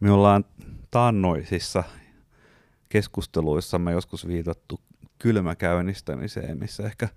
Me 0.00 0.10
ollaan 0.10 0.44
taannoisissa 0.90 1.84
keskusteluissamme 2.88 3.92
joskus 3.92 4.26
viitattu 4.26 4.80
kylmäkäynnistämiseen, 5.18 6.58
missä 6.58 6.82
ehkä 6.82 7.08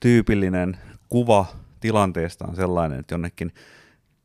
tyypillinen 0.00 0.76
kuva 1.08 1.46
tilanteesta 1.80 2.46
on 2.48 2.56
sellainen, 2.56 3.00
että 3.00 3.14
jonnekin 3.14 3.54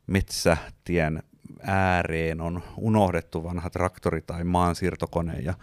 metsätien 0.06 1.22
ääreen 1.62 2.40
on 2.40 2.62
unohdettu 2.76 3.44
vanha 3.44 3.70
traktori 3.70 4.22
tai 4.22 4.44
maansiirtokone 4.44 5.38
ja 5.40 5.54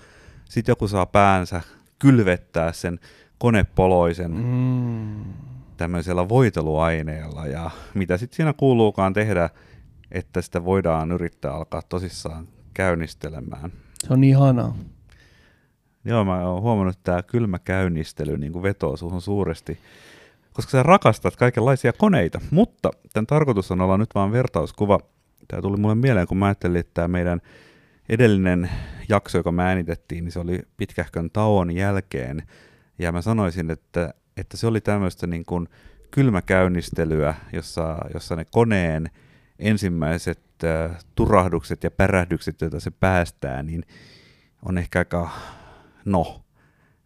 sitten 0.49 0.71
joku 0.71 0.87
saa 0.87 1.05
päänsä 1.05 1.61
kylvettää 1.99 2.71
sen 2.71 2.99
konepoloisen 3.37 4.31
mm. 4.31 5.33
tämmöisellä 5.77 6.29
voiteluaineella 6.29 7.47
ja 7.47 7.71
mitä 7.93 8.17
sitten 8.17 8.35
siinä 8.35 8.53
kuuluukaan 8.53 9.13
tehdä, 9.13 9.49
että 10.11 10.41
sitä 10.41 10.65
voidaan 10.65 11.11
yrittää 11.11 11.53
alkaa 11.53 11.81
tosissaan 11.81 12.47
käynnistelemään. 12.73 13.71
Se 14.03 14.13
on 14.13 14.23
ihanaa. 14.23 14.75
Joo, 16.05 16.25
mä 16.25 16.49
oon 16.49 16.61
huomannut, 16.61 16.95
että 16.95 17.11
tämä 17.11 17.23
kylmä 17.23 17.59
käynnistely 17.59 18.37
niin 18.37 18.63
vetoo 18.63 18.97
suhun 18.97 19.21
suuresti, 19.21 19.79
koska 20.53 20.71
sä 20.71 20.83
rakastat 20.83 21.35
kaikenlaisia 21.35 21.93
koneita. 21.93 22.41
Mutta 22.51 22.91
tämän 23.13 23.27
tarkoitus 23.27 23.71
on 23.71 23.81
olla 23.81 23.97
nyt 23.97 24.09
vaan 24.15 24.31
vertauskuva. 24.31 24.99
Tämä 25.47 25.61
tuli 25.61 25.77
mulle 25.77 25.95
mieleen, 25.95 26.27
kun 26.27 26.37
mä 26.37 26.45
ajattelin, 26.45 26.79
että 26.79 26.93
tämä 26.93 27.07
meidän 27.07 27.41
edellinen 28.09 28.69
jakso, 29.09 29.37
joka 29.37 29.51
mä 29.51 29.67
äänitettiin, 29.67 30.23
niin 30.23 30.31
se 30.31 30.39
oli 30.39 30.59
pitkähkön 30.77 31.29
tauon 31.29 31.75
jälkeen. 31.75 32.43
Ja 32.99 33.11
mä 33.11 33.21
sanoisin, 33.21 33.71
että, 33.71 34.13
että 34.37 34.57
se 34.57 34.67
oli 34.67 34.81
tämmöistä 34.81 35.27
niin 35.27 35.45
kuin 35.45 35.67
kylmäkäynnistelyä, 36.11 37.35
jossa, 37.53 37.97
jossa 38.13 38.35
ne 38.35 38.45
koneen 38.51 39.09
ensimmäiset 39.59 40.43
äh, 40.63 40.97
turahdukset 41.15 41.83
ja 41.83 41.91
pärähdykset, 41.91 42.61
joita 42.61 42.79
se 42.79 42.91
päästää, 42.91 43.63
niin 43.63 43.85
on 44.65 44.77
ehkä 44.77 44.99
aika, 44.99 45.29
no, 46.05 46.41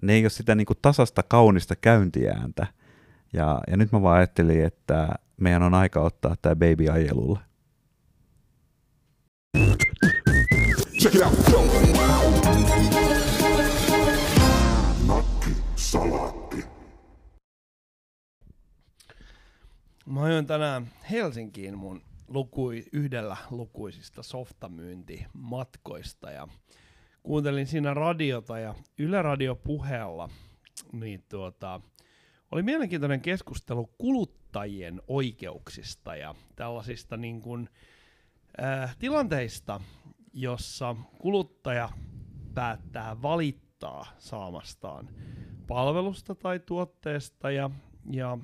ne 0.01 0.13
ei 0.13 0.23
ole 0.23 0.29
sitä 0.29 0.55
niin 0.55 0.65
kuin 0.65 0.79
tasasta 0.81 1.23
kaunista 1.23 1.75
käyntiääntä. 1.75 2.67
Ja, 3.33 3.61
ja 3.67 3.77
nyt 3.77 3.91
mä 3.91 4.01
vaan 4.01 4.17
ajattelin, 4.17 4.65
että 4.65 5.09
meidän 5.37 5.63
on 5.63 5.73
aika 5.73 6.01
ottaa 6.01 6.35
tämä 6.41 6.55
baby 6.55 6.89
ajelulle. 6.89 7.39
Check 11.01 11.15
it 11.15 11.21
out. 11.21 11.49
Mä 20.05 20.23
ajoin 20.23 20.45
tänään 20.45 20.87
Helsinkiin 21.11 21.77
mun 21.77 22.01
lukui, 22.29 22.85
yhdellä 22.93 23.37
lukuisista 23.51 24.23
softamyyntimatkoista. 24.23 26.31
Ja 26.31 26.47
kuuntelin 27.23 27.67
siinä 27.67 27.93
radiota 27.93 28.59
ja 28.59 28.75
Yle 28.97 29.21
Radio 29.21 29.55
puheella 29.55 30.29
niin 30.91 31.23
tuota, 31.29 31.81
oli 32.51 32.63
mielenkiintoinen 32.63 33.21
keskustelu 33.21 33.89
kuluttajien 33.97 35.01
oikeuksista 35.07 36.15
ja 36.15 36.35
tällaisista 36.55 37.17
niin 37.17 37.41
kuin, 37.41 37.69
äh, 38.63 38.95
tilanteista, 38.99 39.81
jossa 40.33 40.95
kuluttaja 41.19 41.89
päättää 42.53 43.21
valittaa 43.21 44.05
saamastaan 44.17 45.09
palvelusta 45.67 46.35
tai 46.35 46.59
tuotteesta 46.59 47.51
ja, 47.51 47.69
ja 48.11 48.37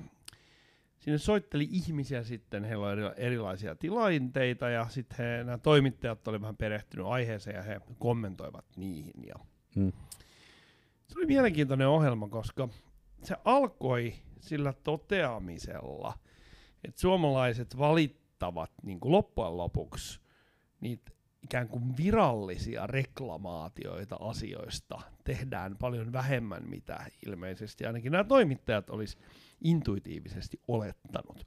sinne 1.06 1.18
soitteli 1.18 1.68
ihmisiä 1.70 2.22
sitten, 2.22 2.64
heillä 2.64 2.86
oli 2.86 3.00
erilaisia 3.16 3.74
tilanteita 3.76 4.68
ja 4.68 4.86
sitten 4.88 5.16
he, 5.18 5.44
nämä 5.44 5.58
toimittajat 5.58 6.28
olivat 6.28 6.42
vähän 6.42 6.56
perehtynyt 6.56 7.06
aiheeseen 7.06 7.56
ja 7.56 7.62
he 7.62 7.80
kommentoivat 7.98 8.64
niihin. 8.76 9.26
Ja 9.26 9.34
hmm. 9.76 9.92
Se 11.06 11.18
oli 11.18 11.26
mielenkiintoinen 11.26 11.88
ohjelma, 11.88 12.28
koska 12.28 12.68
se 13.22 13.36
alkoi 13.44 14.14
sillä 14.40 14.72
toteamisella, 14.72 16.18
että 16.84 17.00
suomalaiset 17.00 17.78
valittavat 17.78 18.70
niin 18.82 19.00
kuin 19.00 19.12
loppujen 19.12 19.56
lopuksi 19.56 20.20
niitä 20.80 21.12
ikään 21.46 21.68
kuin 21.68 21.96
virallisia 21.96 22.86
reklamaatioita 22.86 24.16
asioista 24.20 25.00
tehdään 25.24 25.76
paljon 25.76 26.12
vähemmän, 26.12 26.62
mitä 26.68 27.06
ilmeisesti 27.26 27.86
ainakin 27.86 28.12
nämä 28.12 28.24
toimittajat 28.24 28.90
olisi 28.90 29.18
intuitiivisesti 29.60 30.60
olettanut. 30.68 31.44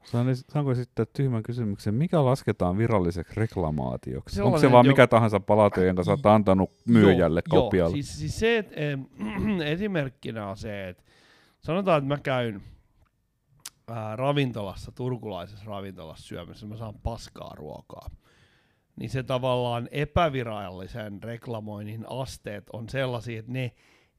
Saanko 0.48 0.74
sitten 0.74 1.06
tyhmän 1.12 1.42
kysymyksen, 1.42 1.94
mikä 1.94 2.24
lasketaan 2.24 2.78
viralliseksi 2.78 3.34
reklamaatioksi? 3.36 4.34
Sellainen, 4.34 4.54
Onko 4.54 4.60
se 4.60 4.72
vaan 4.72 4.86
jo, 4.86 4.92
mikä 4.92 5.06
tahansa 5.06 5.40
palaute, 5.40 5.86
jonka 5.86 6.04
sä 6.04 6.10
oot 6.10 6.26
antanut 6.26 6.70
myyjälle 6.88 7.42
jo, 7.52 7.60
kopialle? 7.62 7.96
Joo, 7.96 8.02
siis, 8.02 8.18
siis 8.18 8.38
se, 8.38 8.58
että 8.58 8.74
äh, 8.80 9.66
esimerkkinä 9.66 10.48
on 10.48 10.56
se, 10.56 10.88
että 10.88 11.02
sanotaan, 11.60 11.98
että 11.98 12.08
mä 12.08 12.18
käyn 12.18 12.62
äh, 13.90 14.16
ravintolassa, 14.16 14.92
turkulaisessa 14.92 15.64
ravintolassa 15.66 16.26
syömässä, 16.26 16.66
mä 16.66 16.76
saan 16.76 16.94
paskaa 17.02 17.54
ruokaa 17.56 18.10
niin 18.96 19.10
se 19.10 19.22
tavallaan 19.22 19.88
epävirallisen 19.90 21.22
reklamoinnin 21.22 22.04
asteet 22.10 22.64
on 22.72 22.88
sellaisia, 22.88 23.38
että 23.38 23.52
ne 23.52 23.72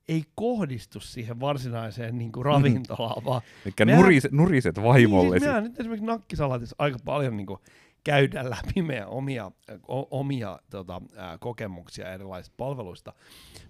ei 0.07 0.23
kohdistu 0.35 0.99
siihen 0.99 1.39
varsinaiseen 1.39 2.17
niin 2.17 2.31
kuin 2.31 2.45
ravintolaan, 2.45 3.25
vaan... 3.25 3.41
Eli 3.65 3.95
nuriset, 3.95 4.31
nuriset 4.31 4.83
vaimolle. 4.83 5.29
Niin, 5.29 5.41
siis 5.41 5.49
mehän 5.49 5.63
nyt 5.63 5.79
esimerkiksi 5.79 6.05
nakkisalatissa 6.05 6.75
aika 6.79 6.97
paljon 7.05 7.37
niin 7.37 7.47
kuin, 7.47 7.59
käydään 8.03 8.49
läpi 8.49 8.81
meidän 8.81 9.07
omia, 9.07 9.51
o, 9.87 10.19
omia 10.19 10.59
tota, 10.69 11.01
ää, 11.15 11.37
kokemuksia 11.37 12.13
erilaisista 12.13 12.53
palveluista. 12.57 13.13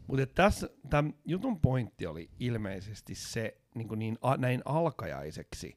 Mutta 0.07 0.25
tässä 0.25 0.69
tämän 0.89 1.13
jutun 1.25 1.59
pointti 1.59 2.07
oli 2.07 2.29
ilmeisesti 2.39 3.15
se 3.15 3.57
niin, 3.75 3.87
kuin 3.87 3.99
niin 3.99 4.17
a, 4.21 4.37
näin 4.37 4.61
alkajaiseksi, 4.65 5.75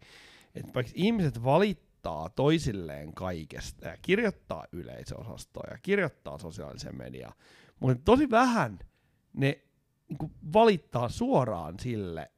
että 0.55 0.75
vaikka 0.75 0.93
ihmiset 0.95 1.45
valittaa 1.45 1.94
toisilleen 2.37 3.15
kaikesta 3.15 3.89
ja 3.89 3.97
kirjoittaa 4.03 4.65
yleisöosastoa 4.73 5.65
ja 5.71 5.79
kirjoittaa 5.83 6.39
sosiaaliseen 6.39 6.97
mediaan, 6.97 7.35
mutta 7.81 8.03
tosi 8.05 8.31
vähän 8.31 8.79
ne 9.33 9.61
niin 10.09 10.19
kuin 10.19 10.33
valittaa 10.53 11.09
suoraan 11.09 11.75
sille, 11.81 12.31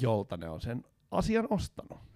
jolta 0.00 0.36
ne 0.36 0.48
on 0.48 0.60
sen 0.60 0.84
asian 1.10 1.46
ostanut. 1.50 2.08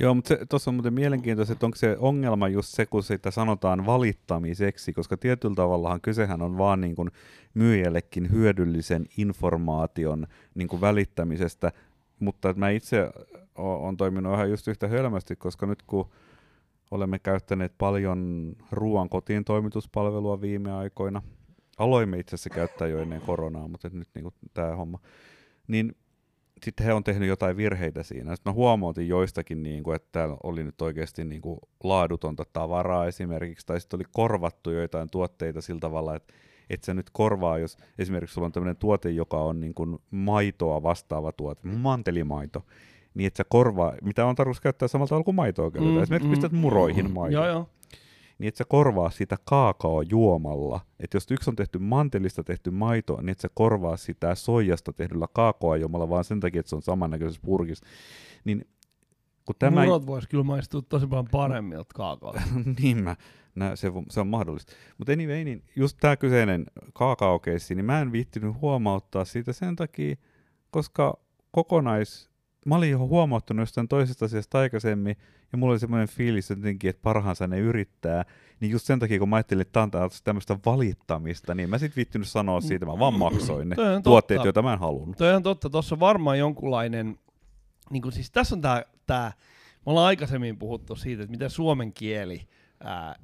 Joo, 0.00 0.14
mutta 0.14 0.34
tuossa 0.50 0.70
on 0.70 0.74
muuten 0.74 0.94
mielenkiintoista, 0.94 1.52
että 1.52 1.66
onko 1.66 1.76
se 1.76 1.96
ongelma 1.98 2.48
just 2.48 2.68
se, 2.74 2.86
kun 2.86 3.02
sitä 3.02 3.30
sanotaan 3.30 3.86
valittamiseksi, 3.86 4.92
koska 4.92 5.16
tietyllä 5.16 5.54
tavallahan 5.54 6.00
kysehän 6.00 6.42
on 6.42 6.58
vaan 6.58 6.80
niin 6.80 6.94
kuin 6.94 7.10
myyjällekin 7.54 8.30
hyödyllisen 8.30 9.06
informaation 9.16 10.26
niin 10.54 10.68
kuin 10.68 10.80
välittämisestä, 10.80 11.72
mutta 12.20 12.52
mä 12.52 12.70
itse 12.70 13.10
olen 13.54 13.96
toiminut 13.96 14.34
ihan 14.34 14.50
just 14.50 14.68
yhtä 14.68 14.88
hölmästi, 14.88 15.36
koska 15.36 15.66
nyt 15.66 15.82
kun 15.82 16.10
olemme 16.90 17.18
käyttäneet 17.18 17.72
paljon 17.78 18.52
ruoan 18.72 19.08
kotiin 19.08 19.44
toimituspalvelua 19.44 20.40
viime 20.40 20.72
aikoina, 20.72 21.22
aloimme 21.78 22.18
itse 22.18 22.34
asiassa 22.34 22.50
käyttää 22.50 22.88
jo 22.88 22.98
ennen 22.98 23.20
koronaa, 23.20 23.68
mutta 23.68 23.90
nyt 23.92 24.08
niin 24.14 24.32
tämä 24.54 24.76
homma, 24.76 24.98
niin 25.68 25.96
sitten 26.64 26.86
he 26.86 26.92
on 26.92 27.04
tehnyt 27.04 27.28
jotain 27.28 27.56
virheitä 27.56 28.02
siinä. 28.02 28.36
Sitten 28.36 28.50
mä 28.50 28.54
huomautin 28.54 29.08
joistakin, 29.08 29.62
niin 29.62 29.82
kuin, 29.82 29.96
että 29.96 30.08
täällä 30.12 30.36
oli 30.42 30.64
nyt 30.64 30.82
oikeasti 30.82 31.24
niin 31.24 31.42
kuin, 31.42 31.58
laadutonta 31.84 32.44
tavaraa 32.52 33.06
esimerkiksi, 33.06 33.66
tai 33.66 33.80
sitten 33.80 33.98
oli 33.98 34.04
korvattu 34.12 34.70
joitain 34.70 35.10
tuotteita 35.10 35.60
sillä 35.60 35.80
tavalla, 35.80 36.16
että 36.16 36.34
että 36.70 36.86
se 36.86 36.94
nyt 36.94 37.10
korvaa, 37.12 37.58
jos 37.58 37.76
esimerkiksi 37.98 38.34
sulla 38.34 38.46
on 38.46 38.52
tämmöinen 38.52 38.76
tuote, 38.76 39.10
joka 39.10 39.36
on 39.36 39.60
niin 39.60 39.74
kuin 39.74 39.98
maitoa 40.10 40.82
vastaava 40.82 41.32
tuote, 41.32 41.68
mantelimaito, 41.68 42.64
niin 43.14 43.26
että 43.26 43.36
se 43.36 43.44
korvaa, 43.48 43.92
mitä 44.02 44.26
on 44.26 44.34
tarkoitus 44.34 44.60
käyttää 44.60 44.88
samalla 44.88 45.08
tavalla 45.08 45.24
kuin 45.24 45.34
maitoa 45.34 45.70
käytetään. 45.70 45.96
Mm, 45.96 46.02
Esimerkiksi 46.02 46.28
mm, 46.28 46.30
pistät 46.30 46.52
muroihin 46.52 47.06
mm, 47.06 47.12
maitoa. 47.12 47.46
Joo, 47.46 47.54
joo 47.54 47.66
niin 48.38 48.48
että 48.48 48.58
se 48.58 48.64
korvaa 48.68 49.10
sitä 49.10 49.36
kaakaojuomalla. 49.44 50.80
Että 51.00 51.16
jos 51.16 51.30
yksi 51.30 51.50
on 51.50 51.56
tehty 51.56 51.78
mantelista 51.78 52.44
tehty 52.44 52.70
maito, 52.70 53.16
niin 53.16 53.28
että 53.28 53.42
se 53.42 53.48
korvaa 53.54 53.96
sitä 53.96 54.34
soijasta 54.34 54.92
tehdyllä 54.92 55.26
kaakaojuomalla 55.32 56.08
vaan 56.08 56.24
sen 56.24 56.40
takia, 56.40 56.60
että 56.60 56.70
se 56.70 56.76
on 56.76 56.82
samannäköisessä 56.82 57.42
purkissa. 57.44 57.86
Niin 58.44 58.66
kun 59.48 59.56
tämä... 59.58 59.84
Murot 59.84 60.06
voisi 60.06 60.28
kyllä 60.28 60.44
maistua 60.44 60.82
tosi 60.82 61.06
paljon 61.06 61.28
paremmilta 61.30 61.94
kaakaolta. 61.94 62.42
niin 62.82 63.04
mä, 63.04 63.16
nä, 63.54 63.76
se, 63.76 63.92
se 64.10 64.20
on 64.20 64.26
mahdollista. 64.26 64.72
Mutta 64.98 65.12
anyway, 65.12 65.44
niin 65.44 65.62
just 65.76 65.96
tämä 66.00 66.16
kyseinen 66.16 66.66
kaakaokeissi, 66.92 67.74
niin 67.74 67.84
mä 67.84 68.00
en 68.00 68.12
viittinyt 68.12 68.60
huomauttaa 68.60 69.24
siitä 69.24 69.52
sen 69.52 69.76
takia, 69.76 70.16
koska 70.70 71.18
kokonais... 71.50 72.28
Mä 72.66 72.76
olin 72.76 72.90
jo 72.90 72.98
huomauttanut 72.98 73.62
jostain 73.62 73.88
toisesta 73.88 74.24
asiasta 74.24 74.58
aikaisemmin, 74.58 75.16
ja 75.52 75.58
mulla 75.58 75.72
oli 75.72 75.78
semmoinen 75.78 76.08
fiilis 76.08 76.50
jotenkin, 76.50 76.90
että 76.90 77.02
parhaansa 77.02 77.46
ne 77.46 77.58
yrittää, 77.58 78.24
niin 78.60 78.72
just 78.72 78.86
sen 78.86 78.98
takia, 78.98 79.18
kun 79.18 79.28
mä 79.28 79.36
ajattelin, 79.36 79.62
että 79.62 79.88
tämä 79.90 80.04
on 80.04 80.10
tämmöistä 80.24 80.58
valittamista, 80.66 81.54
niin 81.54 81.70
mä 81.70 81.78
sitten 81.78 81.96
viittynyt 81.96 82.28
sanoa 82.28 82.60
siitä, 82.60 82.86
mä 82.86 82.98
vaan 82.98 83.14
maksoin 83.14 83.68
ne 83.68 83.76
tuotteet, 84.02 84.44
joita 84.44 84.62
mä 84.62 84.72
en 84.72 84.78
halunnut. 84.78 85.16
Toi 85.16 85.34
on 85.34 85.42
totta, 85.42 85.70
tuossa 85.70 85.94
on 85.94 86.00
varmaan 86.00 86.38
jonkunlainen, 86.38 87.18
niin 87.90 88.02
kuin 88.02 88.12
siis 88.12 88.30
tässä 88.30 88.54
on 88.54 88.60
tämä, 88.60 88.82
tää, 89.06 89.32
me 89.86 89.90
ollaan 89.90 90.06
aikaisemmin 90.06 90.58
puhuttu 90.58 90.96
siitä, 90.96 91.22
että 91.22 91.30
miten 91.30 91.50
suomen 91.50 91.92
kieli 91.92 92.48
ää, 92.84 93.16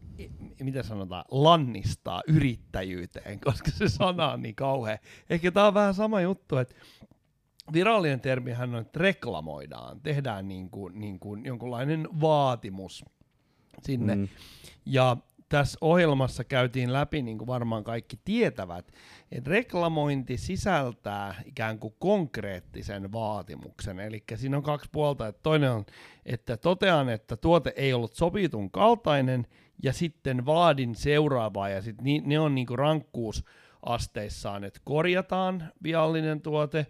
mitä 0.63 0.83
sanotaan, 0.83 1.25
lannistaa 1.31 2.23
yrittäjyyteen, 2.29 3.41
koska 3.45 3.71
se 3.71 3.89
sana 3.89 4.33
on 4.33 4.43
niin 4.43 4.55
kauhean. 4.55 4.99
Ehkä 5.31 5.53
tämä 5.53 5.67
on 5.67 5.75
vähän 5.75 5.95
sama 5.95 6.21
juttu, 6.21 6.57
että 6.57 6.75
virallinen 7.73 8.21
termihän 8.21 8.75
on, 8.75 8.81
että 8.81 8.99
reklamoidaan, 8.99 10.01
tehdään 10.01 10.49
niin 10.49 10.71
kuin, 10.71 11.01
niin 11.01 11.19
kuin 11.19 11.45
jonkunlainen 11.45 12.09
vaatimus 12.21 13.05
sinne. 13.83 14.15
Mm. 14.15 14.29
Ja 14.87 15.17
tässä 15.49 15.79
ohjelmassa 15.81 16.45
käytiin 16.45 16.93
läpi, 16.93 17.23
niin 17.23 17.39
kuin 17.39 17.47
varmaan 17.47 17.85
kaikki 17.85 18.21
tietävät, 18.25 18.93
että 19.35 19.51
reklamointi 19.51 20.37
sisältää 20.37 21.43
ikään 21.45 21.79
kuin 21.79 21.95
konkreettisen 21.99 23.13
vaatimuksen. 23.13 24.01
Eli 24.01 24.25
siinä 24.35 24.57
on 24.57 24.63
kaksi 24.63 24.89
puolta. 24.93 25.27
Että 25.29 25.43
toinen 25.43 25.71
on, 25.71 25.85
että 26.27 26.57
totean, 26.57 27.09
että 27.09 27.37
tuote 27.37 27.73
ei 27.77 27.93
ollut 27.93 28.15
sopitun 28.15 28.71
kaltainen, 28.71 29.47
ja 29.83 29.93
sitten 29.93 30.47
vaadin 30.47 30.95
seuraavaa, 30.95 31.69
ja 31.69 31.83
sitten 31.83 32.05
ne 32.25 32.39
on 32.39 32.55
niin 32.55 32.67
kuin 32.67 32.79
rankkuusasteissaan, 32.79 34.65
että 34.65 34.81
korjataan 34.85 35.73
viallinen 35.83 36.41
tuote, 36.41 36.87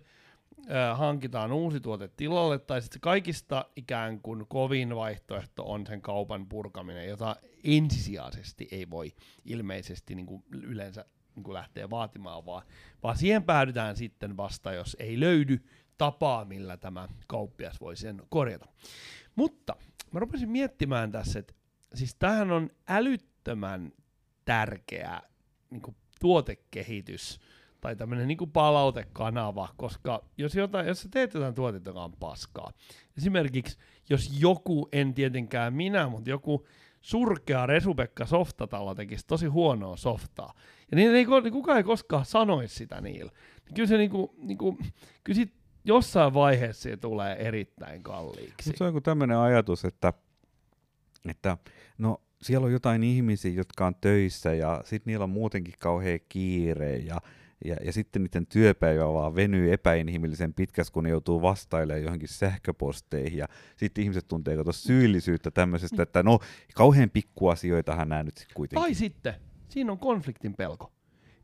hankitaan 0.95 1.53
uusi 1.53 1.81
tuote 1.81 2.09
tilalle, 2.17 2.59
tai 2.59 2.83
sitten 2.83 3.01
kaikista 3.01 3.65
ikään 3.77 4.21
kuin 4.21 4.47
kovin 4.49 4.97
vaihtoehto 4.97 5.65
on 5.65 5.87
sen 5.87 6.03
kaupan 6.03 6.47
purkaminen, 6.47 7.09
jota 7.09 7.37
ensisijaisesti 7.65 8.69
ei 8.71 8.91
voi 8.91 9.13
ilmeisesti 9.45 10.15
niin 10.15 10.45
yleensä 10.53 11.05
niin 11.37 11.45
kuin 11.45 11.55
lähteä 11.55 11.91
vaatimaan, 11.91 12.47
vaan, 12.47 12.63
vaan 13.03 13.17
siihen 13.17 13.43
päädytään 13.43 13.97
sitten 13.97 14.37
vasta, 14.37 14.73
jos 14.73 14.97
ei 15.01 15.21
löydy 15.21 15.65
tapaa, 15.99 16.45
millä 16.45 16.77
tämä 16.77 17.09
kauppias 17.27 17.81
voi 17.81 17.97
sen 17.97 18.23
korjata. 18.29 18.67
Mutta 19.37 19.77
mä 20.13 20.21
rupesin 20.21 20.51
miettimään 20.51 21.13
tässä, 21.13 21.39
että 21.39 21.55
siis 21.95 22.15
tämähän 22.15 22.53
on 22.53 22.71
älyttömän 22.89 23.93
tärkeä 24.45 25.21
niin 25.71 25.83
kuin 25.83 25.97
tuotekehitys, 26.21 27.41
tai 27.81 27.97
tämmöinen 27.97 28.29
niin 28.29 28.51
palautekanava, 28.53 29.69
koska 29.77 30.25
jos, 30.39 30.55
jotain, 30.55 30.87
jos 30.87 31.03
sä 31.03 31.09
teet 31.09 31.35
jotain 31.35 31.55
tuotetta, 31.55 31.91
joka 31.91 32.05
on 32.05 32.13
paskaa, 32.13 32.73
esimerkiksi 33.17 33.79
jos 34.11 34.41
joku, 34.41 34.89
en 34.93 35.15
tietenkään 35.15 35.75
minä, 35.75 36.09
mutta 36.09 36.31
joku 36.31 36.67
surkea 37.01 37.67
Resupekka 37.67 38.27
softatalo 38.27 38.95
tekisi 38.95 39.27
tosi 39.27 39.47
huonoa 39.47 39.97
softaa, 39.97 40.55
niin 40.95 41.15
ei, 41.15 41.27
niin 41.43 41.53
kukaan 41.53 41.79
ei 41.79 41.85
koskaan 41.85 42.25
sanoisi 42.25 42.75
sitä 42.75 43.01
niillä, 43.01 43.33
niin 43.65 43.75
kyllä 43.75 43.89
se 43.89 43.97
niinku, 43.97 44.35
niinku, 44.39 44.79
kyllä 45.25 45.37
sit 45.37 45.55
jossain 45.85 46.35
vaiheessa 46.35 46.83
se 46.83 46.97
tulee 46.97 47.37
erittäin 47.37 48.03
kalliiksi. 48.03 48.69
Mut 48.69 48.77
se 48.77 48.85
on 48.85 48.89
joku 48.89 49.01
tämmöinen 49.01 49.39
ajatus, 49.39 49.85
että, 49.85 50.13
että 51.29 51.59
no 51.99 52.21
siellä 52.43 52.65
on 52.65 52.73
jotain 52.73 53.03
ihmisiä, 53.03 53.53
jotka 53.53 53.87
on 53.87 53.95
töissä 54.01 54.55
ja 54.55 54.81
sitten 54.85 55.11
niillä 55.11 55.25
on 55.25 55.31
muutenkin 55.31 55.75
kauhean 55.79 56.21
kiire 56.29 56.97
ja 56.97 57.21
ja, 57.65 57.77
ja 57.85 57.93
sitten 57.93 58.23
niiden 58.23 58.47
työpäivä 58.47 59.13
vaan 59.13 59.35
venyy 59.35 59.73
epäinhimillisen 59.73 60.55
pitkäs, 60.55 60.91
kun 60.91 61.05
ne 61.05 61.11
joutuu 61.11 61.43
vastailemaan 61.43 62.03
johonkin 62.03 62.29
sähköposteihin, 62.29 63.39
ja 63.39 63.47
sitten 63.77 64.05
ihmiset 64.05 64.29
tuntee 64.29 64.57
kato 64.57 64.73
syyllisyyttä 64.73 65.51
tämmöisestä, 65.51 66.03
että 66.03 66.23
no 66.23 66.39
kauhean 66.75 67.11
pikkuasioitahan 67.11 68.09
nämä 68.09 68.23
nyt 68.23 68.37
sitten 68.37 68.55
kuitenkin. 68.55 68.83
Tai 68.83 68.95
sitten, 68.95 69.35
siinä 69.75 69.93
on 69.93 69.99
konfliktin 69.99 70.55
pelko. 70.55 70.93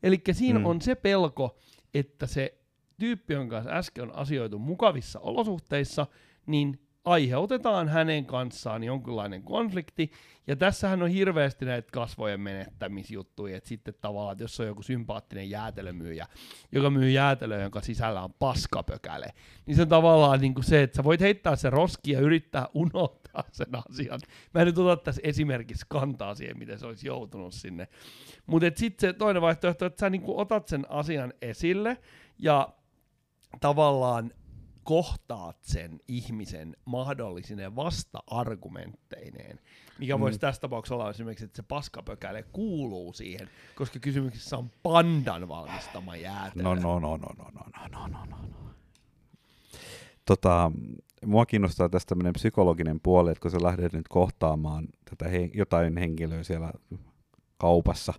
Eli 0.03 0.23
siinä 0.33 0.59
mm. 0.59 0.67
on 0.67 0.81
se 0.81 0.95
pelko, 0.95 1.59
että 1.95 2.27
se 2.27 2.59
tyyppi, 3.01 3.35
jonka 3.35 3.57
kanssa 3.57 3.73
äsken 3.73 4.05
on 4.05 4.17
asioitu 4.17 4.59
mukavissa 4.59 5.21
olosuhteissa, 5.21 6.07
niin 6.47 6.90
aiheutetaan 7.05 7.89
hänen 7.89 8.27
kanssaan 8.27 8.85
jonkinlainen 8.85 9.43
konflikti, 9.43 10.11
ja 10.47 10.57
tässähän 10.57 11.03
on 11.03 11.09
hirveästi 11.09 11.65
näitä 11.65 11.89
kasvojen 11.93 12.41
menettämisjuttuja, 12.41 13.57
että 13.57 13.69
sitten 13.69 13.95
tavallaan, 14.01 14.33
että 14.33 14.45
jos 14.45 14.61
on 14.61 14.67
joku 14.67 14.83
sympaattinen 14.83 15.51
jäätelömyyjä, 15.51 16.27
joka 16.73 16.91
myy 16.91 17.11
jäätelöä, 17.11 17.63
jonka 17.63 17.81
sisällä 17.81 18.23
on 18.23 18.33
paskapökäle, 18.33 19.27
niin 19.67 19.77
se 19.77 19.83
on 19.83 19.89
tavallaan 19.89 20.41
niin 20.41 20.55
kuin 20.55 20.65
se, 20.65 20.83
että 20.83 20.97
sä 20.97 21.05
voit 21.05 21.21
heittää 21.21 21.57
se 21.57 21.71
roski 21.71 22.11
ja 22.11 22.21
yrittää 22.21 22.69
unohtaa 22.75 23.45
sen 23.53 23.69
asian. 23.91 24.21
Mä 24.55 24.61
en 24.61 24.67
nyt 24.67 24.79
ota 24.79 24.97
tässä 24.97 25.21
esimerkiksi 25.25 25.87
kantaa 25.89 26.35
siihen, 26.35 26.59
miten 26.59 26.79
se 26.79 26.87
olisi 26.87 27.07
joutunut 27.07 27.55
sinne. 27.55 27.89
Mutta 28.47 28.71
sitten 28.75 29.09
se 29.09 29.13
toinen 29.13 29.43
vaihtoehto, 29.43 29.87
että 29.87 30.01
sä 30.01 30.11
niin 30.11 30.23
kuin 30.23 30.39
otat 30.39 30.69
sen 30.69 30.87
asian 30.89 31.33
esille, 31.43 31.97
ja 32.39 32.69
tavallaan 33.61 34.33
kohtaat 34.85 35.57
sen 35.63 36.01
ihmisen 36.09 36.77
mahdollisine 36.85 37.77
vasta-argumentteineen, 37.77 39.61
mikä 39.99 40.17
mm. 40.17 40.21
voisi 40.21 40.39
tässä 40.39 40.61
tapauksessa 40.61 40.95
olla 40.95 41.11
esimerkiksi, 41.11 41.45
että 41.45 41.57
se 41.57 41.63
paskapökäle 41.63 42.43
kuuluu 42.43 43.13
siihen, 43.13 43.49
koska 43.75 43.99
kysymyksessä 43.99 44.57
on 44.57 44.71
pandan 44.83 45.49
valmistama 45.49 46.17
jäätelö. 46.17 46.63
No, 46.63 46.75
no, 46.75 46.99
no, 46.99 47.17
no, 47.17 47.29
no, 47.39 47.45
no, 47.55 47.89
no, 47.89 48.09
no, 48.09 48.09
no, 48.09 48.27
no. 48.27 48.37
Tota, 50.25 50.73
mua 51.27 51.47
kiinnostaa 51.47 51.89
tästä 51.89 52.09
tämmöinen 52.09 52.33
psykologinen 52.33 53.01
puoli, 53.01 53.31
että 53.31 53.43
kun 53.43 53.51
sä 53.51 53.63
lähdet 53.63 53.93
nyt 53.93 54.09
kohtaamaan 54.09 54.89
tätä 55.11 55.29
he- 55.29 55.51
jotain 55.55 55.97
henkilöä 55.97 56.43
siellä 56.43 56.73
kaupassa, 57.57 58.15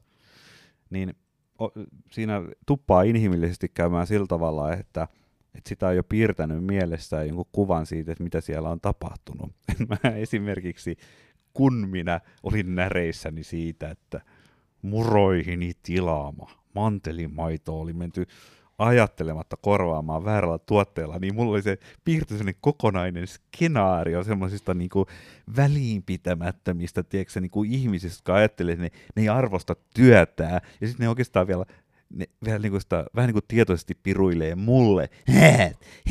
niin 0.90 1.14
o, 1.62 1.70
siinä 2.12 2.42
tuppaa 2.66 3.04
inhimillisesti 3.04 3.70
käymään 3.70 4.08
sillä 4.08 4.28
tavalla, 4.28 4.74
että– 4.74 5.08
että 5.56 5.70
sitä 5.70 5.88
on 5.88 5.96
jo 5.96 6.04
piirtänyt 6.04 6.64
mielessään 6.64 7.28
jonkun 7.28 7.46
kuvan 7.52 7.86
siitä, 7.86 8.12
että 8.12 8.24
mitä 8.24 8.42
siellä 8.42 8.70
on 8.70 8.82
tapahtunut. 8.82 9.52
Mä 9.90 10.10
esimerkiksi, 10.16 10.98
kun 11.54 11.88
minä 11.90 12.20
olin 12.44 12.76
näreissäni 12.76 13.44
siitä, 13.44 13.90
että 13.90 14.22
muroihini 14.82 15.72
tilaama 15.84 16.52
mantelimaito 16.76 17.80
oli 17.80 17.94
menty 17.94 18.26
ajattelematta 18.78 19.58
korvaamaan 19.58 20.26
väärällä 20.26 20.60
tuotteella, 20.60 21.20
niin 21.20 21.36
mulla 21.36 21.52
oli 21.52 21.62
se 21.62 21.78
piirty 22.04 22.34
sellainen 22.34 22.62
kokonainen 22.62 23.28
skenaario 23.28 24.24
semmoisista 24.24 24.74
niinku 24.74 25.06
väliinpitämättömistä 25.56 27.04
tiedätkö, 27.04 27.42
niinku 27.42 27.64
ihmisistä, 27.64 28.18
jotka 28.18 28.36
ajattelee, 28.36 28.74
että 28.74 28.84
ne, 28.84 28.92
ne 29.16 29.22
ei 29.22 29.30
arvosta 29.30 29.76
työtään, 29.94 30.62
ja 30.82 30.88
sitten 30.88 31.04
ne 31.04 31.10
oikeastaan 31.10 31.48
vielä 31.48 31.66
ne 32.14 32.26
vähän 32.46 32.62
niin 32.62 32.72
kuin, 32.72 32.82
sitä, 32.82 33.06
vähän 33.16 33.28
niin 33.28 33.34
kuin 33.34 33.46
tietoisesti 33.48 33.96
piruilee 34.04 34.56
mulle, 34.56 35.10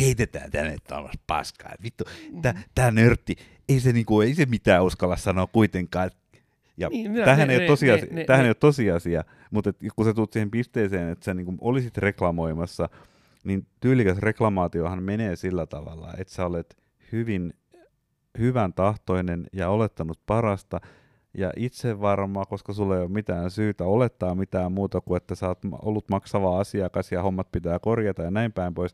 heitetään 0.01 0.51
tänne 0.51 0.77
tuollaista 0.89 1.23
paskaa, 1.27 1.73
vittu, 1.83 2.05
tämä 2.75 2.91
nörtti, 2.91 3.37
ei 3.69 3.81
se, 3.81 3.93
niin 3.93 4.07
kuin, 4.07 4.29
ei 4.29 4.35
se 4.35 4.47
mitään 4.47 4.85
uskalla 4.85 5.17
sanoa 5.17 5.47
kuitenkaan, 5.47 6.11
ja 6.77 6.89
niin, 6.89 7.15
tähän, 7.25 7.49
ne, 7.49 7.55
ei, 7.55 7.61
ne, 7.61 7.67
tosiasia, 7.67 8.07
ne, 8.11 8.25
tähän 8.25 8.43
ne, 8.43 8.47
ei 8.47 8.51
ole 8.51 8.55
tosiasia, 8.55 9.25
mutta 9.51 9.71
et, 9.71 9.77
kun 9.97 10.05
sä 10.05 10.15
tulet 10.15 10.33
siihen 10.33 10.51
pisteeseen, 10.51 11.09
että 11.09 11.25
sä 11.25 11.35
niin 11.35 11.47
kuin 11.47 11.59
olisit 11.61 11.99
reklamoimassa, 11.99 12.89
niin 13.45 13.67
tyylikäs 13.81 14.19
reklamaatiohan 14.19 15.03
menee 15.03 15.37
sillä 15.37 15.67
tavalla, 15.67 16.15
että 16.19 16.35
sä 16.35 16.47
olet 16.47 16.77
hyvin 17.13 17.55
hyvän 18.39 18.73
tahtoinen 18.73 19.47
ja 19.53 19.69
olettanut 19.69 20.21
parasta, 20.27 20.81
ja 21.35 21.53
itse 21.57 22.01
varma, 22.01 22.45
koska 22.45 22.73
sulla 22.73 22.97
ei 22.97 23.03
ole 23.03 23.09
mitään 23.09 23.51
syytä 23.51 23.85
olettaa 23.85 24.35
mitään 24.35 24.73
muuta 24.73 25.01
kuin, 25.01 25.17
että 25.17 25.35
sä 25.35 25.49
oot 25.49 25.59
ollut 25.83 26.09
maksava 26.11 26.61
asiakas 26.61 27.13
ja 27.13 27.23
hommat 27.23 27.53
pitää 27.53 27.79
korjata 27.79 28.23
ja 28.23 28.31
näin 28.31 28.53
päin 28.53 28.75
pois. 28.75 28.93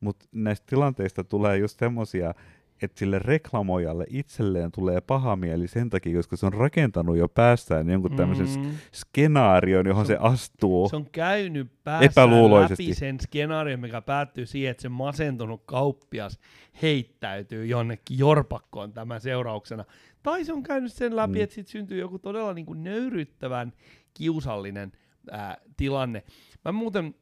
Mutta 0.00 0.26
näistä 0.32 0.66
tilanteista 0.68 1.24
tulee 1.24 1.56
just 1.56 1.78
semmosia, 1.78 2.34
että 2.82 2.98
sille 2.98 3.18
reklamoijalle 3.18 4.04
itselleen 4.08 4.72
tulee 4.72 5.00
paha 5.00 5.36
mieli 5.36 5.68
sen 5.68 5.90
takia, 5.90 6.16
koska 6.16 6.36
se 6.36 6.46
on 6.46 6.52
rakentanut 6.52 7.16
jo 7.16 7.28
päässään 7.28 7.90
jonkun 7.90 8.16
tämmöisen 8.16 8.60
mm. 8.60 8.70
skenaarion, 8.92 9.86
johon 9.86 10.06
se, 10.06 10.18
on, 10.18 10.30
se 10.30 10.34
astuu 10.34 10.88
Se 10.88 10.96
on 10.96 11.06
käynyt 11.12 11.72
päässään 11.84 12.30
läpi 12.30 12.94
sen 12.94 13.20
skenaarion, 13.20 13.80
mikä 13.80 14.00
päättyy 14.00 14.46
siihen, 14.46 14.70
että 14.70 14.82
se 14.82 14.88
masentunut 14.88 15.62
kauppias 15.66 16.38
heittäytyy 16.82 17.66
jonnekin 17.66 18.18
jorpakkoon 18.18 18.92
tämän 18.92 19.20
seurauksena. 19.20 19.84
Tai 20.22 20.44
se 20.44 20.52
on 20.52 20.62
käynyt 20.62 20.92
sen 20.92 21.16
läpi, 21.16 21.38
mm. 21.38 21.42
että 21.42 21.54
sitten 21.54 21.72
syntyy 21.72 21.98
joku 21.98 22.18
todella 22.18 22.54
niin 22.54 22.66
kuin 22.66 22.84
nöyryttävän 22.84 23.72
kiusallinen 24.14 24.92
ää, 25.30 25.56
tilanne. 25.76 26.22
Mä 26.64 26.72
muuten, 26.72 27.14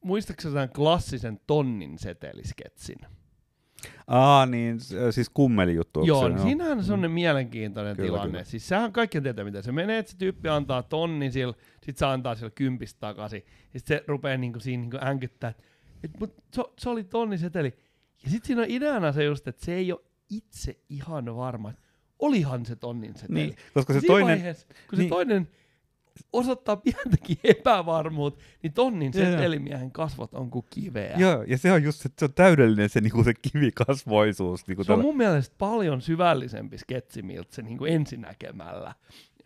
muistaakseni 0.00 0.54
tämän 0.54 0.68
klassisen 0.68 1.40
tonnin 1.46 1.98
setelisketsin? 1.98 2.98
Aa, 4.06 4.46
niin 4.46 4.78
siis 5.10 5.30
kummeli 5.34 5.74
juttu. 5.74 6.04
Joo, 6.04 6.28
niin 6.28 6.38
siinähän 6.38 6.78
on 6.78 6.84
sellainen 6.84 7.10
mm. 7.10 7.14
mielenkiintoinen 7.14 7.96
kyllä, 7.96 8.06
tilanne. 8.06 8.30
Kyllä. 8.30 8.44
Siis 8.44 8.68
sehän 8.68 8.92
kaikki 8.92 9.20
tietää, 9.20 9.44
miten 9.44 9.62
se 9.62 9.72
menee, 9.72 9.98
että 9.98 10.12
se 10.12 10.18
tyyppi 10.18 10.48
antaa 10.48 10.82
tonnin 10.82 11.32
sillä, 11.32 11.54
sit 11.82 11.96
se 11.96 12.06
antaa 12.06 12.34
sillä 12.34 12.50
kympistä 12.50 13.00
takaisin. 13.00 13.42
Ja 13.74 13.80
sit 13.80 13.86
se 13.86 14.04
rupeaa 14.06 14.36
niinku 14.36 14.60
siinä 14.60 14.80
niinku 14.80 14.98
änkyttää, 15.02 15.50
että 15.50 15.62
et, 16.04 16.20
mut 16.20 16.34
se, 16.52 16.62
se 16.78 16.88
oli 16.88 17.04
tonni 17.04 17.38
seteli. 17.38 17.74
Ja 18.24 18.30
sitten 18.30 18.46
siinä 18.46 18.62
on 18.62 18.70
ideana 18.70 19.12
se 19.12 19.24
just, 19.24 19.48
että 19.48 19.64
se 19.64 19.74
ei 19.74 19.92
ole 19.92 20.00
itse 20.30 20.78
ihan 20.88 21.36
varma, 21.36 21.72
olihan 22.22 22.66
se 22.66 22.76
tonnin 22.76 23.14
seteli. 23.14 23.40
Niin, 23.40 23.56
koska 23.74 23.92
se 23.92 24.00
toinen... 24.06 24.28
Vaiheessa, 24.28 24.66
kun 24.90 24.98
niin, 24.98 25.08
se 25.08 25.08
toinen 25.08 25.48
osoittaa 26.32 26.76
pientäkin 26.76 27.36
epävarmuutta, 27.58 28.42
niin 28.62 28.72
tonnin 28.72 29.12
setelimiehen 29.12 29.90
kasvot 29.90 30.34
on 30.34 30.50
kuin 30.50 30.66
kiveä. 30.70 31.16
Joo, 31.18 31.42
ja 31.42 31.58
se 31.58 31.72
on 31.72 31.82
just 31.82 32.00
se, 32.00 32.08
se 32.18 32.24
on 32.24 32.34
täydellinen 32.34 32.88
se, 32.88 33.00
niin 33.00 33.12
kuin 33.12 33.24
se 33.24 33.34
kivikasvoisuus. 33.34 34.66
Niin 34.66 34.76
kuin 34.76 34.86
se 34.86 34.88
tällä... 34.88 35.00
on 35.00 35.06
mun 35.06 35.16
mielestä 35.16 35.54
paljon 35.58 36.02
syvällisempi 36.02 36.78
sketsi, 36.78 37.22
miltä 37.22 37.54
se 37.54 37.62
niin 37.62 37.78
kuin 37.78 37.92
ensinäkemällä 37.92 38.94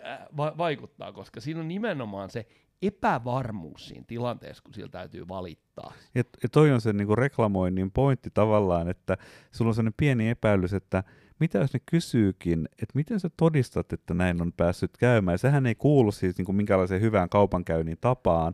äh, 0.06 0.18
va- 0.36 0.54
vaikuttaa, 0.58 1.12
koska 1.12 1.40
siinä 1.40 1.60
on 1.60 1.68
nimenomaan 1.68 2.30
se 2.30 2.46
epävarmuus 2.82 3.88
siinä 3.88 4.04
tilanteessa, 4.06 4.62
kun 4.62 4.74
sillä 4.74 4.88
täytyy 4.88 5.28
valittaa. 5.28 5.92
Ja, 6.14 6.24
ja 6.42 6.48
toi 6.48 6.72
on 6.72 6.80
se 6.80 6.92
niinku 6.92 7.16
reklamoinnin 7.16 7.90
pointti 7.90 8.30
tavallaan, 8.34 8.88
että 8.88 9.16
sulla 9.52 9.68
on 9.68 9.74
sellainen 9.74 9.94
pieni 9.96 10.28
epäilys, 10.28 10.72
että 10.72 11.04
mitä 11.40 11.58
jos 11.58 11.72
ne 11.72 11.80
kysyykin, 11.86 12.68
että 12.72 12.92
miten 12.94 13.20
sä 13.20 13.30
todistat, 13.36 13.92
että 13.92 14.14
näin 14.14 14.42
on 14.42 14.52
päässyt 14.52 14.96
käymään. 14.96 15.38
Sehän 15.38 15.66
ei 15.66 15.74
kuulu 15.74 16.12
siis 16.12 16.38
niinku 16.38 16.52
minkälaiseen 16.52 17.00
hyvään 17.00 17.28
kaupankäynnin 17.28 17.98
tapaan, 18.00 18.52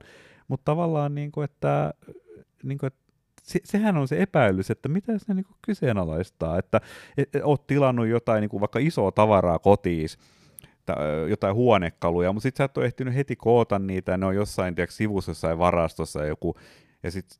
mutta 0.49 0.65
tavallaan, 0.65 1.15
niinku, 1.15 1.41
että, 1.41 1.95
niinku, 2.63 2.87
että 2.87 3.03
se, 3.43 3.61
sehän 3.65 3.97
on 3.97 4.09
se 4.09 4.23
epäilys, 4.23 4.71
että 4.71 4.89
mitä 4.89 5.13
jos 5.13 5.29
ne 5.29 5.35
niinku 5.35 5.55
kyseenalaistaa, 5.63 6.59
että 6.59 6.81
et, 7.17 7.37
et, 7.37 7.43
oot 7.45 7.67
tilannut 7.67 8.07
jotain 8.07 8.41
niinku 8.41 8.61
vaikka 8.61 8.79
isoa 8.79 9.13
tavaraa 9.13 9.59
kotiin, 9.59 10.09
jotain 11.29 11.55
huonekaluja, 11.55 12.33
mutta 12.33 12.43
sitten 12.43 12.59
sä 12.59 12.65
et 12.65 12.79
ole 12.79 12.87
ehtinyt 12.87 13.15
heti 13.15 13.37
koota 13.37 13.79
niitä, 13.79 14.17
ne 14.17 14.27
on 14.27 14.35
jossain 14.35 14.75
tiedätkö, 14.75 14.95
sivussa 14.95 15.31
jossain 15.31 15.59
varastossa 15.59 16.25
joku, 16.25 16.55
ja 17.03 17.11
sitten 17.11 17.39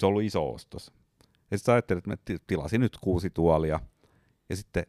se 0.00 0.06
on 0.06 0.08
ollut 0.08 0.22
iso 0.22 0.52
ostos. 0.52 0.92
Ja 1.50 1.58
sitten 1.58 1.66
sä 1.66 1.72
ajattelet, 1.72 2.06
että 2.06 2.32
mä 2.32 2.38
tilasin 2.46 2.80
nyt 2.80 2.98
kuusi 3.00 3.30
tuolia, 3.30 3.80
ja 4.48 4.56
sitten 4.56 4.86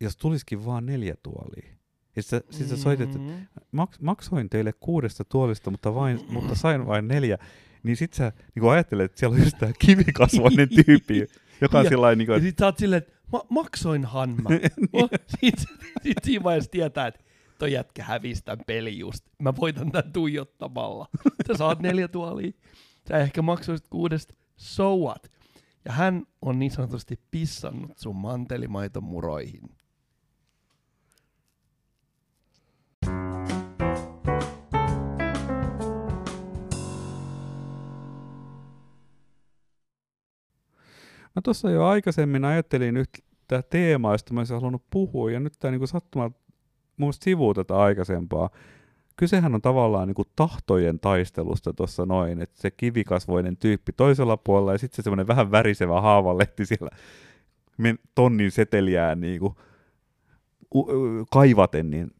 jos 0.00 0.16
tulisikin 0.16 0.66
vaan 0.66 0.86
neljä 0.86 1.14
tuolia, 1.22 1.70
ja 2.16 2.22
sitten 2.22 2.42
sä, 2.50 2.58
sit 2.58 2.68
sä 2.68 2.76
soitat, 2.76 3.06
että 3.06 3.18
Mm. 3.18 3.46
maks, 3.72 4.00
maksoin 4.00 4.50
teille 4.50 4.72
kuudesta 4.72 5.24
tuolista, 5.24 5.70
mutta, 5.70 5.94
vain, 5.94 6.20
mutta 6.34 6.54
sain 6.54 6.86
vain 6.86 7.08
neljä, 7.08 7.38
niin 7.82 7.96
sit 7.96 8.12
sä 8.12 8.32
niin 8.54 8.70
ajattelet, 8.70 9.04
että 9.04 9.18
siellä 9.20 9.34
on 9.36 9.42
just 9.44 9.58
tämä 9.58 9.72
kivikasvoinen 9.78 10.68
tyyppi, 10.86 11.26
joka 11.60 11.78
on 11.78 11.84
Ja- 11.84 11.88
sillä 11.90 12.14
niin 12.14 12.20
Ja 12.28 12.34
kuin, 12.34 12.42
sit 12.42 12.58
sä 12.58 12.66
oot 12.66 12.78
silleen, 12.78 13.02
että 13.02 13.12
ma- 13.32 13.46
maksoinhan 13.48 14.30
mä. 14.30 14.48
oh, 14.92 15.10
sit, 15.40 15.54
sit 16.02 16.16
siinä 16.24 16.44
vaiheessa 16.44 16.70
tietää, 16.70 17.06
että 17.06 17.20
toi 17.58 17.72
jätkä 17.72 18.04
hävisi 18.04 18.44
tämän 18.44 18.64
pelin 18.66 18.98
just. 18.98 19.24
Mä 19.42 19.56
voitan 19.56 19.92
tän 19.92 20.12
tuijottamalla. 20.12 21.08
Sä 21.46 21.54
saat 21.56 21.80
neljä 21.80 22.08
tuolia. 22.08 22.52
Sä 23.08 23.18
ehkä 23.18 23.42
maksoisit 23.42 23.88
kuudesta. 23.88 24.34
So 24.56 24.96
what? 24.96 25.32
Ja 25.86 25.92
hän 25.92 26.22
on 26.42 26.58
niin 26.58 26.70
sanotusti 26.70 27.20
pissannut 27.30 27.98
sun 27.98 28.16
mantelimaitomuroihin. 28.16 29.62
Mä 41.34 41.42
tuossa 41.44 41.70
jo 41.70 41.86
aikaisemmin 41.86 42.44
ajattelin 42.44 42.96
yhtä 42.96 43.62
teemaa, 43.62 44.14
josta 44.14 44.34
mä 44.34 44.40
olisin 44.40 44.56
halunnut 44.56 44.90
puhua, 44.90 45.30
ja 45.30 45.40
nyt 45.40 45.54
tämä 45.58 45.70
niinku 45.70 45.86
sattuma 45.86 46.30
mun 46.96 47.12
sivuu 47.12 47.54
tätä 47.54 47.76
aikaisempaa. 47.76 48.50
Kysehän 49.16 49.54
on 49.54 49.62
tavallaan 49.62 50.08
niinku 50.08 50.24
tahtojen 50.36 51.00
taistelusta 51.00 51.72
tuossa 51.72 52.06
noin, 52.06 52.42
että 52.42 52.60
se 52.60 52.70
kivikasvoinen 52.70 53.56
tyyppi 53.56 53.92
toisella 53.92 54.36
puolella 54.36 54.72
ja 54.72 54.78
sitten 54.78 54.96
se 54.96 55.02
semmoinen 55.02 55.26
vähän 55.26 55.50
värisevä 55.50 56.00
haavanlehti 56.00 56.66
siellä 56.66 56.90
tonnin 58.14 58.50
seteliään 58.50 59.20
niinku 59.20 59.56
u- 60.74 60.80
u- 60.80 61.26
kaivaten, 61.32 61.90
niin 61.90 62.10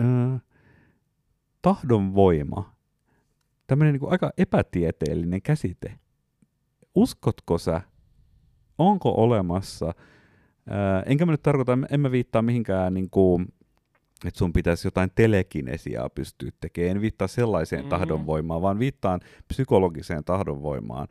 öö, 0.00 0.38
tahdon 1.62 2.14
voima, 2.14 2.74
tämmöinen 3.66 3.92
niinku 3.92 4.08
aika 4.10 4.32
epätieteellinen 4.38 5.42
käsite. 5.42 5.98
Uskotko 6.94 7.58
sä, 7.58 7.80
onko 8.78 9.14
olemassa, 9.16 9.94
ää, 10.70 11.02
enkä 11.06 11.26
mä 11.26 11.32
nyt 11.32 11.42
tarkoita, 11.42 11.78
en 11.90 12.00
mä 12.00 12.10
viittaa 12.10 12.42
mihinkään, 12.42 12.94
niin 12.94 13.10
kuin, 13.10 13.46
että 14.26 14.38
sun 14.38 14.52
pitäisi 14.52 14.86
jotain 14.86 15.10
telekinesiaa 15.14 16.08
pystyä 16.10 16.50
tekemään, 16.60 16.96
en 16.96 17.00
viittaa 17.02 17.28
sellaiseen 17.28 17.80
Mhm. 17.82 17.84
mm-hmm. 17.86 18.00
tahdonvoimaan, 18.00 18.62
vaan 18.62 18.78
viittaan 18.78 19.20
psykologiseen 19.48 20.24
tahdonvoimaan. 20.24 21.08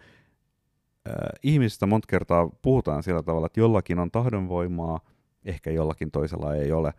Ää, 1.06 1.30
ihmisistä 1.44 1.86
monta 1.86 2.08
kertaa 2.10 2.50
puhutaan 2.62 3.04
sillä 3.04 3.24
tavalla, 3.24 3.46
että 3.46 3.60
jollakin 3.60 4.00
on 4.00 4.12
tahdonvoimaa, 4.12 5.00
ehkä 5.46 5.72
jollakin 5.72 6.12
toisella 6.12 6.56
ei 6.56 6.72
ole. 6.72 6.94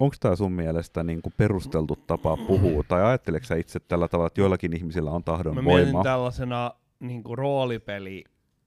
Onko 0.00 0.16
tämä 0.20 0.36
sun 0.36 0.52
mielestä 0.52 1.02
niin 1.02 1.22
kuin 1.22 1.32
perusteltu 1.36 1.96
tapa 2.06 2.36
puhua, 2.36 2.82
tai 2.88 3.02
ajatteleksä 3.04 3.48
sä 3.48 3.56
itse 3.56 3.80
tällä 3.80 4.08
tavalla, 4.08 4.26
että 4.26 4.40
joillakin 4.40 4.76
ihmisillä 4.76 5.10
on 5.10 5.22
Mä 5.26 5.36
mietin 5.36 5.54
tahdonvoimaa? 5.54 6.04
tällaisena 6.04 6.72
niin 7.00 7.22
roolipeli 7.32 8.24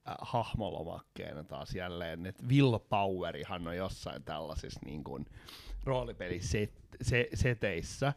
äh, 0.08 0.14
hahmolomakkeena 0.20 1.44
taas 1.44 1.74
jälleen, 1.74 2.26
että 2.26 2.42
willpowerihan 2.48 3.68
on 3.68 3.76
jossain 3.76 4.22
tällaisissa 4.24 4.80
niin 4.84 5.04
kuin, 5.04 5.26
roolipeliseteissä, 5.84 8.12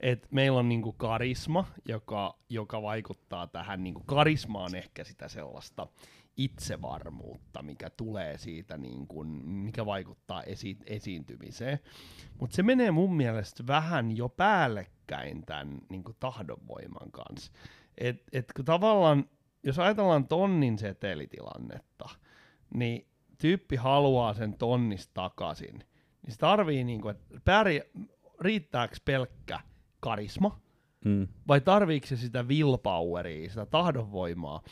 että 0.00 0.28
meillä 0.30 0.58
on 0.58 0.68
niin 0.68 0.82
kuin 0.82 0.96
karisma, 0.96 1.66
joka, 1.88 2.38
joka 2.48 2.82
vaikuttaa 2.82 3.46
tähän, 3.46 3.84
niin 3.84 3.94
kuin 3.94 4.06
karisma 4.06 4.64
on 4.64 4.74
ehkä 4.74 5.04
sitä 5.04 5.28
sellaista 5.28 5.86
itsevarmuutta, 6.36 7.62
mikä 7.62 7.90
tulee 7.90 8.38
siitä, 8.38 8.78
niin 8.78 9.06
kuin, 9.06 9.28
mikä 9.46 9.86
vaikuttaa 9.86 10.42
esi- 10.42 10.78
esiintymiseen. 10.86 11.78
Mutta 12.40 12.56
se 12.56 12.62
menee 12.62 12.90
mun 12.90 13.16
mielestä 13.16 13.66
vähän 13.66 14.16
jo 14.16 14.28
päällekkäin 14.28 15.46
tämän 15.46 15.78
niin 15.88 16.04
kuin 16.04 16.16
tahdonvoiman 16.20 17.12
kanssa. 17.12 17.52
Et, 17.98 18.22
et 18.32 18.52
kun 18.56 18.64
tavallaan, 18.64 19.24
jos 19.62 19.78
ajatellaan 19.78 20.28
tonnin 20.28 20.78
setelitilannetta, 20.78 22.08
niin 22.74 23.06
tyyppi 23.38 23.76
haluaa 23.76 24.34
sen 24.34 24.58
tonnista 24.58 25.10
takaisin, 25.14 25.84
niin 26.22 26.32
se 26.32 26.38
tarvii, 26.38 26.84
niinku, 26.84 27.08
että 27.08 27.40
pärjä, 27.44 27.82
riittääkö 28.40 28.96
pelkkä 29.04 29.60
karisma, 30.00 30.60
Mm. 31.04 31.28
vai 31.48 31.60
tarviiko 31.60 32.06
se 32.06 32.16
sitä 32.16 32.42
willpoweria, 32.42 33.48
sitä 33.48 33.66
tahdonvoimaa, 33.66 34.62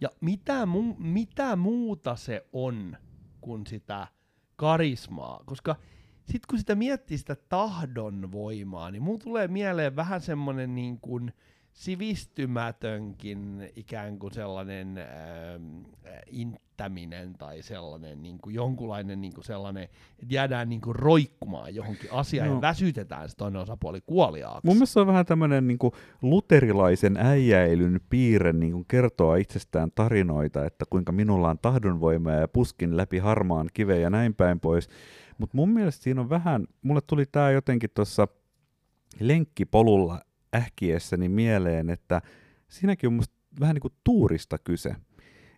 ja 0.00 0.08
mitä, 0.20 0.64
mu- 0.64 0.94
mitä 0.98 1.56
muuta 1.56 2.16
se 2.16 2.46
on 2.52 2.96
kuin 3.40 3.66
sitä 3.66 4.06
karismaa, 4.56 5.42
koska 5.46 5.76
sitten 6.24 6.40
kun 6.50 6.58
sitä 6.58 6.74
miettii 6.74 7.18
sitä 7.18 7.36
tahdonvoimaa, 7.48 8.90
niin 8.90 9.02
mulla 9.02 9.18
tulee 9.18 9.48
mieleen 9.48 9.96
vähän 9.96 10.20
semmonen 10.20 10.74
niin 10.74 11.00
kuin 11.00 11.32
sivistymätönkin 11.72 13.70
ikään 13.76 14.18
kuin 14.18 14.32
sellainen 14.32 14.98
ähm, 14.98 15.78
äh, 16.06 16.12
inttäminen 16.26 17.34
tai 17.38 17.62
sellainen 17.62 18.22
niin 18.22 18.38
kuin 18.38 18.54
jonkunlainen 18.54 19.20
niin 19.20 19.34
kuin 19.34 19.44
sellainen, 19.44 19.82
että 19.82 20.34
jäädään 20.34 20.68
niin 20.68 20.80
kuin 20.80 20.96
roikkumaan 20.96 21.74
johonkin 21.74 22.12
asiaan 22.12 22.48
No. 22.48 22.54
ja 22.54 22.60
väsytetään 22.60 23.28
se 23.28 23.36
toinen 23.36 23.60
osapuoli 23.62 24.00
kuoliaaksi. 24.06 24.66
Mun 24.66 24.76
mielestä 24.76 24.92
se 24.92 25.00
on 25.00 25.06
vähän 25.06 25.26
tämmöinen 25.26 25.66
niin 25.66 25.78
luterilaisen 26.22 27.16
äijäilyn 27.16 28.00
piirre 28.10 28.52
niin 28.52 28.72
kuin 28.72 28.84
kertoa 28.88 29.36
itsestään 29.36 29.90
tarinoita, 29.94 30.66
että 30.66 30.84
kuinka 30.90 31.12
minulla 31.12 31.50
on 31.50 31.58
tahdonvoimaa 31.58 32.32
ja 32.32 32.48
puskin 32.48 32.96
läpi 32.96 33.18
harmaan 33.18 33.70
kiveen 33.74 34.02
ja 34.02 34.10
näin 34.10 34.34
päin 34.34 34.60
pois. 34.60 34.88
Mutta 35.38 35.56
mun 35.56 35.68
mielestä 35.68 36.02
siinä 36.02 36.20
on 36.20 36.30
vähän, 36.30 36.66
mulle 36.82 37.00
tuli 37.06 37.26
tämä 37.26 37.50
jotenkin 37.50 37.90
tuossa 37.94 38.28
lenkkipolulla 39.20 40.20
ähkiessäni 40.56 41.28
mieleen, 41.28 41.90
että 41.90 42.22
siinäkin 42.68 43.08
on 43.08 43.12
musta 43.14 43.34
vähän 43.60 43.74
niin 43.74 43.80
kuin 43.82 43.94
tuurista 44.04 44.58
kyse. 44.58 44.94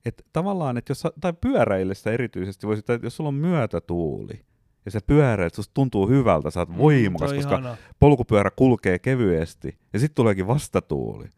Et 0.04 0.26
tavallaan, 0.32 0.76
että 0.76 0.90
jos, 0.90 1.02
tai 1.20 1.32
pyöräillessä 1.40 2.11
erityisesti 2.12 2.66
voisi, 2.66 2.78
että 2.80 2.99
jos 3.02 3.16
sulla 3.16 3.28
on 3.28 3.34
myötätuuli, 3.34 4.44
ja 4.84 4.90
sä 4.90 5.00
pyöräilet, 5.06 5.54
susta 5.54 5.75
tuntuu 5.75 6.08
hyvältä, 6.08 6.50
sä 6.50 6.61
oot 6.61 6.76
voimakas, 6.78 7.30
Mm, 7.30 7.34
Se 7.34 7.34
on 7.34 7.42
koska 7.42 7.58
ihana. 7.58 7.76
polkupyörä 8.00 8.50
kulkee 8.56 8.99
kevyesti 8.99 9.78
ja 9.92 9.99
sitten 9.99 10.14
tuleekin 10.14 10.46
vastatuuli, 10.46 11.28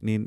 niin 0.00 0.26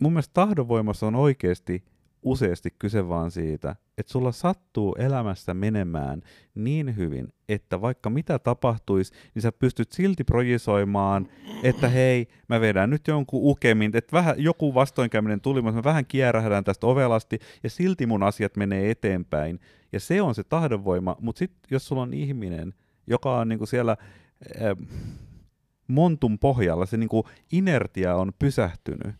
mun 0.00 0.12
mielestä 0.12 0.34
tahdonvoimassa 0.34 1.06
on 1.06 1.14
oikeasti 1.14 1.84
useasti 2.22 2.70
kyse 2.78 3.08
vaan 3.08 3.30
siitä, 3.30 3.76
että 3.98 4.12
sulla 4.12 4.32
sattuu 4.32 4.94
elämässä 4.94 5.54
menemään 5.54 6.22
niin 6.54 6.96
hyvin, 6.96 7.32
että 7.48 7.80
vaikka 7.80 8.10
mitä 8.10 8.38
tapahtuisi, 8.38 9.12
niin 9.34 9.42
sä 9.42 9.52
pystyt 9.52 9.92
silti 9.92 10.24
projisoimaan, 10.24 11.28
että 11.62 11.88
hei, 11.88 12.28
mä 12.48 12.60
vedän 12.60 12.90
nyt 12.90 13.08
jonkun 13.08 13.40
ukemin, 13.42 13.96
että 13.96 14.16
vähän 14.16 14.34
joku 14.38 14.74
vastoinkäyminen 14.74 15.40
tuli, 15.40 15.62
mutta 15.62 15.76
mä 15.76 15.84
vähän 15.84 16.06
kierähdän 16.06 16.64
tästä 16.64 16.86
ovelasti, 16.86 17.38
ja 17.62 17.70
silti 17.70 18.06
mun 18.06 18.22
asiat 18.22 18.56
menee 18.56 18.90
eteenpäin. 18.90 19.60
Ja 19.92 20.00
se 20.00 20.22
on 20.22 20.34
se 20.34 20.44
tahdonvoima, 20.44 21.16
mutta 21.20 21.38
sitten 21.38 21.60
jos 21.70 21.86
sulla 21.86 22.02
on 22.02 22.14
ihminen, 22.14 22.74
joka 23.06 23.38
on 23.38 23.48
niinku 23.48 23.66
siellä 23.66 23.96
äh, 24.62 24.76
montun 25.88 26.38
pohjalla, 26.38 26.86
se 26.86 26.96
niinku 26.96 27.24
inertia 27.52 28.16
on 28.16 28.32
pysähtynyt, 28.38 29.14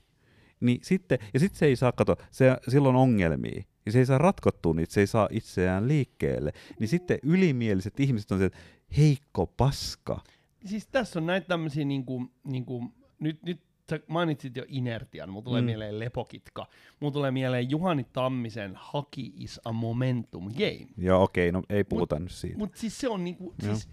niin 0.60 0.78
sitten, 0.82 1.18
ja 1.34 1.40
sitten 1.40 1.58
se 1.58 1.66
ei 1.66 1.76
saa, 1.76 1.92
kato, 1.92 2.16
se, 2.30 2.56
silloin 2.68 2.96
on 2.96 3.02
ongelmia, 3.02 3.62
ja 3.86 3.92
se 3.92 3.98
ei 3.98 4.06
saa 4.06 4.18
ratkottua 4.18 4.74
niitä, 4.74 4.92
se 4.92 5.00
ei 5.00 5.06
saa 5.06 5.28
itseään 5.32 5.88
liikkeelle, 5.88 6.52
niin 6.78 6.88
sitten 6.88 7.18
ylimieliset 7.22 8.00
ihmiset 8.00 8.30
on 8.30 8.38
se, 8.38 8.44
että 8.44 8.58
heikko 8.96 9.46
paska. 9.46 10.20
Siis 10.66 10.86
tässä 10.86 11.18
on 11.18 11.26
näitä 11.26 11.46
tämmöisiä 11.46 11.84
niinku, 11.84 12.26
niinku, 12.44 12.84
nyt, 13.20 13.42
nyt 13.42 13.60
sä 13.90 14.00
mainitsit 14.06 14.56
jo 14.56 14.64
inertian, 14.68 15.30
mulla 15.30 15.44
tulee 15.44 15.60
Mm. 15.60 15.64
mieleen 15.66 15.98
lepokitka, 15.98 16.66
mulla 17.00 17.12
tulee 17.12 17.30
mieleen 17.30 17.70
Juhani 17.70 18.04
Tammisen 18.12 18.72
Haki 18.74 19.32
is 19.36 19.60
a 19.64 19.72
momentum 19.72 20.44
game. 20.52 20.86
Joo, 20.98 21.22
okei, 21.22 21.52
no 21.52 21.62
ei 21.70 21.84
puhuta 21.84 22.18
nyt 22.18 22.30
siitä. 22.32 22.58
Mutta 22.58 22.78
siis 22.78 22.98
se 23.00 23.08
on 23.08 23.24
niinku, 23.24 23.54
Joo. 23.62 23.74
siis 23.74 23.88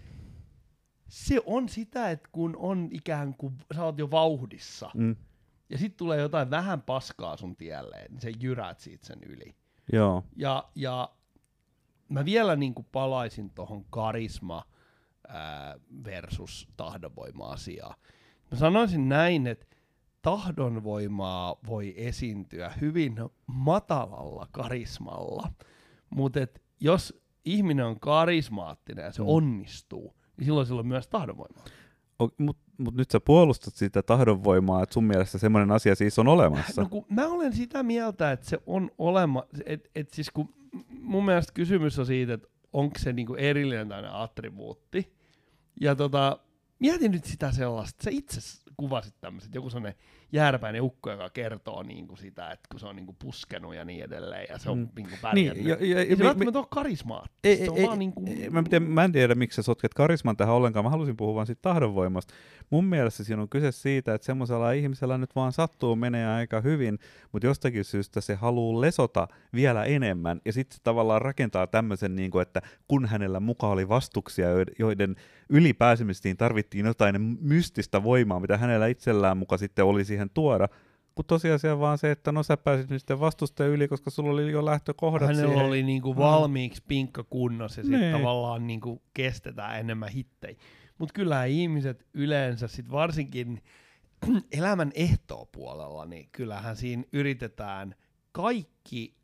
se 1.08 1.40
on 1.46 1.68
sitä, 1.68 2.10
että 2.10 2.28
kun 2.32 2.56
on 2.56 2.88
ikään 2.92 3.34
kuin, 3.34 3.54
sä 3.74 3.84
oot 3.84 3.98
jo 3.98 4.10
vauhdissa, 4.10 4.90
Mm. 4.94 5.16
Ja 5.70 5.78
sitten 5.78 5.98
tulee 5.98 6.20
jotain 6.20 6.50
vähän 6.50 6.82
paskaa 6.82 7.36
sun 7.36 7.56
tielle, 7.56 8.06
niin 8.08 8.20
sä 8.20 8.28
jyräät 8.40 8.80
siitä 8.80 9.06
sen 9.06 9.18
yli. 9.26 9.54
Joo. 9.92 10.24
Ja, 10.36 10.68
ja 10.74 11.10
mä 12.08 12.24
vielä 12.24 12.56
niin 12.56 12.74
kuin 12.74 12.86
palaisin 12.92 13.50
tuohon 13.50 13.84
karisma 13.90 14.62
ää, 15.28 15.74
versus 16.04 16.68
tahdonvoima-asiaan. 16.76 17.94
Mä 18.50 18.58
sanoisin 18.58 19.08
näin, 19.08 19.46
että 19.46 19.66
tahdonvoimaa 20.22 21.56
voi 21.66 21.94
esiintyä 21.96 22.72
hyvin 22.80 23.14
matalalla 23.46 24.48
karismalla, 24.52 25.52
mutta 26.10 26.40
jos 26.80 27.22
ihminen 27.44 27.86
on 27.86 28.00
karismaattinen 28.00 29.04
ja 29.04 29.12
se 29.12 29.22
Mm. 29.22 29.28
onnistuu, 29.28 30.14
niin 30.36 30.44
silloin 30.44 30.66
sillä 30.66 30.80
on 30.80 30.86
myös 30.86 31.08
tahdonvoimaa. 31.08 31.64
Mutta 32.38 32.62
mut 32.78 32.94
nyt 32.94 33.10
sä 33.10 33.20
puolustat 33.20 33.74
sitä 33.74 34.02
tahdonvoimaa, 34.02 34.82
että 34.82 34.92
sun 34.92 35.04
mielestä 35.04 35.38
semmoinen 35.38 35.72
asia 35.72 35.94
siis 35.94 36.18
on 36.18 36.28
olemassa. 36.28 36.82
No 36.82 36.88
kun 36.88 37.06
mä 37.08 37.26
olen 37.26 37.52
sitä 37.52 37.82
mieltä, 37.82 38.32
että 38.32 38.46
se 38.46 38.58
on 38.66 38.90
olema, 38.98 39.44
että 39.66 39.88
et 39.94 40.10
siis 40.10 40.30
kun 40.30 40.54
mun 41.00 41.24
mielestä 41.24 41.52
kysymys 41.52 41.98
on 41.98 42.06
siitä, 42.06 42.34
että 42.34 42.48
onko 42.72 42.98
se 42.98 43.12
niinku 43.12 43.34
erillinen 43.34 43.88
tämmöinen 43.88 44.14
attribuutti. 44.14 45.12
Ja 45.80 45.94
tota, 45.94 46.38
mietin 46.78 47.10
nyt 47.10 47.24
sitä 47.24 47.52
sellaista, 47.52 48.04
sä 48.04 48.10
itse 48.10 48.40
kuvasit 48.80 49.14
tämmöiset, 49.20 49.54
joku 49.54 49.70
sellainen 49.70 49.98
jääräpäinen 50.32 50.82
ukko, 50.82 51.10
joka 51.10 51.30
kertoo 51.30 51.82
niinku 51.82 52.16
sitä, 52.16 52.50
että 52.50 52.66
kun 52.70 52.80
se 52.80 52.86
on 52.86 52.96
niinku 52.96 53.16
puskenut 53.18 53.74
ja 53.74 53.84
niin 53.84 54.04
edelleen, 54.04 54.46
ja 54.50 54.58
se 54.58 54.70
on 54.70 54.78
Mm. 54.78 54.88
niinku 54.96 55.14
pärjännyt. 55.22 55.64
ja, 55.66 55.76
ja, 55.80 55.98
ei 55.98 56.08
se 56.08 56.16
mi- 56.16 56.24
välttämättä 56.24 56.58
ole 56.58 56.66
karismaattista, 56.70 57.38
Ei, 57.48 57.56
se 57.56 57.70
on 57.70 57.76
ei, 57.78 57.86
vaan 57.86 57.98
ei, 58.26 58.50
mä, 58.50 58.58
en 58.58 58.64
tiedä, 58.64 58.84
mä 58.84 59.04
en 59.04 59.12
tiedä, 59.12 59.34
miksi 59.34 59.56
sä 59.56 59.62
sotket 59.62 59.94
karisman 59.94 60.36
tähän 60.36 60.54
ollenkaan. 60.54 60.84
Mä 60.84 60.90
halusin 60.90 61.16
puhua 61.16 61.34
vaan 61.34 61.46
siitä 61.46 61.62
tahdonvoimasta. 61.62 62.34
Mun 62.70 62.84
mielestä 62.84 63.24
siinä 63.24 63.42
on 63.42 63.48
kyse 63.48 63.72
siitä, 63.72 64.14
että 64.14 64.24
semmoisella 64.26 64.72
ihmisellä 64.72 65.18
nyt 65.18 65.36
vaan 65.36 65.52
sattuu 65.52 65.96
menee 65.96 66.26
aika 66.26 66.60
hyvin, 66.60 66.98
mutta 67.32 67.46
jostakin 67.46 67.84
syystä 67.84 68.20
se 68.20 68.34
haluaa 68.34 68.80
lesota 68.80 69.28
vielä 69.54 69.84
enemmän. 69.84 70.40
Ja 70.44 70.52
sitten 70.52 70.76
se 70.76 70.82
tavallaan 70.82 71.22
rakentaa 71.22 71.66
tämmöisen, 71.66 72.16
niin 72.16 72.30
kuin, 72.30 72.42
että 72.42 72.62
kun 72.88 73.06
hänellä 73.06 73.40
mukaan 73.40 73.72
oli 73.72 73.88
vastuksia, 73.88 74.48
joiden 74.78 75.16
ylipääsemistiin 75.48 76.36
tarvittiin 76.36 76.86
jotain 76.86 77.38
mystistä 77.40 78.02
voimaa, 78.02 78.40
mitä 78.40 78.58
hänellä 78.58 78.86
itsellään 78.86 79.36
muka 79.36 79.56
sitten 79.58 79.84
oli 79.84 80.04
siihen 80.04 80.30
tuoda, 80.30 80.68
kun 81.14 81.24
tosiasia 81.24 81.78
vaan 81.78 81.98
se, 81.98 82.10
että 82.10 82.32
no 82.32 82.42
sä 82.42 82.56
pääsit 82.56 82.90
nyt 82.90 83.00
sitten 83.00 83.20
vastustajan 83.20 83.72
yli, 83.72 83.88
koska 83.88 84.10
sulla 84.10 84.32
oli 84.32 84.52
jo 84.52 84.64
lähtökohdat 84.64 85.28
Hänellä 85.28 85.48
siihen. 85.48 85.66
oli 85.66 85.82
niinku 85.82 86.12
Mm. 86.14 86.18
valmiiksi 86.18 86.82
pinkka 86.88 87.24
kunnossa 87.24 87.80
ja 87.80 87.84
sitten 87.84 88.00
Niin. 88.00 88.12
tavallaan 88.16 88.66
niinku 88.66 89.02
kestetään 89.14 89.80
enemmän 89.80 90.08
hittejä. 90.08 90.56
Mutta 90.98 91.12
kyllä 91.12 91.44
ihmiset 91.44 92.06
yleensä 92.14 92.68
sit 92.68 92.90
varsinkin 92.90 93.62
elämän 94.58 94.92
ehtoopuolella, 94.94 96.06
niin 96.06 96.28
kyllähän 96.32 96.76
siinä 96.76 97.02
yritetään 97.12 97.94
kaikki 98.32 99.14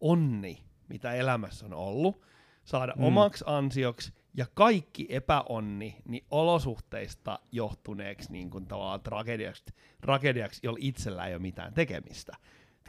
onni, 0.00 0.64
mitä 0.88 1.12
elämässä 1.14 1.66
on 1.66 1.74
ollut, 1.74 2.22
saada 2.64 2.92
Mm. 2.92 3.00
mm. 3.00 3.04
omaksi 3.06 3.44
ansioksi 3.46 4.12
ja 4.34 4.46
kaikki 4.54 5.06
epäonni 5.08 5.96
niin 6.08 6.24
olosuhteista 6.30 7.38
johtuneeksi 7.52 8.32
niin 8.32 8.50
kuin 8.50 8.66
tavallaan 8.66 9.00
tragediaksi, 9.00 9.64
tragediaksi, 10.00 10.60
jolla 10.62 10.78
itsellä 10.80 11.26
ei 11.26 11.34
ole 11.34 11.42
mitään 11.42 11.74
tekemistä. 11.74 12.36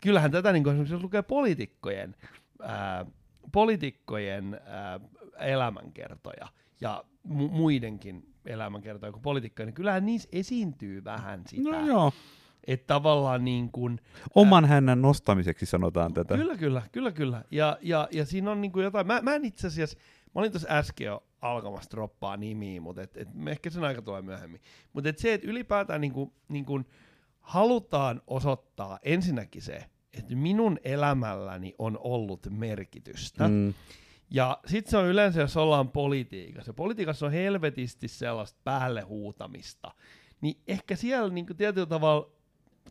Kyllähän 0.01 0.31
tätä, 0.31 0.51
niin 0.51 0.63
kuin 0.63 0.71
esimerkiksi 0.71 0.93
jos 0.93 1.03
lukee 1.03 1.21
poliitikkojen, 1.21 2.15
ää, 2.61 3.05
poliitikkojen 3.51 4.61
ää, 4.65 4.99
elämänkertoja 5.39 6.47
ja 6.81 7.03
mu- 7.27 7.51
muidenkin 7.51 8.33
elämänkertoja 8.45 9.11
kuin 9.11 9.21
poliitikkoja, 9.21 9.65
niin 9.65 9.73
kyllähän 9.73 10.05
niissä 10.05 10.29
esiintyy 10.31 11.03
vähän 11.03 11.41
sitä, 11.47 11.69
No 11.69 11.87
joo, 11.87 12.13
että 12.67 12.87
tavallaan 12.87 13.45
niin 13.45 13.71
kuin, 13.71 14.01
oman 14.35 14.65
hännän 14.65 15.01
nostamiseksi 15.01 15.65
sanotaan 15.65 16.13
tätä. 16.13 16.37
Kyllä, 16.37 16.57
kyllä, 16.57 16.81
kyllä, 16.91 17.11
kyllä. 17.11 17.43
Ja, 17.51 17.77
ja, 17.81 18.07
ja 18.11 18.25
siinä 18.25 18.51
on 18.51 18.61
niinku 18.61 18.79
jotain, 18.79 19.07
mä, 19.07 19.21
mä 19.21 19.35
en 19.35 19.45
itse 19.45 19.67
asiassa, 19.67 19.97
mä 20.35 20.41
olin 20.41 20.51
tuossa 20.51 20.69
äsken 20.71 21.05
jo 21.05 21.23
alkamassa 21.51 21.91
droppaa 21.91 22.37
nimiä, 22.37 22.81
mutta 22.81 23.01
et, 23.01 23.17
et, 23.17 23.27
ehkä 23.47 23.69
sen 23.69 23.83
aika 23.83 24.01
tulee 24.01 24.21
myöhemmin. 24.21 24.61
Mutta 24.93 25.09
et 25.09 25.17
se, 25.17 25.33
että 25.33 25.47
ylipäätään 25.47 26.01
niinku, 26.01 26.33
niinku 26.49 26.81
halutaan 27.39 28.21
osoittaa 28.27 28.99
ensinnäkin 29.03 29.61
se, 29.61 29.85
että 30.13 30.35
minun 30.35 30.79
elämälläni 30.83 31.75
on 31.77 31.99
ollut 32.01 32.47
merkitystä. 32.49 33.47
Mm. 33.47 33.73
Ja 34.31 34.59
sitten 34.65 34.91
se 34.91 34.97
on 34.97 35.05
yleensä, 35.05 35.41
jos 35.41 35.57
ollaan 35.57 35.89
politiikassa. 35.89 36.73
Politiikassa 36.73 37.25
on 37.25 37.31
helvetisti 37.31 38.07
sellaista 38.07 38.59
päälle 38.63 39.01
huutamista. 39.01 39.91
Niin 40.41 40.61
ehkä 40.67 40.95
siellä 40.95 41.33
niin 41.33 41.45
tietyllä 41.57 41.87
tavalla 41.87 42.31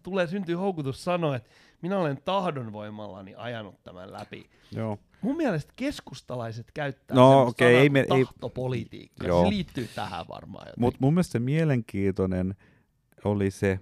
tulee 0.02 0.26
syntyä 0.26 0.56
houkutus 0.56 1.04
sanoa, 1.04 1.36
että 1.36 1.50
minä 1.84 1.98
olen 1.98 2.18
tahdonvoimallani 2.24 3.34
ajanut 3.36 3.82
tämän 3.82 4.12
läpi. 4.12 4.50
Joo. 4.72 4.98
Mun 5.22 5.36
mielestä 5.36 5.72
keskustalaiset 5.76 6.66
käyttää 6.74 7.14
No, 7.16 7.52
sanaa 7.58 7.70
ei 7.80 7.88
me- 7.88 8.00
ei- 8.00 8.06
tahtopolitiikka. 8.24 9.26
Joo. 9.26 9.44
Se 9.44 9.50
liittyy 9.50 9.88
tähän 9.94 10.24
varmaan 10.28 10.62
jotenkin. 10.62 10.80
Mutta 10.80 10.98
mun 11.00 11.14
mielestä 11.14 11.32
se 11.32 11.38
mielenkiintoinen 11.38 12.54
oli 13.24 13.50
se, 13.50 13.80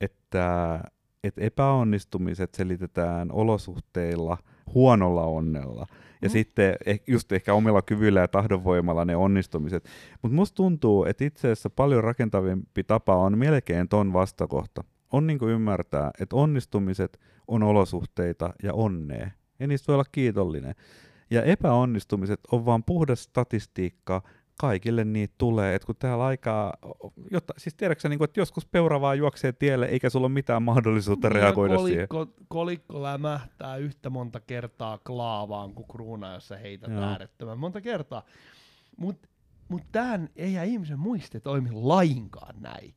että, 0.00 0.80
että 1.24 1.40
epäonnistumiset 1.40 2.54
selitetään 2.54 3.32
olosuhteilla, 3.32 4.38
huonolla 4.74 5.24
onnella. 5.26 5.86
Ja 6.22 6.28
Mm. 6.28 6.32
sitten 6.32 6.76
eh, 6.86 7.00
just 7.06 7.32
ehkä 7.32 7.54
omilla 7.54 7.82
kyvyillä 7.82 8.20
ja 8.20 8.28
tahdonvoimalla 8.28 9.04
ne 9.04 9.16
onnistumiset. 9.16 9.88
Mutta 10.22 10.34
musta 10.34 10.54
tuntuu, 10.54 11.04
että 11.04 11.24
itse 11.24 11.46
asiassa 11.48 11.70
paljon 11.70 12.04
rakentavampi 12.04 12.84
tapa 12.84 13.16
on 13.16 13.38
melkein 13.38 13.88
ton 13.88 14.12
vastakohta. 14.12 14.84
On 15.12 15.26
niinku 15.26 15.46
ymmärtää, 15.48 16.10
että 16.20 16.36
onnistumiset 16.36 17.20
on 17.48 17.62
olosuhteita 17.62 18.54
ja 18.62 18.74
onnea. 18.74 19.30
Ja 19.60 19.66
niistä 19.66 19.86
voi 19.88 19.94
olla 19.94 20.04
kiitollinen. 20.12 20.74
Ja 21.30 21.42
epäonnistumiset 21.42 22.40
on 22.52 22.66
vaan 22.66 22.84
puhdas 22.84 23.22
statistiikka, 23.22 24.22
kaikille 24.60 25.04
niitä 25.04 25.34
tulee, 25.38 25.74
että 25.74 25.86
kun 25.86 25.94
täällä 25.98 26.24
aikaa, 26.26 26.74
jotta, 27.30 27.54
siis 27.56 27.74
tiedätkö 27.74 28.08
niin 28.08 28.18
kuin, 28.18 28.24
että 28.24 28.40
joskus 28.40 28.66
peura 28.66 29.00
vaan 29.00 29.18
juoksee 29.18 29.52
tielle, 29.52 29.86
eikä 29.86 30.10
sulla 30.10 30.26
ole 30.26 30.32
mitään 30.32 30.62
mahdollisuutta 30.62 31.28
Niin, 31.28 31.36
ja 31.36 31.42
reagoida 31.44 31.78
siihen. 31.78 32.08
kolikko, 32.08 32.44
kolikko 32.48 33.02
lämähtää 33.02 33.76
yhtä 33.76 34.10
monta 34.10 34.40
kertaa 34.40 34.98
klaavaan 34.98 35.74
kuin 35.74 35.88
kruuna, 35.88 36.34
jos 36.34 36.48
sä 36.48 36.56
heität 36.56 36.90
Joo. 36.90 37.02
äärettömän 37.02 37.58
monta 37.58 37.80
kertaa. 37.80 38.22
Mutta 38.96 39.28
mut 39.68 39.82
tähän 39.92 40.28
eihän 40.36 40.66
ihmisen 40.66 40.98
muisti 40.98 41.40
toimi 41.40 41.70
lainkaan 41.72 42.54
näin. 42.60 42.94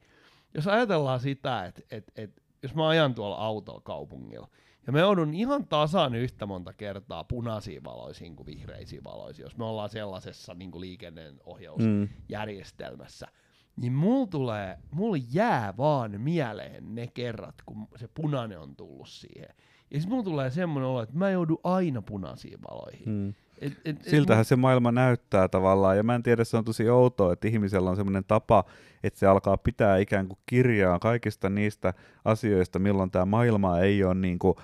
Jos 0.54 0.68
ajatellaan 0.68 1.20
sitä, 1.20 1.66
että 1.66 1.82
et, 1.92 2.12
et, 2.16 2.42
jos 2.64 2.76
mä 2.76 2.88
ajan 2.88 3.16
tuolla 3.16 3.36
autolla 3.36 3.82
kaupungilla, 3.82 4.48
ja 4.88 4.94
me 4.94 5.00
joudun 5.00 5.34
ihan 5.34 5.68
tasan 5.68 6.16
yhtä 6.16 6.46
monta 6.46 6.74
kertaa 6.74 7.24
punaisiin 7.24 7.84
valoisiin 7.84 8.36
kuin 8.36 8.46
vihreisiin 8.46 9.04
valoisiin, 9.04 9.44
jos 9.44 9.58
me 9.58 9.66
ollaan 9.66 9.90
sellaisessa 9.90 10.54
niin 10.54 10.72
liikenneohjaus 10.76 11.82
Mm. 11.84 12.10
järjestelmässä, 12.30 13.28
niin 13.76 13.94
mulla 13.94 14.28
tulee, 14.28 14.78
mulla 14.92 15.18
jää 15.32 15.78
vaan 15.78 16.22
mieleen 16.22 16.96
ne 16.96 17.08
kerrat, 17.08 17.56
kun 17.66 17.88
se 17.96 18.10
punainen 18.14 18.60
on 18.60 18.76
tullut 18.76 19.10
siihen. 19.10 19.50
Ja 19.92 20.00
sitten 20.00 20.10
mulla 20.10 20.24
tulee 20.24 20.50
semmoinen 20.50 20.90
olo, 20.90 21.02
että 21.02 21.18
mä 21.18 21.30
joudun 21.30 21.60
aina 21.64 22.02
punaisiin 22.02 22.60
valoihin. 22.72 23.10
Mm. 23.10 23.34
Et, 23.62 23.74
et, 23.86 23.98
et 23.98 24.04
Siltähän 24.04 24.46
se 24.46 24.56
maailma 24.56 24.92
näyttää 24.92 25.48
tavallaan, 25.48 25.98
ja 25.98 26.04
mä 26.04 26.16
en 26.16 26.24
tiedä, 26.24 26.44
se 26.44 26.58
on 26.58 26.66
tosi 26.66 26.90
outoa, 26.90 27.34
että 27.34 27.48
ihmisellä 27.48 27.90
on 27.90 27.96
semmoinen 27.96 28.24
tapa, 28.28 28.64
että 29.04 29.20
se 29.20 29.28
alkaa 29.28 29.58
pitää 29.58 29.98
ikään 29.98 30.28
kuin 30.28 30.40
kirjaa 30.46 31.00
kaikista 31.00 31.50
niistä 31.50 31.94
asioista, 32.26 32.80
milloin 32.80 33.12
tämä 33.12 33.26
maailma 33.26 33.80
ei 33.80 34.04
ole 34.04 34.16
niin 34.16 34.40
kuin 34.40 34.56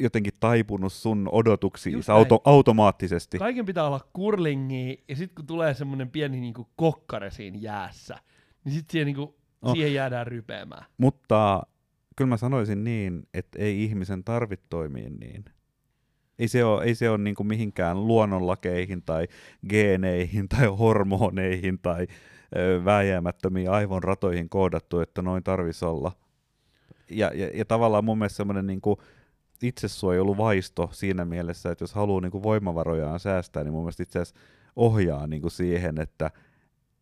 jotenkin 0.00 0.32
taipunut 0.40 0.92
sun 0.92 1.28
odotuksiin 1.32 1.98
auto- 2.12 2.40
automaattisesti. 2.44 3.38
Kaiken 3.38 3.66
pitää 3.66 3.86
olla 3.86 4.00
kurlingia, 4.12 4.96
ja 5.08 5.16
sitten 5.16 5.34
kun 5.34 5.46
tulee 5.46 5.74
semmoinen 5.74 6.10
pieni 6.10 6.40
niinku 6.40 6.68
kokkare 6.76 7.30
siinä 7.30 7.58
jäässä, 7.60 8.18
niin 8.64 8.72
sitten 8.74 8.92
siihen, 8.92 9.06
niinku, 9.06 9.36
Oh. 9.62 9.72
siihen 9.72 9.94
jäädään 9.94 10.26
rypeämään. 10.26 10.84
Mutta 10.98 11.62
kyllä 12.16 12.28
mä 12.28 12.36
sanoisin 12.36 12.84
niin, 12.84 13.28
että 13.34 13.58
ei 13.58 13.84
ihmisen 13.84 14.24
tarvitse 14.24 14.66
toimia 14.70 15.10
niin. 15.20 15.44
Ei 16.38 16.48
se 16.48 16.64
ole, 16.64 16.84
ei 16.84 16.94
se 16.94 17.10
ole 17.10 17.18
niin 17.18 17.34
kuin 17.34 17.46
mihinkään 17.46 18.06
luonnonlakeihin 18.06 19.02
tai 19.02 19.28
geeneihin 19.68 20.48
tai 20.58 20.66
hormoneihin 20.66 21.78
tai 21.78 22.06
vääjäämättömiin 22.84 23.70
aivonratoihin 23.70 24.48
koodattu, 24.48 25.00
että 25.00 25.22
noin 25.22 25.42
tarvisi 25.42 25.84
olla. 25.84 26.12
Ja, 27.10 27.30
ja, 27.34 27.50
ja 27.54 27.64
tavallaan 27.64 28.04
mun 28.04 28.18
mielestä 28.18 28.36
semmoinen 28.36 28.66
niin 28.66 28.80
itsesuojeluvaisto 29.62 30.88
siinä 30.92 31.24
mielessä, 31.24 31.70
että 31.70 31.82
jos 31.82 31.94
haluaa 31.94 32.20
niin 32.20 32.32
kuin 32.32 32.42
voimavarojaan 32.42 33.20
säästää, 33.20 33.64
niin 33.64 33.72
mun 33.72 33.82
mielestä 33.82 34.02
itse 34.02 34.18
asiassa 34.18 34.40
ohjaa 34.76 35.26
niin 35.26 35.42
kuin 35.42 35.50
siihen, 35.50 36.00
että 36.00 36.30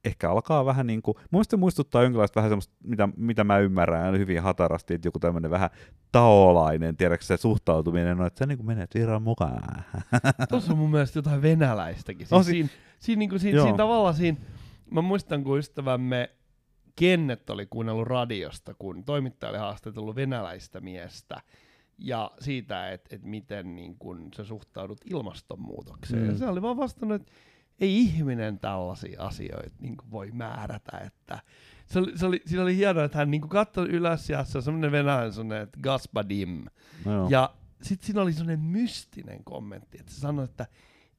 ehkä 0.05 0.31
alkaa 0.31 0.65
vähän 0.65 0.87
niin 0.87 1.03
kuin, 1.03 1.17
mun 1.17 1.27
mielestä 1.33 1.57
muistuttaa 1.57 2.03
jonkinlaista 2.03 2.37
vähän 2.37 2.51
semmoista, 2.51 2.75
mitä, 2.85 3.09
mitä 3.17 3.45
mä 3.45 3.59
ymmärrän 3.59 4.19
hyvin 4.19 4.43
hatarasti, 4.43 4.95
että 4.95 5.09
joku 5.09 5.19
tämmöinen 5.19 5.51
vähän 5.51 5.71
taolainen, 6.13 6.97
tiedätkö 6.97 7.25
se 7.27 7.37
suhtautuminen 7.37 8.21
on, 8.21 8.27
että 8.27 8.39
sä 8.39 8.47
niin 8.47 8.59
kuin 8.59 8.67
menet 8.67 8.95
virran 8.95 9.23
mukaan. 9.23 9.85
Tuossa 10.49 10.73
on 10.73 10.79
mun 10.79 10.91
mielestä 10.91 11.19
jotain 11.19 11.43
venäläistäkin. 11.43 12.27
Siis 12.27 12.31
No 12.31 12.43
si- 12.43 12.51
siinä, 12.51 12.69
siinä, 12.99 13.19
niinku, 13.19 13.39
siinä, 13.39 13.57
Joo. 13.57 13.65
siinä 13.65 13.77
tavallaan 13.77 14.15
siinä, 14.15 14.39
mä 14.91 15.03
muistan, 15.03 15.45
kun 15.45 15.59
ystävämme 15.59 16.31
Kennet 16.97 17.51
oli 17.51 17.67
kuunnellut 17.67 18.07
radiosta, 18.07 18.75
kun 18.75 19.05
toimittaja 19.05 19.51
oli 19.51 19.59
haastatellut 19.59 20.17
venäläistä 20.17 20.81
miestä, 20.81 21.41
ja 21.99 22.31
siitä, 22.39 22.93
että 22.93 23.17
et 23.17 23.23
miten 23.23 23.75
niin 23.75 23.97
kun 23.99 24.29
sä 24.37 24.45
suhtaudut 24.45 25.01
ilmastonmuutokseen. 25.05 26.23
Mm. 26.23 26.29
Ja 26.29 26.39
se 26.39 26.47
oli 26.47 26.63
vaan 26.63 26.77
vastannut, 26.77 27.21
että 27.21 27.33
ei 27.81 28.01
ihminen 28.01 28.59
tällaisia 28.59 29.23
asioita 29.23 29.77
niin 29.81 29.97
voi 30.11 30.31
määrätä. 30.33 30.99
Että 30.99 31.39
se 31.87 31.99
oli, 31.99 32.19
se 32.19 32.27
oli, 32.27 32.43
siinä 32.47 32.63
oli 32.63 32.77
hienoa, 32.77 33.05
että 33.05 33.19
hän 33.19 33.31
niin 33.31 33.49
katsoi 33.49 33.89
ylös 33.89 34.31
ja 34.31 34.45
se 34.45 34.59
on 34.59 34.63
semmoinen 34.63 34.93
venäläinen 34.93 35.33
semmoinen, 35.33 35.63
että 35.63 35.81
gaspadim. 35.83 36.65
No 37.05 37.27
ja 37.31 37.55
sitten 37.83 38.07
siinä 38.07 38.23
oli 38.23 38.33
semmoinen 38.33 38.61
mystinen 38.61 39.45
kommentti, 39.45 39.99
että 40.01 40.13
se 40.13 40.21
sanoi, 40.21 40.45
että 40.45 40.67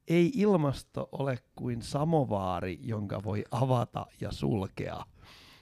ei 0.07 0.31
ilmasto 0.35 1.09
ole 1.11 1.39
kuin 1.55 1.81
samovaari, 1.81 2.79
jonka 2.81 3.23
voi 3.23 3.43
avata 3.51 4.05
ja 4.21 4.31
sulkea. 4.31 5.05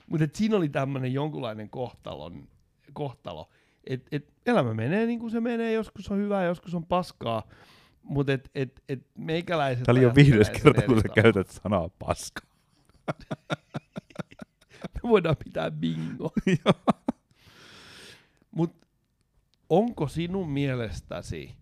Mutta 0.07 0.27
siinä 0.33 0.57
oli 0.57 0.69
tämmöinen 0.69 1.13
jonkunlainen 1.13 1.69
kohtalon, 1.69 2.47
kohtalo, 2.93 3.49
että 3.87 4.07
et 4.11 4.33
elämä 4.45 4.73
menee 4.73 5.05
niin 5.05 5.19
kuin 5.19 5.31
se 5.31 5.41
menee, 5.41 5.73
joskus 5.73 6.11
on 6.11 6.17
hyvää, 6.17 6.43
joskus 6.43 6.75
on 6.75 6.85
paskaa, 6.85 7.43
mutta 8.03 8.33
et, 8.33 8.49
et, 8.55 8.83
et 8.89 9.05
meikäläiset... 9.17 9.83
Tämä 9.83 9.93
oli 9.93 10.03
jo 10.03 10.15
viides 10.15 10.49
kerta, 10.49 10.81
kun 10.81 11.01
sä 11.01 11.09
käytät 11.09 11.49
sanaa 11.49 11.89
paska. 11.99 12.41
Me 14.93 15.09
voidaan 15.09 15.37
pitää 15.45 15.71
bingo. 15.71 16.33
Mutta 18.51 18.87
onko 19.69 20.07
sinun 20.07 20.49
mielestäsi 20.49 21.55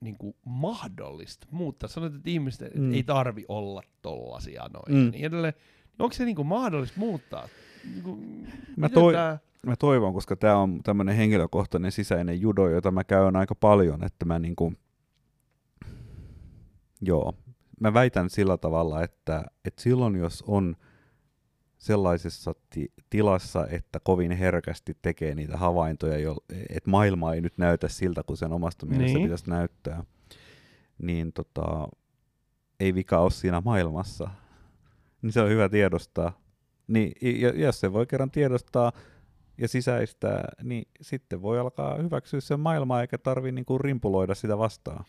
niin 0.00 0.16
kuin 0.16 0.36
mahdollista 0.44 1.46
muuttaa? 1.50 1.88
Sanoit, 1.88 2.14
että 2.14 2.30
ihmiset 2.30 2.74
mm. 2.74 2.92
ei 2.92 3.02
tarvi 3.02 3.44
olla 3.48 3.82
tollasia 4.02 4.70
noin 4.72 5.04
mm. 5.04 5.10
niin 5.10 5.24
edelleen. 5.24 5.54
Onko 5.98 6.12
se 6.12 6.24
niin 6.24 6.36
kuin 6.36 6.48
mahdollista 6.48 7.00
muuttaa? 7.00 7.48
Niin 7.84 8.02
kuin, 8.02 8.48
mä, 8.76 8.88
toi, 8.88 9.12
tää... 9.12 9.38
mä 9.66 9.76
toivon, 9.76 10.14
koska 10.14 10.36
tämä 10.36 10.56
on 10.56 10.80
tämmöinen 10.82 11.16
henkilökohtainen 11.16 11.92
sisäinen 11.92 12.40
judo, 12.40 12.68
jota 12.68 12.90
mä 12.90 13.04
käyn 13.04 13.36
aika 13.36 13.54
paljon, 13.54 14.04
että 14.04 14.24
mä 14.24 14.38
niin 14.38 14.56
kuin, 14.56 14.78
joo, 17.00 17.34
mä 17.80 17.94
väitän 17.94 18.30
sillä 18.30 18.56
tavalla, 18.56 19.02
että, 19.02 19.44
että 19.64 19.82
silloin 19.82 20.16
jos 20.16 20.44
on 20.46 20.76
sellaisessa 21.78 22.54
ti- 22.70 22.92
tilassa, 23.10 23.66
että 23.66 24.00
kovin 24.00 24.32
herkästi 24.32 24.96
tekee 25.02 25.34
niitä 25.34 25.56
havaintoja, 25.56 26.18
jo, 26.18 26.36
että 26.68 26.90
maailma 26.90 27.34
ei 27.34 27.40
nyt 27.40 27.58
näytä 27.58 27.88
siltä, 27.88 28.22
kuin 28.22 28.36
sen 28.36 28.52
omasta 28.52 28.86
mielestä 28.86 29.18
niin. 29.18 29.26
pitäisi 29.26 29.50
näyttää, 29.50 30.04
niin 30.98 31.32
tota, 31.32 31.88
ei 32.80 32.94
vika 32.94 33.18
ole 33.18 33.30
siinä 33.30 33.62
maailmassa. 33.64 34.30
Niin 35.22 35.32
se 35.32 35.40
on 35.40 35.50
hyvä 35.50 35.68
tiedostaa. 35.68 36.40
Niin, 36.88 37.12
ja, 37.40 37.48
jos 37.48 37.80
se 37.80 37.92
voi 37.92 38.06
kerran 38.06 38.30
tiedostaa 38.30 38.92
ja 39.58 39.68
sisäistää, 39.68 40.48
niin 40.62 40.88
sitten 41.00 41.42
voi 41.42 41.58
alkaa 41.58 41.96
hyväksyä 41.96 42.40
sen 42.40 42.60
maailmaa, 42.60 43.00
eikä 43.00 43.18
tarvi 43.18 43.52
niinku 43.52 43.78
rimpuloida 43.78 44.34
sitä 44.34 44.58
vastaan. 44.58 45.04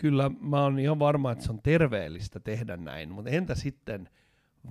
Kyllä, 0.00 0.30
mä 0.40 0.62
oon 0.62 0.78
ihan 0.78 0.98
varma, 0.98 1.32
että 1.32 1.44
se 1.44 1.52
on 1.52 1.60
terveellistä 1.62 2.40
tehdä 2.40 2.76
näin, 2.76 3.12
mutta 3.12 3.30
entä 3.30 3.54
sitten 3.54 4.08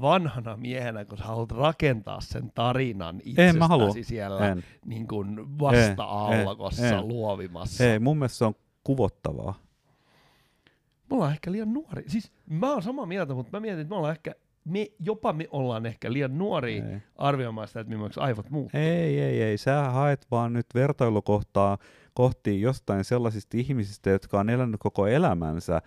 vanhana 0.01 0.57
miehenä, 0.57 1.05
kun 1.05 1.17
sä 1.17 1.23
haluat 1.23 1.51
rakentaa 1.51 2.21
sen 2.21 2.51
tarinan 2.55 3.21
itsestäsi 3.23 4.03
siellä 4.03 4.47
en. 4.47 4.63
Niin 4.85 5.07
kuin 5.07 5.59
vasta-alkossa 5.59 7.01
luovimassa? 7.01 7.83
Ei, 7.83 7.99
mun 7.99 8.17
mielestä 8.17 8.37
se 8.37 8.45
on 8.45 8.55
kuvottavaa. 8.83 9.59
Me 11.09 11.15
ollaan 11.15 11.31
ehkä 11.31 11.51
liian 11.51 11.73
nuori. 11.73 12.03
Siis 12.07 12.31
mä 12.45 12.71
oon 12.71 12.83
samaa 12.83 13.05
mieltä, 13.05 13.33
mutta 13.33 13.57
mä 13.57 13.59
mietin, 13.59 13.79
että 13.79 13.89
me 13.89 13.95
ollaan 13.95 14.15
ehkä 14.15 14.35
me, 14.65 14.87
jopa 14.99 15.33
me 15.33 15.47
ollaan 15.51 15.85
ehkä 15.85 16.13
liian 16.13 16.37
nuori 16.37 16.83
arvioimaan 17.15 17.67
sitä, 17.67 17.79
että 17.79 17.89
millaiseksi 17.89 18.19
aivot 18.19 18.49
muuttuu. 18.49 18.81
Ei, 18.81 19.21
ei, 19.21 19.41
ei. 19.41 19.57
Sä 19.57 19.83
haet 19.83 20.27
vaan 20.31 20.53
nyt 20.53 20.65
vertailukohtaa 20.75 21.77
kohti 22.19 22.61
jostain 22.61 23.03
sellaisista 23.03 23.57
ihmisistä, 23.57 24.09
jotka 24.09 24.39
on 24.39 24.49
elänyt 24.49 24.75
koko 24.79 25.07
elämänsä 25.07 25.81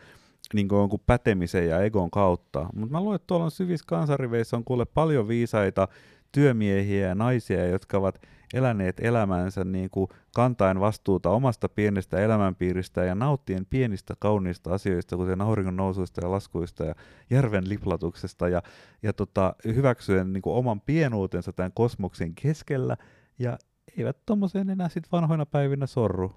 niin 0.54 0.68
kuin 0.68 0.78
jonkun 0.78 1.00
pätemisen 1.06 1.68
ja 1.68 1.80
egon 1.80 2.10
kautta. 2.10 2.66
Mutta 2.74 2.92
mä 2.92 3.00
luulen, 3.00 3.16
että 3.16 3.26
tuolla 3.26 3.44
on 3.44 3.50
syvissä 3.50 3.84
kansariveissä 3.88 4.56
on 4.56 4.64
kuule 4.64 4.84
paljon 4.84 5.28
viisaita 5.28 5.88
työmiehiä 6.32 7.08
ja 7.08 7.14
naisia, 7.14 7.66
jotka 7.66 7.98
ovat 7.98 8.20
eläneet 8.54 9.00
elämänsä 9.00 9.64
niin 9.64 9.90
kuin 9.90 10.08
kantaen 10.34 10.80
vastuuta 10.80 11.30
omasta 11.30 11.68
pienestä 11.68 12.20
elämänpiiristä 12.20 13.04
ja 13.04 13.14
nauttien 13.14 13.66
pienistä 13.66 14.14
kauniista 14.18 14.74
asioista, 14.74 15.16
kuten 15.16 15.40
auringon 15.40 15.76
nousuista 15.76 16.20
ja 16.24 16.30
laskuista 16.30 16.84
ja 16.84 16.94
järven 17.30 17.68
liplatuksesta 17.68 18.48
ja, 18.48 18.62
ja 19.02 19.12
tota, 19.12 19.54
hyväksyen 19.64 20.32
niin 20.32 20.42
kuin 20.42 20.56
oman 20.56 20.80
pienuutensa 20.80 21.52
tämän 21.52 21.72
kosmoksen 21.74 22.34
keskellä 22.34 22.96
ja 23.38 23.58
eivät 23.96 24.16
tuommoiseen 24.26 24.70
enää 24.70 24.88
sit 24.88 25.12
vanhoina 25.12 25.46
päivinä 25.46 25.86
sorru. 25.86 26.32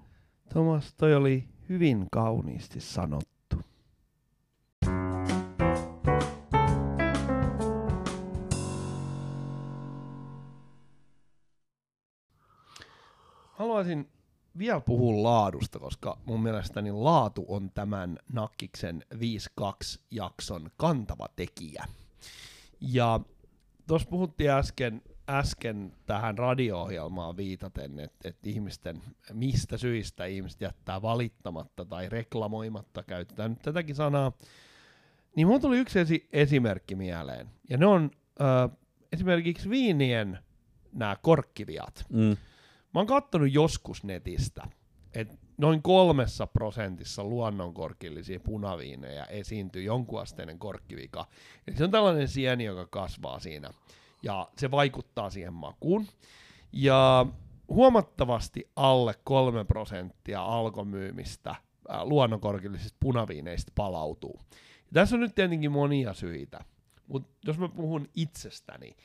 Thomas, 0.48 0.94
toi 0.94 1.14
oli 1.14 1.48
hyvin 1.68 2.06
kauniisti 2.12 2.80
sanottu. 2.80 3.36
haluaisin 13.76 14.08
vielä 14.58 14.80
puhua 14.80 15.22
laadusta, 15.22 15.78
koska 15.78 16.18
mun 16.24 16.42
mielestäni 16.42 16.92
laatu 16.92 17.44
on 17.48 17.70
tämän 17.70 18.18
Nakkiksen 18.32 19.02
5.2 19.14 19.18
jakson 20.10 20.70
kantava 20.76 21.28
tekijä. 21.36 21.84
Ja 22.80 23.20
tuossa 23.86 24.08
puhuttiin 24.08 24.50
äsken, 24.50 25.02
äsken 25.28 25.92
tähän 26.06 26.38
radio-ohjelmaan 26.38 27.36
viitaten, 27.36 28.00
että 28.00 28.28
et 28.28 28.46
ihmisten, 28.46 29.02
mistä 29.32 29.76
syistä 29.76 30.24
ihmiset 30.24 30.60
jättää 30.60 31.02
valittamatta 31.02 31.84
tai 31.84 32.08
reklamoimatta, 32.08 33.02
käytetään 33.02 33.50
nyt 33.50 33.62
tätäkin 33.62 33.94
sanaa, 33.94 34.32
niin 35.36 35.46
mun 35.46 35.60
tuli 35.60 35.78
yksi 35.78 35.98
esi- 35.98 36.28
esimerkki 36.32 36.94
mieleen. 36.94 37.50
Ja 37.70 37.78
ne 37.78 37.86
on 37.86 38.10
ö, 38.40 38.68
esimerkiksi 39.12 39.70
viinien 39.70 40.38
nämä 40.92 41.16
korkkiviat. 41.22 42.04
Mm 42.08 42.36
Mä 42.96 43.00
oon 43.00 43.06
kattonut 43.06 43.52
joskus 43.52 44.04
netistä, 44.04 44.68
että 45.14 45.34
noin 45.58 45.82
kolmessa 45.82 46.46
prosentissa 46.46 47.24
luonnonkorkillisia 47.24 48.40
punaviinejä 48.40 49.24
esiintyy 49.24 49.82
jonkunasteinen 49.82 50.58
korkkivika. 50.58 51.26
Eli 51.66 51.76
se 51.76 51.84
on 51.84 51.90
tällainen 51.90 52.28
sieni, 52.28 52.64
joka 52.64 52.86
kasvaa 52.86 53.40
siinä, 53.40 53.70
ja 54.26 54.48
se 54.56 54.70
vaikuttaa 54.70 55.30
siihen 55.30 55.52
makuun. 55.52 56.06
Ja 56.72 57.26
huomattavasti 57.68 58.70
alle 58.76 59.14
kolme 59.24 59.64
prosenttia 59.64 60.42
alkomyymistä 60.42 61.54
luonnonkorkillisista 62.02 62.96
punaviineistä 63.00 63.72
palautuu. 63.74 64.40
Ja 64.76 64.90
tässä 64.94 65.16
on 65.16 65.20
nyt 65.20 65.34
tietenkin 65.34 65.72
monia 65.72 66.14
syitä, 66.14 66.60
mutta 67.06 67.30
jos 67.46 67.58
mä 67.58 67.68
puhun 67.68 68.08
itsestäni, 68.14 68.96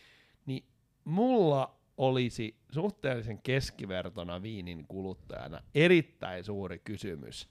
niin 0.45 0.65
mulla 1.05 1.75
olisi 1.97 2.55
suhteellisen 2.71 3.41
keskivertona 3.41 4.41
viinin 4.41 4.85
kuluttajana 4.87 5.61
erittäin 5.75 6.43
suuri 6.43 6.79
kysymys 6.79 7.49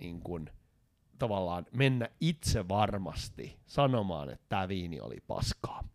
niin 0.00 0.20
kun, 0.20 0.50
tavallaan 1.18 1.66
mennä 1.72 2.08
itse 2.20 2.68
varmasti 2.68 3.56
sanomaan, 3.66 4.30
että 4.30 4.46
tämä 4.48 4.68
viini 4.68 5.00
oli 5.00 5.18
paskaa. 5.26 5.88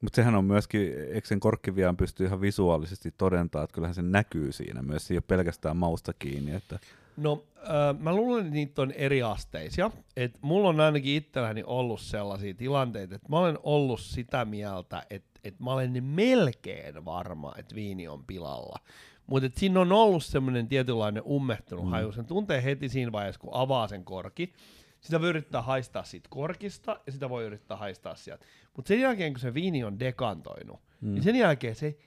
Mutta 0.00 0.16
sehän 0.16 0.34
on 0.34 0.44
myöskin, 0.44 0.92
eikö 1.12 1.28
sen 1.28 1.40
korkkivian 1.40 1.96
pysty 1.96 2.24
ihan 2.24 2.40
visuaalisesti 2.40 3.14
todentaa, 3.18 3.64
että 3.64 3.74
kyllähän 3.74 3.94
se 3.94 4.02
näkyy 4.02 4.52
siinä 4.52 4.82
myös, 4.82 5.06
se 5.06 5.14
ei 5.14 5.18
ole 5.18 5.24
pelkästään 5.26 5.76
mausta 5.76 6.12
kiinni. 6.12 6.54
Että... 6.54 6.78
No, 7.16 7.44
äh, 7.56 7.98
mä 7.98 8.16
luulen, 8.16 8.40
että 8.40 8.54
niitä 8.54 8.82
on 8.82 8.92
eri 8.92 9.22
asteisia. 9.22 9.90
Et 10.16 10.38
mulla 10.40 10.68
on 10.68 10.80
ainakin 10.80 11.16
itselläni 11.16 11.62
ollut 11.66 12.00
sellaisia 12.00 12.54
tilanteita, 12.54 13.14
että 13.14 13.28
mä 13.28 13.38
olen 13.38 13.58
ollut 13.62 14.00
sitä 14.00 14.44
mieltä, 14.44 15.02
että 15.10 15.28
että 15.44 15.64
mä 15.64 15.72
olen 15.72 16.04
melkein 16.04 17.04
varma, 17.04 17.54
että 17.58 17.74
viini 17.74 18.08
on 18.08 18.24
pilalla. 18.24 18.78
Mutta 19.26 19.48
siinä 19.54 19.80
on 19.80 19.92
ollut 19.92 20.24
semmoinen 20.24 20.68
tietynlainen 20.68 21.22
ummehtunut 21.22 21.84
mm. 21.84 21.90
haju. 21.90 22.12
Sen 22.12 22.24
tuntee 22.24 22.64
heti 22.64 22.88
siinä 22.88 23.12
vaiheessa, 23.12 23.40
kun 23.40 23.50
avaa 23.52 23.88
sen 23.88 24.04
korki. 24.04 24.52
Sitä 25.00 25.20
voi 25.20 25.28
yrittää 25.28 25.62
haistaa 25.62 26.04
siitä 26.04 26.28
korkista 26.30 27.00
ja 27.06 27.12
sitä 27.12 27.28
voi 27.28 27.44
yrittää 27.44 27.76
haistaa 27.76 28.14
sieltä. 28.14 28.46
Mutta 28.76 28.88
sen 28.88 29.00
jälkeen, 29.00 29.32
kun 29.32 29.40
se 29.40 29.54
viini 29.54 29.84
on 29.84 30.00
dekantoinut, 30.00 30.80
mm. 31.00 31.14
niin 31.14 31.22
sen 31.22 31.36
jälkeen 31.36 31.74
se, 31.74 31.98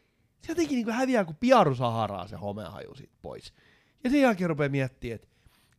se 0.42 0.52
jotenkin 0.52 0.76
niin 0.76 0.96
häviää 0.96 1.26
kuin 1.26 1.38
piaru 1.40 1.76
saharaa 1.76 2.28
se 2.28 2.36
homehaju 2.36 2.96
siitä 2.96 3.16
pois. 3.22 3.54
Ja 4.04 4.10
sen 4.10 4.22
jälkeen 4.22 4.50
rupeaa 4.50 4.70
miettimään, 4.70 5.16
että 5.16 5.28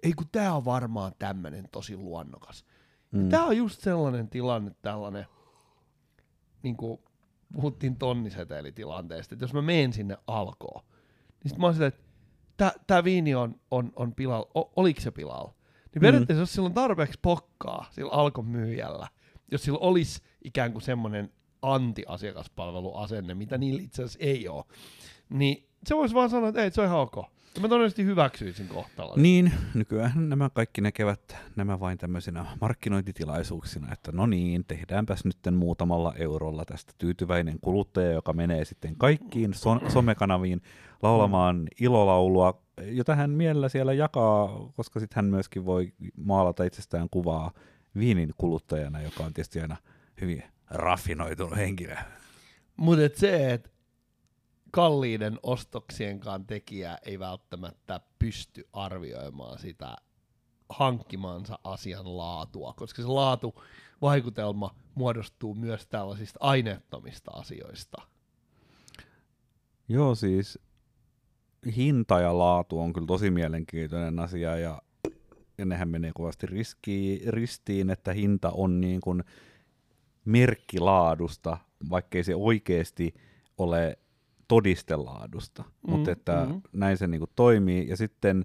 ei 0.03 0.13
kun 0.13 0.27
tää 0.33 0.55
on 0.55 0.65
varmaan 0.65 1.13
tämmönen 1.19 1.69
tosi 1.73 1.97
luonnokas. 1.97 2.65
Mm. 3.11 3.29
Tää 3.29 3.45
on 3.45 3.57
just 3.57 3.81
sellainen 3.81 4.29
tilanne, 4.29 4.73
tällainen, 4.83 5.27
niin 6.63 6.77
kuin, 6.77 7.01
puhuttiin 7.53 7.97
tonnisetelitilanteesta, 7.97 9.35
että 9.35 9.45
jos 9.45 9.55
mä 9.55 9.63
menen 9.63 9.93
sinne 9.93 10.17
alkoon, 10.27 10.85
niin 11.29 11.49
sitten 11.49 11.61
mä 11.61 11.67
oon 11.67 11.75
sitä, 11.75 11.87
että 11.87 12.73
tämä 12.87 13.05
viini 13.05 13.35
on, 13.35 13.61
on, 13.71 13.93
on 13.97 14.15
pilalla, 14.15 14.51
o, 14.55 14.73
oliko 14.77 15.01
se 15.01 15.11
pilalla? 15.11 15.55
Niin 15.95 16.01
periaatteessa 16.01 16.41
mm. 16.41 16.43
jos 16.43 16.53
sillä 16.53 16.67
on 16.67 16.75
tarpeeksi 16.75 17.19
pokkaa 17.23 17.87
sillä 17.91 18.13
alkon 18.13 18.47
myyjällä, 18.47 19.09
jos 19.51 19.63
sillä 19.63 19.79
olisi 19.79 20.23
ikään 20.45 20.73
kuin 20.73 20.83
semmoinen 20.83 21.33
anti-asiakaspalveluasenne, 21.63 23.35
mitä 23.35 23.59
niillä 23.59 23.83
itse 23.83 24.03
asiassa 24.03 24.19
ei 24.23 24.49
ole, 24.49 24.65
niin 25.29 25.69
se 25.87 25.97
voisi 25.97 26.15
vaan 26.15 26.31
sanoa, 26.31 26.49
että 26.49 26.65
ei, 26.65 26.71
se 26.71 26.81
on 26.81 26.87
ihan 26.87 26.99
ok. 26.99 27.17
Ja 27.55 27.61
mä 27.61 27.69
todennäköisesti 27.69 28.05
hyväksyisin 28.05 28.69
kohtalon. 28.69 29.23
Niin, 29.23 29.53
nykyään 29.75 30.29
nämä 30.29 30.51
kaikki 30.51 30.81
näkevät 30.81 31.37
nämä 31.57 31.81
vain 31.81 31.99
tämmöisinä 31.99 32.47
markkinointitilaisuuksina, 32.61 33.93
että 33.93 34.13
no 34.13 34.27
niin, 34.27 34.65
tehdäänpäs 34.69 35.25
nyt 35.25 35.37
muutamalla 35.53 36.15
eurolla 36.19 36.65
tästä 36.65 36.93
tyytyväinen 36.99 37.61
kuluttaja, 37.61 38.13
joka 38.13 38.33
menee 38.33 38.65
sitten 38.65 38.97
kaikkiin 38.97 39.55
so- 39.55 39.81
somekanaviin 39.89 40.63
laulamaan 41.03 41.69
ilolaulua, 41.81 42.63
jota 42.83 43.15
hän 43.15 43.31
mielellä 43.31 43.69
siellä 43.69 43.93
jakaa, 43.93 44.71
koska 44.77 45.01
sitten 45.01 45.17
hän 45.17 45.25
myöskin 45.25 45.65
voi 45.65 45.93
maalata 46.17 46.65
itsestään 46.65 47.09
kuvaa 47.11 47.51
viinin 47.99 48.31
kuluttajana, 48.39 49.03
joka 49.03 49.25
on 49.25 49.35
tietysti 49.35 49.61
aina 49.61 49.77
hyvin 50.21 50.43
raffinoitunut 50.71 51.57
henkilö. 51.57 51.97
Mutta 52.77 53.05
et 53.05 53.17
se, 53.17 53.53
että 53.53 53.71
kalliiden 54.73 55.39
ostoksienkaan 55.43 56.47
tekijä 56.47 56.99
ei 57.03 57.19
välttämättä 57.19 58.01
pysty 58.19 58.69
arvioimaan 58.73 59.59
sitä 59.59 59.97
hankkimansa 60.69 61.59
asian 61.65 62.17
laatua, 62.17 62.75
koska 62.77 63.03
se 63.03 63.09
laatu 63.09 63.63
vaikutelma 64.03 64.75
muodostuu 64.95 65.55
myös 65.55 65.87
tällaisista 65.87 66.39
aineettomista 66.41 67.31
asioista. 67.31 68.03
Joo, 69.89 70.15
siis 70.15 70.59
hinta 71.77 72.21
ja 72.21 72.39
laatu 72.39 72.81
on 72.81 72.93
kyllä 72.93 73.07
tosi 73.07 73.31
mielenkiintoinen 73.31 74.19
asia 74.19 74.57
ja, 74.57 74.83
ja 75.59 75.65
nehän 75.65 75.89
menee 75.89 76.13
kovasti 76.15 76.47
riskiin, 76.47 77.35
ristiin, 77.35 77.91
että 77.91 78.13
hinta 78.13 78.51
on 78.51 78.81
niin 78.81 79.01
kuin 79.01 79.25
merkki 80.25 80.81
laadusta, 80.81 81.59
vaikkei 81.91 82.25
se 82.25 82.35
oikeasti 82.35 83.15
ole 83.59 83.99
todistelaadusta, 84.53 85.63
mm, 85.63 85.91
mutta 85.91 86.11
että 86.11 86.47
mm. 86.49 86.61
näin 86.73 86.97
se 86.97 87.07
niinku 87.07 87.27
toimii. 87.37 87.89
Ja 87.89 87.97
sitten, 87.97 88.45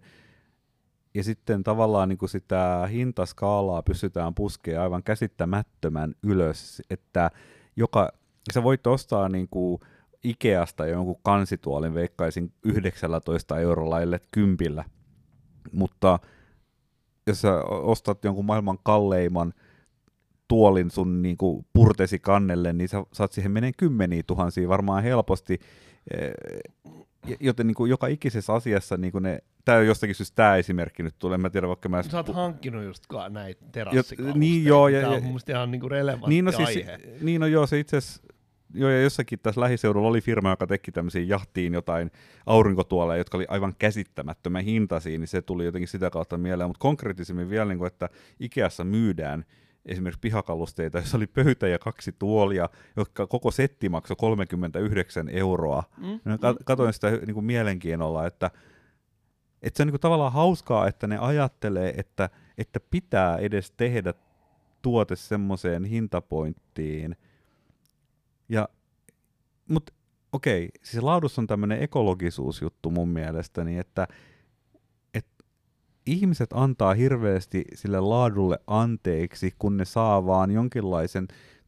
ja 1.13 1.23
sitten 1.23 1.63
tavallaan 1.63 2.09
niinku 2.09 2.27
sitä 2.27 2.89
hintaskaalaa 2.91 3.83
pystytään 3.83 4.35
puskemaan 4.35 4.83
aivan 4.83 5.03
käsittämättömän 5.03 6.15
ylös, 6.23 6.81
että 6.89 7.31
joka, 7.75 8.11
sä 8.53 8.63
voit 8.63 8.87
ostaa 8.87 9.29
niinku 9.29 9.79
Ikeasta 10.23 10.85
jonkun 10.85 11.19
kansituolin, 11.23 11.93
veikkaisin 11.93 12.53
19 12.63 13.59
eurolla, 13.59 14.01
ellei 14.01 14.19
kympillä, 14.31 14.85
mutta 15.71 16.19
jos 17.27 17.41
sä 17.41 17.63
ostat 17.65 18.23
jonkun 18.23 18.45
maailman 18.45 18.79
kalleimman 18.83 19.53
tuolin 20.47 20.91
sun 20.91 21.21
niin 21.21 21.37
kuin 21.37 21.65
purtesi 21.73 22.19
kannelle, 22.19 22.73
niin 22.73 22.89
sä 22.89 23.03
saat 23.13 23.31
siihen 23.31 23.51
meneen 23.51 23.73
kymmeniä 23.77 24.23
tuhansia 24.27 24.69
varmaan 24.69 25.03
helposti, 25.03 25.59
joten 27.39 27.67
niin 27.67 27.75
kuin 27.75 27.89
joka 27.89 28.07
ikisessä 28.07 28.53
asiassa 28.53 28.97
niin 28.97 29.11
kuin 29.11 29.23
ne, 29.23 29.39
tämä 29.65 29.77
on 29.77 29.87
jostakin 29.87 30.15
syystä 30.15 30.35
tämä 30.35 30.55
esimerkki 30.55 31.03
nyt 31.03 31.15
tulee, 31.19 31.37
mä 31.37 31.49
tiedän 31.49 31.67
vaikka 31.67 31.89
mä... 31.89 32.03
Sä 32.03 32.17
oot 32.17 32.35
hankkinut 32.35 32.83
just 32.83 33.03
näitä 33.29 33.65
terassikalusteita, 33.71 34.39
niin 34.39 34.65
joo, 34.65 34.87
ja, 34.87 35.01
tämä 35.01 35.13
on 35.13 35.23
mun 35.23 35.39
ihan 35.49 35.71
niin 35.71 35.81
kuin 35.81 35.91
relevantti 35.91 36.29
niin, 36.29 36.45
no, 36.45 36.51
siis, 36.51 36.67
aihe. 36.67 36.99
Niin 37.21 37.41
no 37.41 37.47
joo, 37.47 37.67
se 37.67 37.79
itse 37.79 37.97
asiassa 37.97 38.21
Joo, 38.73 38.89
ja 38.89 39.01
jossakin 39.01 39.39
tässä 39.39 39.61
lähiseudulla 39.61 40.07
oli 40.07 40.21
firma, 40.21 40.49
joka 40.49 40.67
teki 40.67 40.91
tämmöisiin 40.91 41.27
jahtiin 41.27 41.73
jotain 41.73 42.11
aurinkotuoleja, 42.45 43.17
jotka 43.17 43.37
oli 43.37 43.45
aivan 43.49 43.75
käsittämättömän 43.79 44.63
hintaisia, 44.63 45.19
niin 45.19 45.27
se 45.27 45.41
tuli 45.41 45.65
jotenkin 45.65 45.87
sitä 45.87 46.09
kautta 46.09 46.37
mieleen. 46.37 46.69
Mutta 46.69 46.81
konkreettisemmin 46.81 47.49
vielä, 47.49 47.65
niin 47.65 47.77
kuin, 47.77 47.87
että 47.87 48.09
Ikeassa 48.39 48.83
myydään 48.83 49.45
esimerkiksi 49.87 50.19
pihakalusteita, 50.19 50.97
jossa 50.97 51.17
oli 51.17 51.27
pöytä 51.27 51.67
ja 51.67 51.79
kaksi 51.79 52.15
tuolia, 52.19 52.69
jotka 52.95 53.27
koko 53.27 53.51
setti 53.51 53.89
maksoi 53.89 54.15
39 54.15 55.29
euroa. 55.29 55.83
Mm, 55.97 56.19
Katoin 56.65 56.89
mm. 56.89 56.93
sitä 56.93 57.11
niin 57.11 57.33
kuin 57.33 57.45
mielenkiinnolla, 57.45 58.25
että, 58.25 58.51
että 59.61 59.77
se 59.77 59.83
on 59.83 59.87
niin 59.87 59.93
kuin 59.93 60.01
tavallaan 60.01 60.33
hauskaa, 60.33 60.87
että 60.87 61.07
ne 61.07 61.17
ajattelee, 61.17 61.93
että, 61.97 62.29
että 62.57 62.79
pitää 62.79 63.37
edes 63.37 63.71
tehdä 63.71 64.13
tuote 64.81 65.15
semmoiseen 65.15 65.85
hintapointtiin. 65.85 67.15
Ja, 68.49 68.69
mutta 69.69 69.93
okei, 70.31 70.69
siis 70.83 71.03
laadussa 71.03 71.41
on 71.41 71.47
tämmöinen 71.47 71.83
ekologisuusjuttu 71.83 72.91
mun 72.91 73.09
mielestäni, 73.09 73.77
että 73.77 74.07
ihmiset 76.07 76.49
antaa 76.53 76.93
hirveästi 76.93 77.65
sille 77.75 77.99
laadulle 77.99 78.59
anteeksi, 78.67 79.53
kun 79.59 79.77
ne 79.77 79.85
saa 79.85 80.25
vaan 80.25 80.51
jonkinlaisen 80.51 81.27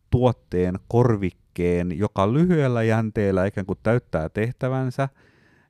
tuotteen, 0.09 0.79
korvikkeen, 0.87 1.97
joka 1.97 2.33
lyhyellä 2.33 2.83
jänteellä 2.83 3.45
ikään 3.45 3.65
kuin 3.65 3.79
täyttää 3.83 4.29
tehtävänsä, 4.29 5.09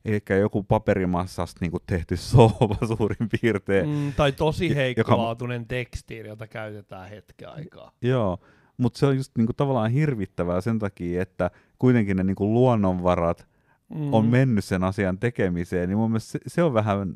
eli 0.04 0.22
joku 0.40 0.62
paperimassasta 0.62 1.58
niin 1.60 1.70
kuin 1.70 1.82
tehty 1.86 2.16
sohva 2.32 2.86
suurin 2.86 3.28
piirtein. 3.40 3.88
Mm, 3.88 4.12
tai 4.12 4.32
tosi 4.32 4.76
heikkolaatuinen 4.76 5.60
joka... 5.60 5.68
tekstiili, 5.68 6.28
jota 6.28 6.46
käytetään 6.46 7.08
hetken 7.08 7.48
aikaa. 7.48 7.92
Joo, 8.02 8.38
mutta 8.76 8.98
se 8.98 9.06
on 9.06 9.16
just 9.16 9.32
niin 9.36 9.46
kuin, 9.46 9.56
tavallaan 9.56 9.90
hirvittävää 9.90 10.60
sen 10.60 10.78
takia, 10.78 11.22
että 11.22 11.50
kuitenkin 11.78 12.16
ne 12.16 12.24
niin 12.24 12.36
kuin, 12.36 12.54
luonnonvarat 12.54 13.46
mm. 13.94 14.14
on 14.14 14.26
mennyt 14.26 14.64
sen 14.64 14.84
asian 14.84 15.18
tekemiseen, 15.18 15.88
niin 15.88 15.98
mun 15.98 16.10
mielestä 16.10 16.32
se, 16.32 16.38
se 16.46 16.62
on 16.62 16.74
vähän 16.74 17.14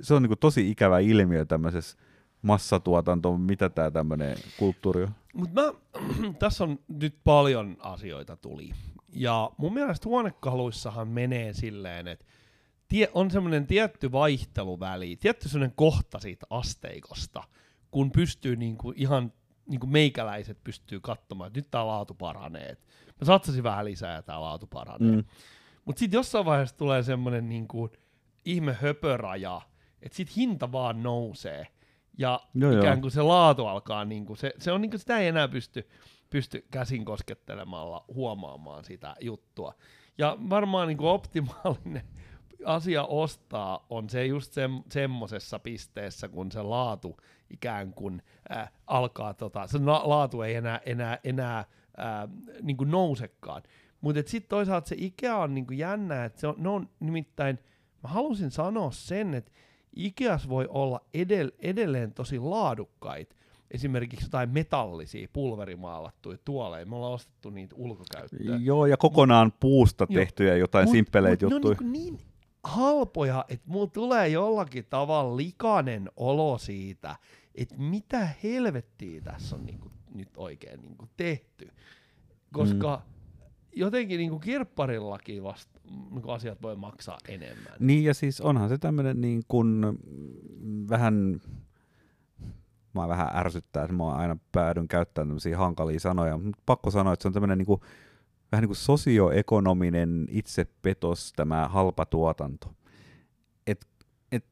se 0.00 0.14
on 0.14 0.22
niin 0.22 0.38
tosi 0.40 0.70
ikävä 0.70 0.98
ilmiö 0.98 1.44
tämmöisessä 1.44 1.98
massatuotanto, 2.42 3.36
mitä 3.36 3.68
tämä 3.68 3.90
tämmöinen 3.90 4.36
kulttuuri 4.58 5.02
on. 5.02 5.14
Mut 5.34 5.52
mä, 5.52 5.62
tässä 6.38 6.64
on 6.64 6.78
nyt 6.88 7.16
paljon 7.24 7.76
asioita 7.78 8.36
tuli. 8.36 8.70
Ja 9.12 9.50
mun 9.56 9.74
mielestä 9.74 10.08
huonekaluissahan 10.08 11.08
menee 11.08 11.52
silleen, 11.52 12.08
että 12.08 12.24
tie, 12.88 13.10
on 13.14 13.30
semmoinen 13.30 13.66
tietty 13.66 14.12
vaihteluväli, 14.12 15.16
tietty 15.16 15.48
semmoinen 15.48 15.76
kohta 15.76 16.18
siitä 16.18 16.46
asteikosta, 16.50 17.42
kun 17.90 18.10
pystyy 18.10 18.56
niinku 18.56 18.92
ihan 18.96 19.32
niinku 19.66 19.86
meikäläiset 19.86 20.64
pystyy 20.64 21.00
katsomaan, 21.00 21.48
että 21.48 21.58
nyt 21.58 21.70
tämä 21.70 21.86
laatu 21.86 22.14
paranee. 22.14 22.76
Mä 23.20 23.24
satsasin 23.24 23.62
vähän 23.62 23.84
lisää 23.84 24.14
ja 24.14 24.22
tämä 24.22 24.40
laatu 24.40 24.66
paranee. 24.66 25.16
Mm. 25.16 25.24
Mutta 25.84 26.00
sitten 26.00 26.18
jossain 26.18 26.44
vaiheessa 26.44 26.76
tulee 26.76 27.02
semmoinen 27.02 27.48
niinku 27.48 27.90
ihme 28.44 28.76
höpöraja, 28.80 29.60
että 30.02 30.16
sit 30.16 30.36
hinta 30.36 30.72
vaan 30.72 31.02
nousee. 31.02 31.66
Ja 32.18 32.40
joo, 32.54 32.78
ikään 32.78 33.00
kuin 33.00 33.08
joo. 33.08 33.14
se 33.14 33.22
laatu 33.22 33.66
alkaa, 33.66 34.04
niin 34.04 34.26
kuin 34.26 34.36
se, 34.36 34.52
se 34.58 34.72
on 34.72 34.80
niin 34.80 34.90
kuin 34.90 35.00
sitä 35.00 35.18
ei 35.18 35.28
enää 35.28 35.48
pysty, 35.48 35.88
pysty 36.30 36.66
käsin 36.70 37.04
koskettelemalla 37.04 38.04
huomaamaan 38.14 38.84
sitä 38.84 39.16
juttua. 39.20 39.74
Ja 40.18 40.36
varmaan 40.50 40.88
niin 40.88 40.98
kuin 40.98 41.08
optimaalinen 41.10 42.02
asia 42.64 43.04
ostaa 43.04 43.86
on 43.90 44.10
se 44.10 44.26
just 44.26 44.52
se, 44.52 44.70
semmoisessa 44.90 45.58
pisteessä, 45.58 46.28
kun 46.28 46.52
se 46.52 46.62
laatu 46.62 47.16
ikään 47.50 47.94
kuin 47.94 48.22
äh, 48.56 48.72
alkaa, 48.86 49.34
tota, 49.34 49.66
se 49.66 49.78
na- 49.78 50.08
laatu 50.08 50.42
ei 50.42 50.54
enää, 50.54 50.80
enää, 50.86 51.18
enää 51.24 51.58
äh, 51.58 51.66
niin 52.62 52.76
kuin 52.76 52.90
nousekaan. 52.90 53.62
Mutta 54.00 54.22
sitten 54.26 54.48
toisaalta 54.48 54.88
se 54.88 54.96
Ikea 54.98 55.36
on 55.36 55.54
niin 55.54 55.66
kuin 55.66 55.78
jännä, 55.78 56.24
että 56.24 56.40
se 56.40 56.46
on, 56.46 56.54
ne 56.58 56.68
on 56.68 56.88
nimittäin, 57.00 57.58
mä 58.02 58.08
halusin 58.08 58.50
sanoa 58.50 58.90
sen, 58.90 59.34
että 59.34 59.52
Ikeas 59.96 60.48
voi 60.48 60.66
olla 60.68 61.00
edell- 61.16 61.56
edelleen 61.58 62.12
tosi 62.12 62.38
laadukkaita, 62.38 63.36
esimerkiksi 63.70 64.26
jotain 64.26 64.50
metallisia 64.50 65.28
pulverimaalattuja 65.32 66.38
tuoleja. 66.44 66.86
Me 66.86 66.96
ollaan 66.96 67.12
ostettu 67.12 67.50
niitä 67.50 67.74
ulkokäyttöön. 67.76 68.64
Joo, 68.64 68.86
ja 68.86 68.96
kokonaan 68.96 69.52
puusta 69.60 70.06
tehtyjä 70.06 70.56
jotain 70.56 70.84
mut, 70.84 70.92
simpeleitä 70.92 71.46
mut 71.46 71.52
juttuja. 71.52 71.76
Ne 71.80 71.86
on 71.86 71.92
niin, 71.92 72.14
niin 72.14 72.26
halpoja, 72.64 73.44
että 73.48 73.70
mulla 73.70 73.86
tulee 73.86 74.28
jollakin 74.28 74.86
tavalla 74.90 75.36
likainen 75.36 76.10
olo 76.16 76.58
siitä, 76.58 77.16
että 77.54 77.74
mitä 77.78 78.28
helvettiä 78.42 79.20
tässä 79.20 79.56
on 79.56 79.66
niinku 79.66 79.90
nyt 80.14 80.28
oikein 80.36 80.80
niinku 80.82 81.08
tehty. 81.16 81.68
Koska 82.52 82.96
mm 82.96 83.19
jotenkin 83.76 84.18
niin 84.18 84.30
kuin 84.30 84.40
kirpparillakin 84.40 85.42
vasta 85.42 85.80
niin 86.10 86.22
kuin 86.22 86.34
asiat 86.34 86.62
voi 86.62 86.76
maksaa 86.76 87.18
enemmän. 87.28 87.72
Niin 87.78 88.04
ja 88.04 88.14
siis 88.14 88.40
onhan 88.40 88.68
se 88.68 88.78
tämmöinen 88.78 89.20
niin 89.20 89.42
kuin 89.48 89.84
vähän, 90.88 91.40
mä 92.94 93.08
vähän 93.08 93.28
ärsyttää, 93.34 93.84
että 93.84 93.96
mä 93.96 94.12
aina 94.12 94.36
päädyn 94.52 94.88
käyttämään 94.88 95.28
tämmöisiä 95.28 95.58
hankalia 95.58 96.00
sanoja, 96.00 96.38
mutta 96.38 96.62
pakko 96.66 96.90
sanoa, 96.90 97.12
että 97.12 97.22
se 97.22 97.28
on 97.28 97.32
tämmöinen 97.34 97.58
niin 97.58 97.66
kuin, 97.66 97.80
vähän 98.52 98.62
niin 98.62 98.68
kuin 98.68 98.76
sosioekonominen 98.76 100.26
itsepetos 100.30 101.32
tämä 101.32 101.68
halpa 101.68 102.06
tuotanto. 102.06 102.74
Et, 103.66 103.86
et, 104.32 104.44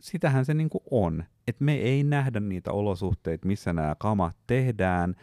sitähän 0.00 0.44
se 0.44 0.54
niin 0.54 0.70
kuin 0.70 0.84
on, 0.90 1.24
että 1.46 1.64
me 1.64 1.74
ei 1.74 2.04
nähdä 2.04 2.40
niitä 2.40 2.72
olosuhteita, 2.72 3.46
missä 3.46 3.72
nämä 3.72 3.96
kamat 3.98 4.36
tehdään, 4.46 5.14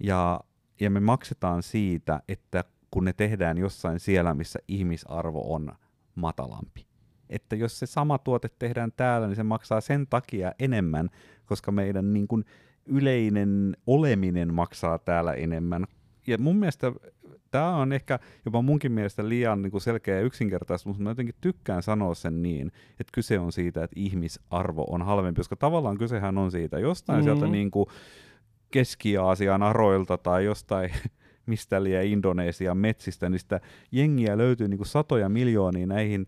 ja, 0.00 0.40
ja 0.80 0.90
me 0.90 1.00
maksetaan 1.00 1.62
siitä, 1.62 2.22
että 2.28 2.64
kun 2.94 3.04
ne 3.04 3.12
tehdään 3.12 3.58
jossain 3.58 4.00
siellä, 4.00 4.34
missä 4.34 4.58
ihmisarvo 4.68 5.54
on 5.54 5.72
matalampi. 6.14 6.86
Että 7.30 7.56
jos 7.56 7.78
se 7.78 7.86
sama 7.86 8.18
tuote 8.18 8.48
tehdään 8.58 8.92
täällä, 8.96 9.26
niin 9.26 9.36
se 9.36 9.42
maksaa 9.42 9.80
sen 9.80 10.06
takia 10.06 10.52
enemmän, 10.58 11.10
koska 11.44 11.72
meidän 11.72 12.12
niin 12.12 12.28
kuin 12.28 12.44
yleinen 12.86 13.76
oleminen 13.86 14.54
maksaa 14.54 14.98
täällä 14.98 15.32
enemmän. 15.32 15.84
Ja 16.26 16.38
mun 16.38 16.56
mielestä 16.56 16.92
tämä 17.50 17.76
on 17.76 17.92
ehkä 17.92 18.18
jopa 18.44 18.62
munkin 18.62 18.92
mielestä 18.92 19.28
liian 19.28 19.62
niin 19.62 19.70
kuin 19.70 19.80
selkeä 19.80 20.14
ja 20.14 20.22
yksinkertaista, 20.22 20.88
mutta 20.88 21.02
mä 21.02 21.10
jotenkin 21.10 21.34
tykkään 21.40 21.82
sanoa 21.82 22.14
sen 22.14 22.42
niin, 22.42 22.66
että 22.90 23.12
kyse 23.12 23.38
on 23.38 23.52
siitä, 23.52 23.84
että 23.84 24.00
ihmisarvo 24.00 24.84
on 24.90 25.02
halvempi, 25.02 25.38
koska 25.38 25.56
tavallaan 25.56 25.98
kysehän 25.98 26.38
on 26.38 26.50
siitä 26.50 26.78
jostain 26.78 27.24
mm-hmm. 27.24 27.38
sieltä 27.38 27.52
niin 27.52 27.70
kuin 27.70 27.86
Keski-Aasian 28.70 29.62
aroilta 29.62 30.18
tai 30.18 30.44
jostain 30.44 30.90
mistä 31.46 31.82
liian 31.82 32.04
Indonesian 32.04 32.78
metsistä, 32.78 33.28
niin 33.28 33.38
sitä 33.38 33.60
jengiä 33.92 34.38
löytyy 34.38 34.68
niin 34.68 34.78
kuin 34.78 34.86
satoja 34.86 35.28
miljoonia 35.28 35.86
näihin 35.86 36.26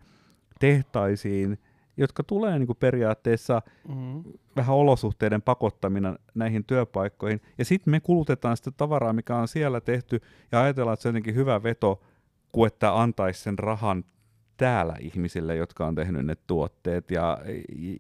tehtaisiin, 0.60 1.58
jotka 1.96 2.22
tulee 2.22 2.58
niin 2.58 2.66
kuin 2.66 2.76
periaatteessa 2.80 3.62
mm-hmm. 3.88 4.22
vähän 4.56 4.76
olosuhteiden 4.76 5.42
pakottamina 5.42 6.16
näihin 6.34 6.64
työpaikkoihin. 6.64 7.40
Ja 7.58 7.64
sitten 7.64 7.90
me 7.90 8.00
kulutetaan 8.00 8.56
sitä 8.56 8.70
tavaraa, 8.70 9.12
mikä 9.12 9.36
on 9.36 9.48
siellä 9.48 9.80
tehty, 9.80 10.20
ja 10.52 10.62
ajatellaan, 10.62 10.92
että 10.94 11.02
se 11.02 11.08
on 11.08 11.14
jotenkin 11.14 11.34
hyvä 11.34 11.62
veto, 11.62 12.02
kuin 12.52 12.66
että 12.66 13.00
antaisi 13.00 13.42
sen 13.42 13.58
rahan 13.58 14.04
täällä 14.56 14.96
ihmisille, 15.00 15.56
jotka 15.56 15.86
on 15.86 15.94
tehnyt 15.94 16.26
ne 16.26 16.36
tuotteet. 16.46 17.10
Ja, 17.10 17.38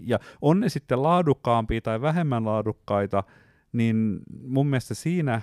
ja 0.00 0.18
on 0.42 0.60
ne 0.60 0.68
sitten 0.68 1.02
laadukkaampia 1.02 1.80
tai 1.80 2.00
vähemmän 2.00 2.44
laadukkaita, 2.44 3.24
niin 3.72 4.20
mun 4.42 4.66
mielestä 4.66 4.94
siinä 4.94 5.42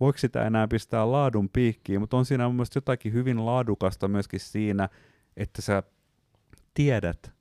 voiko 0.00 0.18
sitä 0.18 0.46
enää 0.46 0.68
pistää 0.68 1.12
laadun 1.12 1.48
piikkiin, 1.48 2.00
mutta 2.00 2.16
on 2.16 2.24
siinä 2.24 2.46
mun 2.46 2.54
mielestä 2.54 2.76
jotakin 2.76 3.12
hyvin 3.12 3.46
laadukasta 3.46 4.08
myöskin 4.08 4.40
siinä, 4.40 4.88
että 5.36 5.62
sä 5.62 5.82
tiedät 6.74 7.32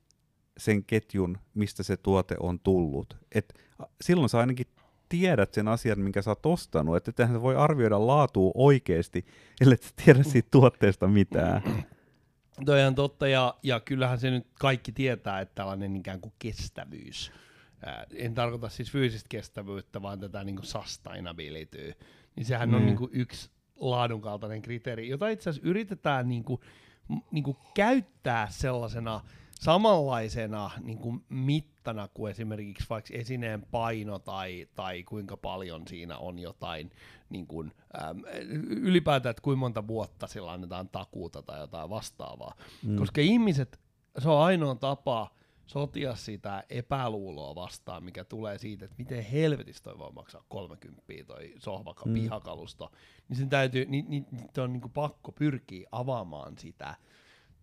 sen 0.57 0.83
ketjun, 0.83 1.37
mistä 1.53 1.83
se 1.83 1.97
tuote 1.97 2.35
on 2.39 2.59
tullut. 2.59 3.17
Et 3.31 3.53
silloin 4.01 4.29
sä 4.29 4.39
ainakin 4.39 4.67
tiedät 5.09 5.53
sen 5.53 5.67
asian, 5.67 5.99
minkä 5.99 6.21
sä 6.21 6.31
oot 6.31 6.45
ostanut. 6.45 6.95
Että 6.95 7.09
ettehän 7.09 7.41
voi 7.41 7.55
arvioida 7.55 8.07
laatua 8.07 8.51
oikeasti, 8.55 9.25
ellei 9.61 9.77
sä 9.77 9.93
tiedä 10.05 10.23
siitä 10.23 10.47
tuotteesta 10.51 11.07
mitään. 11.07 11.61
Toi 12.65 12.83
on 12.83 12.95
totta, 12.95 13.27
ja, 13.27 13.55
ja 13.63 13.79
kyllähän 13.79 14.19
se 14.19 14.31
nyt 14.31 14.47
kaikki 14.59 14.91
tietää, 14.91 15.41
että 15.41 15.55
tällainen 15.55 15.95
ikään 15.95 16.21
kuin 16.21 16.33
kestävyys, 16.39 17.31
en 18.15 18.33
tarkoita 18.33 18.69
siis 18.69 18.91
fyysistä 18.91 19.27
kestävyyttä, 19.29 20.01
vaan 20.01 20.19
tätä 20.19 20.43
niin 20.43 20.55
kuin 20.55 20.65
sustainability, 20.65 21.93
niin 22.35 22.45
sehän 22.45 22.69
mm. 22.69 22.75
on 22.75 22.85
niin 22.85 22.97
kuin 22.97 23.09
yksi 23.13 23.49
laadun 23.75 24.21
kaltainen 24.21 24.61
kriteeri, 24.61 25.09
jota 25.09 25.29
itse 25.29 25.49
asiassa 25.49 25.69
yritetään 25.69 26.29
niin 26.29 26.43
kuin, 26.43 26.61
niin 27.31 27.43
kuin 27.43 27.57
käyttää 27.73 28.47
sellaisena 28.49 29.21
samanlaisena 29.59 30.71
niin 30.83 30.97
kuin 30.97 31.25
mittana 31.29 32.07
kuin 32.13 32.31
esimerkiksi 32.31 32.85
vaikka 32.89 33.13
esineen 33.13 33.65
paino 33.71 34.19
tai, 34.19 34.67
tai 34.75 35.03
kuinka 35.03 35.37
paljon 35.37 35.87
siinä 35.87 36.17
on 36.17 36.39
jotain 36.39 36.91
niin 37.29 37.47
kuin, 37.47 37.71
äm, 38.03 38.21
ylipäätään, 38.69 39.31
että 39.31 39.41
kuinka 39.41 39.59
monta 39.59 39.87
vuotta 39.87 40.27
sillä 40.27 40.51
annetaan 40.51 40.89
takuuta 40.89 41.41
tai 41.41 41.59
jotain 41.59 41.89
vastaavaa. 41.89 42.55
Mm. 42.83 42.95
Koska 42.95 43.21
ihmiset, 43.21 43.79
se 44.19 44.29
on 44.29 44.43
ainoa 44.43 44.75
tapa 44.75 45.31
sotia 45.65 46.15
sitä 46.15 46.63
epäluuloa 46.69 47.55
vastaan, 47.55 48.03
mikä 48.03 48.23
tulee 48.23 48.57
siitä, 48.57 48.85
että 48.85 48.95
miten 48.97 49.23
helvetistä 49.23 49.83
toi 49.83 49.99
voi 49.99 50.11
maksaa 50.11 50.43
30 50.49 51.03
toi 51.27 51.53
sohvaka 51.57 52.05
mm. 52.05 52.13
pihakalusto, 52.13 52.91
niin 53.29 53.37
sen 53.37 53.49
täytyy, 53.49 53.85
niin, 53.85 54.05
niin, 54.09 54.25
niin 54.31 54.49
on 54.57 54.73
niin 54.73 54.81
kuin 54.81 54.91
pakko 54.91 55.31
pyrkiä 55.31 55.89
avaamaan 55.91 56.57
sitä 56.57 56.95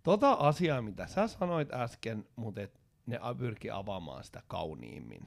tota 0.02 0.32
asiaa, 0.32 0.82
mitä 0.82 1.06
sä 1.06 1.28
sanoit 1.28 1.74
äsken, 1.74 2.26
mutta 2.36 2.60
et 2.60 2.80
ne 3.06 3.20
pyrki 3.38 3.70
avaamaan 3.70 4.24
sitä 4.24 4.42
kauniimmin. 4.48 5.24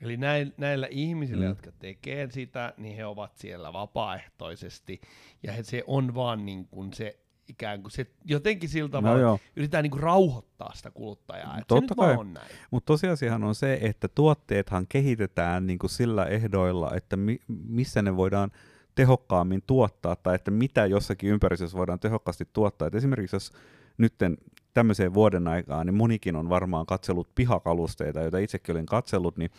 Eli 0.00 0.16
näillä 0.56 0.86
ihmisillä, 0.90 1.44
mm. 1.44 1.48
jotka 1.48 1.72
tekee 1.72 2.30
sitä, 2.30 2.74
niin 2.76 2.96
he 2.96 3.06
ovat 3.06 3.36
siellä 3.36 3.72
vapaaehtoisesti, 3.72 5.00
ja 5.42 5.52
he, 5.52 5.62
se 5.62 5.84
on 5.86 6.14
vaan 6.14 6.46
niin 6.46 6.68
kuin 6.68 6.92
se 6.92 7.23
ikään 7.48 7.82
kuin 7.82 7.92
se 7.92 8.06
jotenkin 8.24 8.68
sillä 8.68 8.88
no 8.88 8.92
tavalla 8.92 9.22
no 9.22 9.38
yritetään 9.56 9.82
niin 9.82 9.90
kuin 9.90 10.02
rauhoittaa 10.02 10.72
sitä 10.74 10.90
kuluttajaa, 10.90 11.58
että 11.58 11.64
Totta 11.68 11.94
se 11.94 11.98
kai. 11.98 12.16
on 12.16 12.34
näin. 12.34 12.46
Mutta 12.70 12.86
tosiasiahan 12.86 13.44
on 13.44 13.54
se, 13.54 13.78
että 13.82 14.08
tuotteethan 14.08 14.86
kehitetään 14.88 15.66
niin 15.66 15.78
kuin 15.78 15.90
sillä 15.90 16.24
ehdoilla, 16.24 16.94
että 16.94 17.16
mi- 17.16 17.40
missä 17.48 18.02
ne 18.02 18.16
voidaan 18.16 18.50
tehokkaammin 18.94 19.62
tuottaa, 19.66 20.16
tai 20.16 20.34
että 20.34 20.50
mitä 20.50 20.86
jossakin 20.86 21.30
ympäristössä 21.30 21.78
voidaan 21.78 22.00
tehokkaasti 22.00 22.48
tuottaa. 22.52 22.88
Et 22.88 22.94
esimerkiksi 22.94 23.36
jos 23.36 23.52
nytten 23.98 24.38
tämmöiseen 24.74 25.14
vuoden 25.14 25.48
aikaan, 25.48 25.86
niin 25.86 25.94
monikin 25.94 26.36
on 26.36 26.48
varmaan 26.48 26.86
katsellut 26.86 27.34
pihakalusteita, 27.34 28.20
joita 28.20 28.38
itsekin 28.38 28.74
olin 28.74 28.86
katsellut, 28.86 29.36
niin 29.36 29.50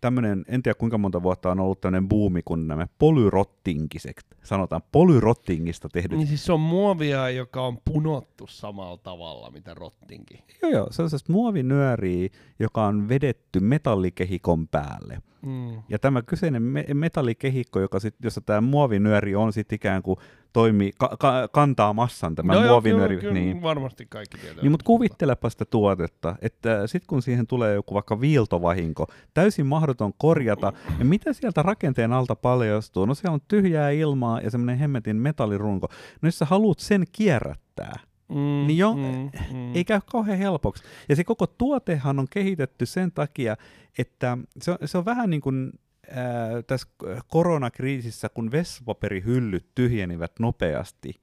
tämmöinen, 0.00 0.44
en 0.48 0.62
tiedä 0.62 0.74
kuinka 0.74 0.98
monta 0.98 1.22
vuotta 1.22 1.50
on 1.50 1.60
ollut 1.60 1.80
tämmöinen 1.80 2.08
buumi, 2.08 2.42
kun 2.44 2.68
nämä 2.68 2.86
polyrottingiset, 2.98 4.24
sanotaan 4.42 4.82
polyrottingista 4.92 5.88
tehdyt. 5.88 6.18
Niin 6.18 6.28
siis 6.28 6.44
se 6.44 6.52
on 6.52 6.60
muovia, 6.60 7.30
joka 7.30 7.66
on 7.66 7.78
punottu 7.84 8.46
samalla 8.46 8.96
tavalla, 8.96 9.50
mitä 9.50 9.74
rottinki. 9.74 10.44
Joo, 10.62 10.72
joo, 10.72 10.88
se 10.90 11.02
on 11.02 11.10
sellaista 11.10 11.32
muovinyöriä, 11.32 12.28
joka 12.58 12.86
on 12.86 13.08
vedetty 13.08 13.60
metallikehikon 13.60 14.68
päälle. 14.68 15.22
Mm. 15.46 15.82
Ja 15.88 15.98
tämä 15.98 16.22
kyseinen 16.22 16.62
me- 16.62 16.86
metallikehikko, 16.94 17.80
joka 17.80 18.00
sit, 18.00 18.14
jossa 18.22 18.40
tämä 18.40 18.60
muovinyöri 18.60 19.34
on 19.34 19.52
sitten 19.52 19.76
ikään 19.76 20.02
kuin 20.02 20.16
toimii, 20.52 20.92
ka- 20.98 21.16
ka- 21.18 21.48
kantaa 21.52 21.92
massan 21.92 22.34
tämä 22.34 22.54
no 22.54 22.60
muovinyöri. 22.60 23.14
Joo, 23.14 23.20
kyllä, 23.20 23.34
niin. 23.34 23.62
varmasti 23.62 24.06
kaikki 24.08 24.38
tietää. 24.38 24.62
Niin, 24.62 24.70
mutta 24.70 24.84
kuvittelepa 24.84 25.50
sitä 25.50 25.64
tuotetta, 25.64 26.36
että 26.42 26.86
sitten 26.86 27.06
kun 27.06 27.22
siihen 27.22 27.46
tulee 27.46 27.74
joku 27.74 27.94
vaikka 27.94 28.20
viiltovahinko, 28.20 29.06
täysin 29.34 29.66
mahdoton 29.66 30.12
korjata, 30.18 30.72
ja 30.98 31.04
mitä 31.04 31.32
sieltä 31.32 31.62
rakenteen 31.62 32.12
alta 32.12 32.36
paljastuu? 32.36 33.06
No 33.06 33.14
siellä 33.14 33.34
on 33.34 33.40
tyhjää 33.48 33.90
ilmaa 33.90 34.40
ja 34.40 34.50
semmoinen 34.50 34.78
hemmetin 34.78 35.16
metallirunko. 35.16 35.88
No 36.22 36.26
jos 36.26 36.38
sä 36.38 36.44
haluat 36.44 36.78
sen 36.78 37.04
kierrättää, 37.12 38.00
Mm, 38.30 38.66
niin 38.66 38.78
jo, 38.78 38.94
mm, 38.94 39.30
mm. 39.52 39.74
ei 39.74 39.84
käy 39.84 40.00
kauhean 40.12 40.38
helpoksi. 40.38 40.84
Ja 41.08 41.16
se 41.16 41.24
koko 41.24 41.46
tuotehan 41.46 42.18
on 42.18 42.26
kehitetty 42.30 42.86
sen 42.86 43.12
takia, 43.12 43.56
että 43.98 44.38
se 44.60 44.70
on, 44.70 44.78
se 44.84 44.98
on 44.98 45.04
vähän 45.04 45.30
niin 45.30 45.40
kuin 45.40 45.72
ää, 46.10 46.62
tässä 46.66 46.88
koronakriisissä, 47.28 48.28
kun 48.28 48.50
vessapaperihyllyt 48.50 49.66
tyhjenivät 49.74 50.32
nopeasti, 50.38 51.20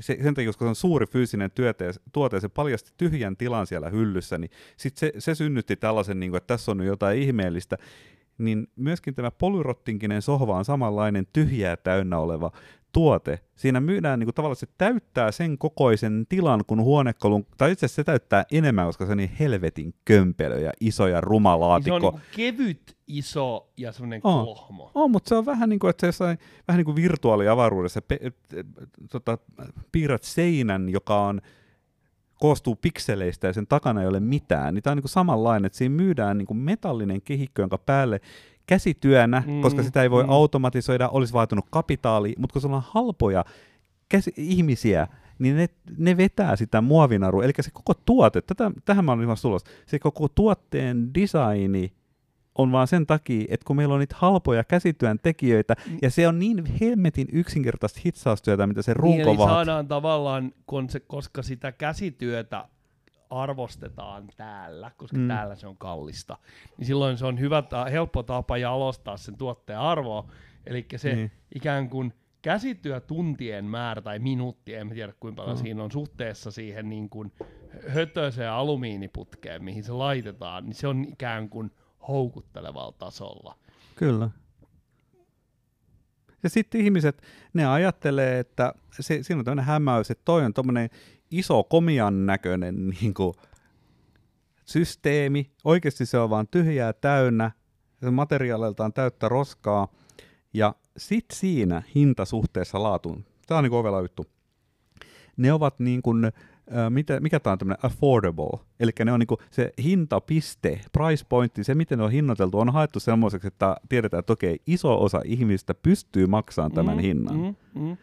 se, 0.00 0.18
sen 0.22 0.34
takia, 0.34 0.48
koska 0.48 0.64
se 0.64 0.68
on 0.68 0.76
suuri 0.76 1.06
fyysinen 1.06 1.50
työte, 1.50 1.90
tuote 2.12 2.36
ja 2.36 2.40
se 2.40 2.48
paljasti 2.48 2.92
tyhjän 2.96 3.36
tilan 3.36 3.66
siellä 3.66 3.90
hyllyssä, 3.90 4.38
niin 4.38 4.50
sit 4.76 4.96
se, 4.96 5.12
se 5.18 5.34
synnytti 5.34 5.76
tällaisen, 5.76 6.20
niin 6.20 6.30
kuin, 6.30 6.36
että 6.36 6.54
tässä 6.54 6.70
on 6.70 6.78
nyt 6.78 6.86
jotain 6.86 7.18
ihmeellistä, 7.18 7.76
niin 8.38 8.66
myöskin 8.76 9.14
tämä 9.14 9.30
polyrottinkinen 9.30 10.22
sohva 10.22 10.56
on 10.56 10.64
samanlainen 10.64 11.26
tyhjää 11.32 11.76
täynnä 11.76 12.18
oleva 12.18 12.50
tuote. 12.92 13.38
Siinä 13.56 13.80
myydään 13.80 14.18
niin 14.18 14.26
kuin, 14.26 14.34
tavallaan, 14.34 14.56
se 14.56 14.66
täyttää 14.78 15.32
sen 15.32 15.58
kokoisen 15.58 16.26
tilan 16.28 16.64
kuin 16.66 16.82
huonekolun, 16.82 17.46
tai 17.58 17.72
itse 17.72 17.86
asiassa 17.86 18.02
se 18.02 18.04
täyttää 18.04 18.44
enemmän, 18.52 18.86
koska 18.86 19.06
se 19.06 19.12
on 19.12 19.18
niin 19.18 19.36
helvetin 19.40 19.94
kömpelö 20.04 20.58
ja 20.58 20.72
iso 20.80 21.06
ja 21.06 21.20
ruma 21.20 21.60
laatikko. 21.60 22.00
Se 22.00 22.06
on 22.06 22.12
niin 22.12 22.22
kevyt, 22.36 22.96
iso 23.06 23.68
ja 23.76 23.92
semmoinen 23.92 24.20
oh. 24.24 24.44
kohmo. 24.44 24.90
On, 24.94 25.10
mutta 25.10 25.28
se 25.28 25.34
on 25.34 25.46
vähän 25.46 25.68
niin 25.68 25.78
kuin, 25.78 25.90
että 25.90 26.12
se 26.12 26.24
vähän 26.68 26.78
niin 26.78 26.84
kuin 26.84 26.96
virtuaaliavaruudessa 26.96 28.02
pe- 28.02 28.32
tota, 29.10 29.38
piirrät 29.92 30.22
seinän, 30.22 30.88
joka 30.88 31.20
on 31.20 31.40
koostuu 32.40 32.76
pikseleistä 32.76 33.46
ja 33.46 33.52
sen 33.52 33.66
takana 33.66 34.00
ei 34.00 34.08
ole 34.08 34.20
mitään, 34.20 34.74
niin 34.74 34.82
tämä 34.82 34.92
on 34.92 34.96
niin 34.96 35.02
kuin 35.02 35.10
samanlainen, 35.10 35.66
että 35.66 35.78
siinä 35.78 35.94
myydään 35.94 36.38
niin 36.38 36.46
kuin 36.46 36.56
metallinen 36.56 37.22
kehikko, 37.22 37.62
jonka 37.62 37.78
päälle 37.78 38.20
käsityönä, 38.68 39.42
mm, 39.46 39.60
koska 39.60 39.82
sitä 39.82 40.02
ei 40.02 40.10
voi 40.10 40.24
mm. 40.24 40.30
automatisoida, 40.30 41.08
olisi 41.08 41.32
vaatunut 41.32 41.66
kapitaali, 41.70 42.34
mutta 42.38 42.52
kun 42.52 42.62
sulla 42.62 42.76
on 42.76 42.82
halpoja 42.86 43.44
käsi- 44.08 44.34
ihmisiä, 44.36 45.08
niin 45.38 45.56
ne, 45.56 45.68
ne 45.96 46.16
vetää 46.16 46.56
sitä 46.56 46.80
muovinarua. 46.80 47.44
Eli 47.44 47.52
se 47.60 47.70
koko 47.70 47.94
tuote, 47.94 48.40
tätä, 48.40 48.70
tähän 48.84 49.04
mä 49.04 49.12
olen 49.12 49.28
tulos, 49.42 49.64
se 49.86 49.98
koko 49.98 50.28
tuotteen 50.28 51.14
designi 51.14 51.92
on 52.58 52.72
vaan 52.72 52.88
sen 52.88 53.06
takia, 53.06 53.44
että 53.48 53.64
kun 53.64 53.76
meillä 53.76 53.94
on 53.94 54.00
niitä 54.00 54.16
halpoja 54.18 54.64
käsityön 54.64 55.18
tekijöitä, 55.22 55.74
mm. 55.86 55.98
ja 56.02 56.10
se 56.10 56.28
on 56.28 56.38
niin 56.38 56.64
helmetin 56.80 57.28
yksinkertaista 57.32 58.00
hitsaustyötä, 58.04 58.66
mitä 58.66 58.82
se 58.82 58.94
runko 58.94 59.16
niin, 59.16 59.28
eli 59.28 59.36
saadaan 59.36 59.88
tavallaan, 59.88 60.52
kun 60.66 60.90
se, 60.90 61.00
koska 61.00 61.42
sitä 61.42 61.72
käsityötä 61.72 62.68
arvostetaan 63.30 64.28
täällä, 64.36 64.90
koska 64.96 65.16
mm. 65.16 65.28
täällä 65.28 65.56
se 65.56 65.66
on 65.66 65.76
kallista, 65.76 66.38
niin 66.76 66.86
silloin 66.86 67.18
se 67.18 67.26
on 67.26 67.40
hyvä, 67.40 67.62
ta- 67.62 67.84
helppo 67.84 68.22
tapa 68.22 68.58
jalostaa 68.58 69.16
sen 69.16 69.36
tuotteen 69.36 69.78
arvoa. 69.78 70.30
Eli 70.66 70.86
se 70.96 71.14
niin. 71.14 71.32
ikään 71.54 71.90
kuin 71.90 72.14
käsityötuntien 72.42 73.64
määrä 73.64 74.02
tai 74.02 74.18
minuuttien, 74.18 74.80
en 74.80 74.88
tiedä 74.88 75.12
kuinka 75.20 75.42
paljon 75.42 75.56
mm. 75.56 75.62
siinä 75.62 75.84
on 75.84 75.92
suhteessa 75.92 76.50
siihen 76.50 76.88
niin 76.88 77.08
kuin 77.08 77.32
hötöiseen 77.88 78.50
alumiiniputkeen, 78.50 79.64
mihin 79.64 79.84
se 79.84 79.92
laitetaan, 79.92 80.64
niin 80.64 80.74
se 80.74 80.88
on 80.88 81.04
ikään 81.04 81.48
kuin 81.48 81.70
houkuttelevalla 82.08 82.92
tasolla. 82.92 83.56
Kyllä. 83.94 84.30
Ja 86.42 86.48
sitten 86.48 86.80
ihmiset, 86.80 87.22
ne 87.52 87.66
ajattelee, 87.66 88.38
että 88.38 88.74
se, 89.00 89.22
siinä 89.22 89.38
on 89.38 89.44
tämmöinen 89.44 89.64
hämäys, 89.64 90.10
että 90.10 90.22
toi 90.24 90.44
on 90.44 90.54
tommonen 90.54 90.90
iso 91.30 91.64
komian 91.64 92.26
näköinen 92.26 92.88
niin 93.00 93.14
kuin, 93.14 93.34
systeemi. 94.64 95.50
Oikeasti 95.64 96.06
se 96.06 96.18
on 96.18 96.30
vaan 96.30 96.48
tyhjää 96.48 96.92
täynnä, 96.92 97.50
se 98.00 98.10
materiaaliltaan 98.10 98.92
täyttä 98.92 99.28
roskaa, 99.28 99.88
ja 100.54 100.74
sit 100.96 101.24
siinä 101.32 101.82
hinta 101.94 102.24
suhteessa 102.24 102.82
laatuun, 102.82 103.24
tämä 103.46 103.58
on 103.58 103.64
niin 103.64 103.72
ovela 103.72 104.00
juttu, 104.00 104.26
ne 105.36 105.52
ovat 105.52 105.78
niin 105.80 106.02
kuin, 106.02 106.24
äh, 106.24 106.32
mitä, 106.90 107.20
mikä 107.20 107.40
tämä 107.40 107.52
on 107.52 107.58
tämmöinen 107.58 107.84
affordable, 107.84 108.58
eli 108.80 108.90
ne 109.04 109.12
on 109.12 109.20
niin 109.20 109.26
kuin 109.26 109.38
se 109.50 109.72
hintapiste, 109.82 110.80
price 110.92 111.24
pointti, 111.28 111.64
se 111.64 111.74
miten 111.74 111.98
ne 111.98 112.04
on 112.04 112.12
hinnoiteltu, 112.12 112.58
on 112.58 112.72
haettu 112.72 113.00
semmoiseksi, 113.00 113.48
että 113.48 113.76
tiedetään, 113.88 114.18
että 114.18 114.32
okei, 114.32 114.58
iso 114.66 115.02
osa 115.02 115.20
ihmistä 115.24 115.74
pystyy 115.74 116.26
maksamaan 116.26 116.72
tämän 116.72 116.96
Mm, 116.96 117.02
hinnan. 117.02 117.36
Mm, 117.36 117.82
mm. 117.82 117.96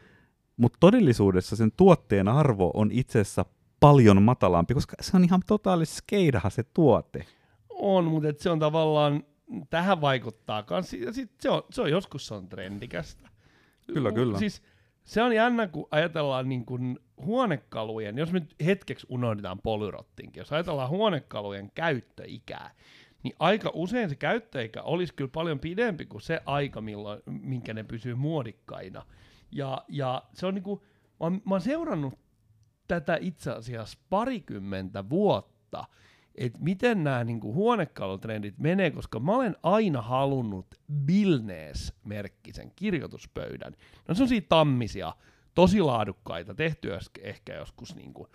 Mutta 0.57 0.77
todellisuudessa 0.79 1.55
sen 1.55 1.71
tuotteen 1.77 2.27
arvo 2.27 2.71
on 2.73 2.89
itse 2.91 3.19
asiassa 3.19 3.45
paljon 3.79 4.21
matalampi, 4.21 4.73
koska 4.73 4.95
se 5.01 5.17
on 5.17 5.23
ihan 5.23 5.41
totaalisesti 5.47 5.97
skeidaha 5.97 6.49
se 6.49 6.63
tuote. 6.63 7.25
On, 7.69 8.05
mutta 8.05 8.29
et 8.29 8.39
se 8.39 8.49
on 8.49 8.59
tavallaan, 8.59 9.23
tähän 9.69 10.01
vaikuttaa 10.01 10.63
kans, 10.63 10.93
ja 10.93 11.13
sit 11.13 11.31
se, 11.39 11.49
on, 11.49 11.63
se 11.69 11.81
on 11.81 11.91
joskus 11.91 12.27
se 12.27 12.33
on 12.33 12.49
trendikästä. 12.49 13.29
Kyllä, 13.93 14.11
kyllä. 14.11 14.39
Siis 14.39 14.61
se 15.03 15.21
on 15.23 15.35
jännä, 15.35 15.67
kun 15.67 15.87
ajatellaan 15.91 16.49
niin 16.49 16.65
kuin 16.65 16.99
huonekalujen, 17.17 18.17
jos 18.17 18.31
me 18.31 18.39
nyt 18.39 18.55
hetkeksi 18.65 19.07
unohdetaan 19.09 19.59
polyrottinkin, 19.59 20.41
jos 20.41 20.51
ajatellaan 20.51 20.89
huonekalujen 20.89 21.71
käyttöikää, 21.75 22.71
niin 23.23 23.35
aika 23.39 23.71
usein 23.73 24.09
se 24.09 24.15
käyttöikä 24.15 24.81
olisi 24.81 25.13
kyllä 25.13 25.31
paljon 25.33 25.59
pidempi 25.59 26.05
kuin 26.05 26.21
se 26.21 26.41
aika, 26.45 26.81
milloin, 26.81 27.21
minkä 27.25 27.73
ne 27.73 27.83
pysyy 27.83 28.15
muodikkaina. 28.15 29.05
Ja, 29.55 29.83
ja 29.87 30.23
se 30.33 30.45
on 30.45 30.53
niinku, 30.53 30.83
mä, 31.19 31.29
mä 31.29 31.39
oon 31.51 31.61
seurannut 31.61 32.13
tätä 32.87 33.17
itse 33.21 33.51
asiassa 33.51 33.99
parikymmentä 34.09 35.09
vuotta, 35.09 35.85
että 36.35 36.59
miten 36.61 37.03
nämä 37.03 37.23
niinku 37.23 37.53
huonekalutrendit 37.53 38.57
menee, 38.57 38.91
koska 38.91 39.19
mä 39.19 39.35
olen 39.35 39.55
aina 39.63 40.01
halunnut 40.01 40.75
Billness-merkkisen 41.05 42.71
kirjoituspöydän. 42.75 43.73
No 44.07 44.15
se 44.15 44.23
on 44.23 44.29
siitä 44.29 44.47
tammisia, 44.49 45.13
tosi 45.55 45.81
laadukkaita, 45.81 46.55
tehty 46.55 46.89
ehkä 47.21 47.55
joskus 47.55 47.95
niinku, 47.95 48.27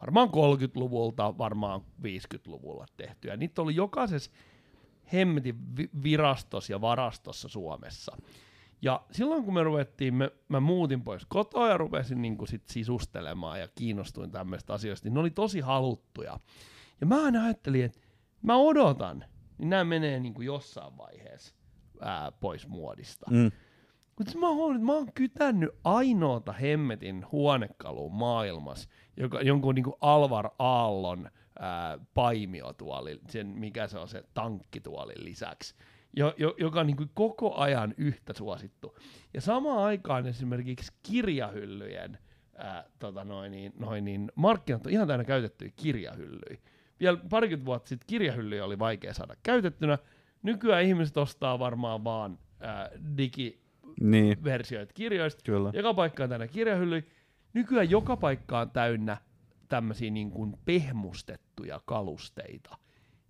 varmaan 0.00 0.28
30-luvulta, 0.28 1.38
varmaan 1.38 1.80
50-luvulla 1.80 2.86
tehtyä. 2.96 3.36
Niitä 3.36 3.62
oli 3.62 3.74
jokaisessa 3.74 4.30
hemmetin 5.12 5.76
vi- 5.76 5.90
virastossa 6.02 6.72
ja 6.72 6.80
varastossa 6.80 7.48
Suomessa. 7.48 8.16
Ja 8.82 9.02
silloin 9.10 9.44
kun 9.44 9.54
me 9.54 9.62
ruvettiin, 9.62 10.14
me, 10.14 10.30
mä 10.48 10.60
muutin 10.60 11.02
pois 11.02 11.26
kotoa 11.28 11.68
ja 11.68 11.76
rupesin 11.76 12.22
niin 12.22 12.36
sit 12.44 12.68
sisustelemaan 12.68 13.60
ja 13.60 13.68
kiinnostuin 13.74 14.30
tämmöistä 14.30 14.72
asioista, 14.72 15.06
niin 15.06 15.14
ne 15.14 15.20
oli 15.20 15.30
tosi 15.30 15.60
haluttuja. 15.60 16.40
Ja 17.00 17.06
mä 17.06 17.24
aina 17.24 17.44
ajattelin, 17.44 17.84
että 17.84 18.00
mä 18.42 18.56
odotan, 18.56 19.24
niin 19.58 19.70
nämä 19.70 19.84
menee 19.84 20.20
niin 20.20 20.34
kuin 20.34 20.46
jossain 20.46 20.96
vaiheessa 20.96 21.54
ää, 22.00 22.32
pois 22.32 22.68
muodista. 22.68 23.30
Mm. 23.30 23.50
Mutta 24.18 24.38
mä 24.38 24.48
oon, 24.48 24.74
että 24.74 24.86
mä 24.86 24.92
oon 24.92 25.12
kytännyt 25.12 25.70
ainoata 25.84 26.52
hemmetin 26.52 27.26
huonekalua 27.32 28.08
maailmassa, 28.08 28.88
joka, 29.16 29.40
jonkun 29.40 29.74
niinku 29.74 29.96
Alvar 30.00 30.50
Aallon 30.58 31.30
ää, 31.58 31.98
paimiotuoli, 32.14 33.20
sen, 33.28 33.46
mikä 33.46 33.86
se 33.86 33.98
on 33.98 34.08
se 34.08 34.24
tankkituolin 34.34 35.24
lisäksi, 35.24 35.74
jo, 36.16 36.34
jo, 36.38 36.54
joka 36.58 36.80
on 36.80 36.86
niinku 36.86 37.04
koko 37.14 37.54
ajan 37.54 37.94
yhtä 37.96 38.32
suosittu. 38.32 38.98
Ja 39.34 39.40
samaan 39.40 39.78
aikaan 39.82 40.26
esimerkiksi 40.26 40.92
kirjahyllyjen 41.02 42.18
ää, 42.56 42.84
tota 42.98 43.24
noin, 43.24 43.52
niin, 43.52 43.72
noin, 43.78 44.04
niin, 44.04 44.32
markkinat 44.34 44.86
on 44.86 44.92
ihan 44.92 45.06
täynnä 45.06 45.24
käytettyjä 45.24 45.70
kirjahyllyjä. 45.76 46.60
Vielä 47.00 47.18
parikymmentä 47.30 47.66
vuotta 47.66 47.88
sitten 47.88 48.06
kirjahyllyjä 48.06 48.64
oli 48.64 48.78
vaikea 48.78 49.14
saada 49.14 49.34
käytettynä. 49.42 49.98
Nykyään 50.42 50.84
ihmiset 50.84 51.16
ostaa 51.16 51.58
varmaan 51.58 52.04
vaan 52.04 52.38
ää, 52.60 52.90
digi, 53.16 53.60
Niin, 54.00 54.44
versioita 54.44 54.92
kirjoista. 54.94 55.42
kyllä. 55.44 55.70
Joka 55.74 55.94
paikka 55.94 56.22
on 56.22 56.28
täynnä 56.28 56.46
kirjahyllyjä. 56.48 57.02
Nykyään 57.54 57.90
joka 57.90 58.16
paikka 58.16 58.60
on 58.60 58.70
täynnä 58.70 59.16
tämmöisiä 59.68 60.10
niin 60.10 60.30
kuin 60.30 60.56
pehmustettuja 60.64 61.80
kalusteita. 61.84 62.78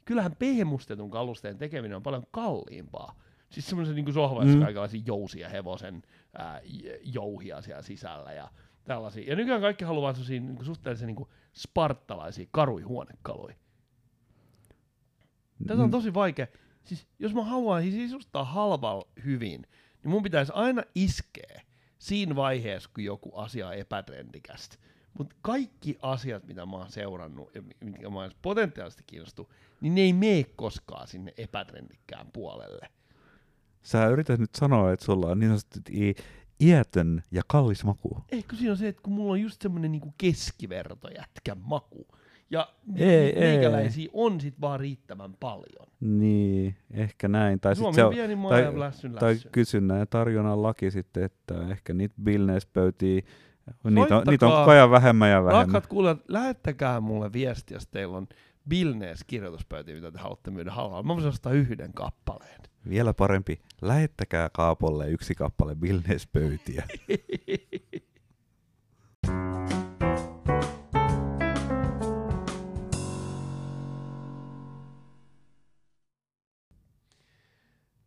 Kyllähän 0.04 0.36
pehmustetun 0.36 1.10
kalusteen 1.10 1.58
tekeminen 1.58 1.96
on 1.96 2.02
paljon 2.02 2.26
kalliimpaa. 2.30 3.18
Siis 3.50 3.66
semmoisen 3.68 3.94
niin 3.94 4.12
sohva, 4.12 4.42
jossa 4.42 4.56
Mm. 4.56 4.62
kaikenlaisia 4.62 5.02
jousia 5.06 5.48
hevosen 5.48 6.02
ää, 6.38 6.60
jouhia 7.02 7.62
siellä 7.62 7.82
sisällä 7.82 8.32
ja 8.32 8.50
tällaisia. 8.84 9.30
Ja 9.30 9.36
nykyään 9.36 9.60
kaikki 9.60 9.84
haluaa 9.84 10.12
semmoisia 10.12 10.40
niin 10.40 10.64
suhteellisen 10.64 11.06
niin 11.06 11.26
spartalaisia 11.54 12.46
karuja 12.50 12.86
huonekaluja. 12.86 13.54
Tätä 15.66 15.82
on 15.82 15.88
Mm. 15.88 15.90
tosi 15.90 16.14
vaikea. 16.14 16.46
Siis 16.84 17.06
jos 17.18 17.34
mä 17.34 17.44
haluan 17.44 17.82
sisustaa 17.82 18.44
halvalla 18.44 19.08
hyvin, 19.24 19.62
niin 20.02 20.10
mun 20.10 20.22
pitäisi 20.22 20.52
aina 20.54 20.82
iskeä 20.94 21.60
siinä 21.98 22.36
vaiheessa, 22.36 22.90
kun 22.94 23.04
joku 23.04 23.36
asia 23.36 23.68
on 23.68 23.74
epätrendikästä. 23.74 24.76
Mutta 25.18 25.36
kaikki 25.42 25.98
asiat, 26.02 26.46
mitä 26.46 26.66
mä 26.66 26.76
oon 26.76 26.90
seurannut 26.90 27.54
ja 27.54 27.62
mitkä 27.84 28.10
mä 28.10 28.18
oon 28.18 28.30
potentiaalisesti 28.42 29.04
kiinnostunut, 29.06 29.50
niin 29.80 29.94
ne 29.94 30.00
ei 30.00 30.12
mene 30.12 30.44
koskaan 30.56 31.06
sinne 31.08 31.34
epätrendikkään 31.36 32.26
puolelle. 32.32 32.88
Sä 33.82 34.08
yrität 34.08 34.40
nyt 34.40 34.54
sanoa, 34.54 34.92
että 34.92 35.04
sulla 35.04 35.26
on 35.26 35.38
niin 35.38 35.48
sanotusti 35.48 36.08
i- 36.08 36.14
iätön 36.60 37.22
ja 37.30 37.42
kallis 37.46 37.84
maku. 37.84 38.18
Ehkä 38.32 38.56
siinä 38.56 38.70
on 38.70 38.76
se, 38.76 38.88
että 38.88 39.02
kun 39.02 39.12
mulla 39.12 39.32
on 39.32 39.40
just 39.40 39.62
semmonen 39.62 39.92
niinku 39.92 40.14
keskivertojätkän 40.18 41.58
maku, 41.62 42.06
ja 42.50 42.68
Ei, 42.96 43.08
ei, 43.08 43.32
ei. 43.32 43.40
meikäläisiä 43.56 44.08
on 44.12 44.40
sit 44.40 44.60
vaan 44.60 44.80
riittävän 44.80 45.34
paljon. 45.40 45.86
Niin, 46.00 46.76
ehkä 46.90 47.28
näin. 47.28 47.60
Tai, 47.60 47.74
sit 47.76 47.82
Suomi 47.82 47.94
se 47.94 48.04
on 48.04 48.14
pieni 48.14 48.36
maa 48.36 48.50
tai- 48.50 48.62
ja 48.62 48.78
lässyn 48.80 49.12
tai 49.12 49.32
lässy. 49.34 49.48
kysynnän 49.52 49.98
ja 49.98 50.06
tarjonnan 50.06 50.62
laki 50.62 50.90
sitten, 50.90 51.22
että 51.24 51.68
ehkä 51.70 51.94
niitä 51.94 52.14
Billness-pöytiä, 52.22 53.22
niitä 53.90 54.16
on, 54.16 54.24
niitä 54.26 54.46
on 54.46 54.52
koko 54.52 54.70
ajan 54.70 54.90
vähemmän 54.90 55.30
ja 55.30 55.44
vähemmän. 55.44 55.64
Rakkaat 55.64 55.86
kuulijat, 55.86 56.18
lähettäkää 56.28 57.00
mulle 57.00 57.32
viesti, 57.32 57.74
jos 57.74 57.86
teillä 57.86 58.16
on 58.16 58.28
Billnees 58.68 59.24
kirjoituspöytiä, 59.26 59.94
mitä 59.94 60.10
te 60.10 60.18
haluatte 60.18 60.50
myydä 60.50 60.70
halvalla. 60.70 61.02
Mä 61.02 61.14
voisin 61.14 61.28
ostaa 61.28 61.52
yhden 61.52 61.92
kappaleen. 61.92 62.60
Vielä 62.88 63.14
parempi, 63.14 63.60
lähettäkää 63.82 64.50
Kaapolle 64.52 65.10
yksi 65.10 65.34
kappale 65.34 65.74
Billness-pöytiä. 65.74 66.84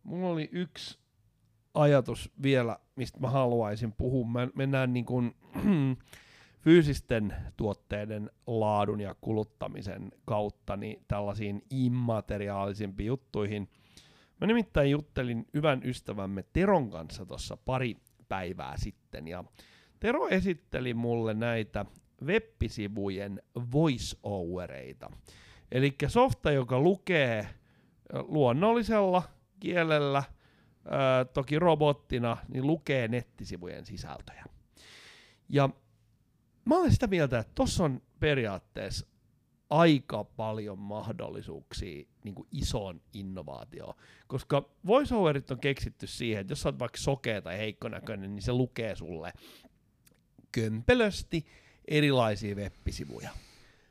Mulla 0.03 0.27
oli 0.29 0.49
yksi 0.51 0.99
ajatus 1.73 2.31
vielä, 2.43 2.79
mistä 2.95 3.19
mä 3.19 3.29
haluaisin 3.29 3.93
puhua. 3.93 4.27
Mä 4.27 4.47
mennään 4.55 4.93
niin 4.93 5.05
kuin 5.05 5.35
fyysisten 6.63 7.35
tuotteiden 7.57 8.29
laadun 8.47 8.99
ja 8.99 9.15
kuluttamisen 9.21 10.11
kautta 10.25 10.77
niin 10.77 11.03
tällaisiin 11.07 11.61
immateriaalisimpiin 11.69 13.07
juttuihin. 13.07 13.69
Mä 14.41 14.47
nimittäin 14.47 14.91
juttelin 14.91 15.45
hyvän 15.53 15.81
ystävämme 15.85 16.43
Teron 16.53 16.89
kanssa 16.89 17.25
tuossa 17.25 17.57
pari 17.57 17.97
päivää 18.29 18.73
sitten, 18.77 19.27
ja 19.27 19.43
Tero 19.99 20.27
esitteli 20.27 20.93
mulle 20.93 21.33
näitä 21.33 21.85
web-sivujen 22.25 23.41
voice-overeita. 23.55 25.11
Eli 25.71 25.95
softa, 26.07 26.51
joka 26.51 26.79
lukee 26.79 27.47
luonnollisella 28.13 29.23
kielellä, 29.59 30.23
ö, 30.85 31.25
toki 31.25 31.59
robottina, 31.59 32.37
niin 32.47 32.67
lukee 32.67 33.07
nettisivujen 33.07 33.85
sisältöjä. 33.85 34.45
Ja 35.49 35.69
mä 36.65 36.77
olen 36.77 36.91
sitä 36.91 37.07
mieltä, 37.07 37.39
että 37.39 37.51
tuossa 37.55 37.83
on 37.83 38.01
periaatteessa 38.19 39.07
aika 39.69 40.23
paljon 40.23 40.79
mahdollisuuksia 40.79 42.05
niin 42.23 42.35
kuin 42.35 42.47
isoon 42.51 43.01
innovaatioon. 43.13 43.93
Koska 44.27 44.69
voiceoverit 44.85 45.51
on 45.51 45.59
keksitty 45.59 46.07
siihen, 46.07 46.41
että 46.41 46.51
jos 46.51 46.61
sä 46.61 46.69
oot 46.69 46.79
vaikka 46.79 46.97
sokea 46.97 47.41
tai 47.41 47.57
heikkonäköinen, 47.57 48.35
niin 48.35 48.43
se 48.43 48.53
lukee 48.53 48.95
sulle 48.95 49.33
kömpelösti 50.51 51.45
erilaisia 51.87 52.55
web-sivuja. 52.55 53.29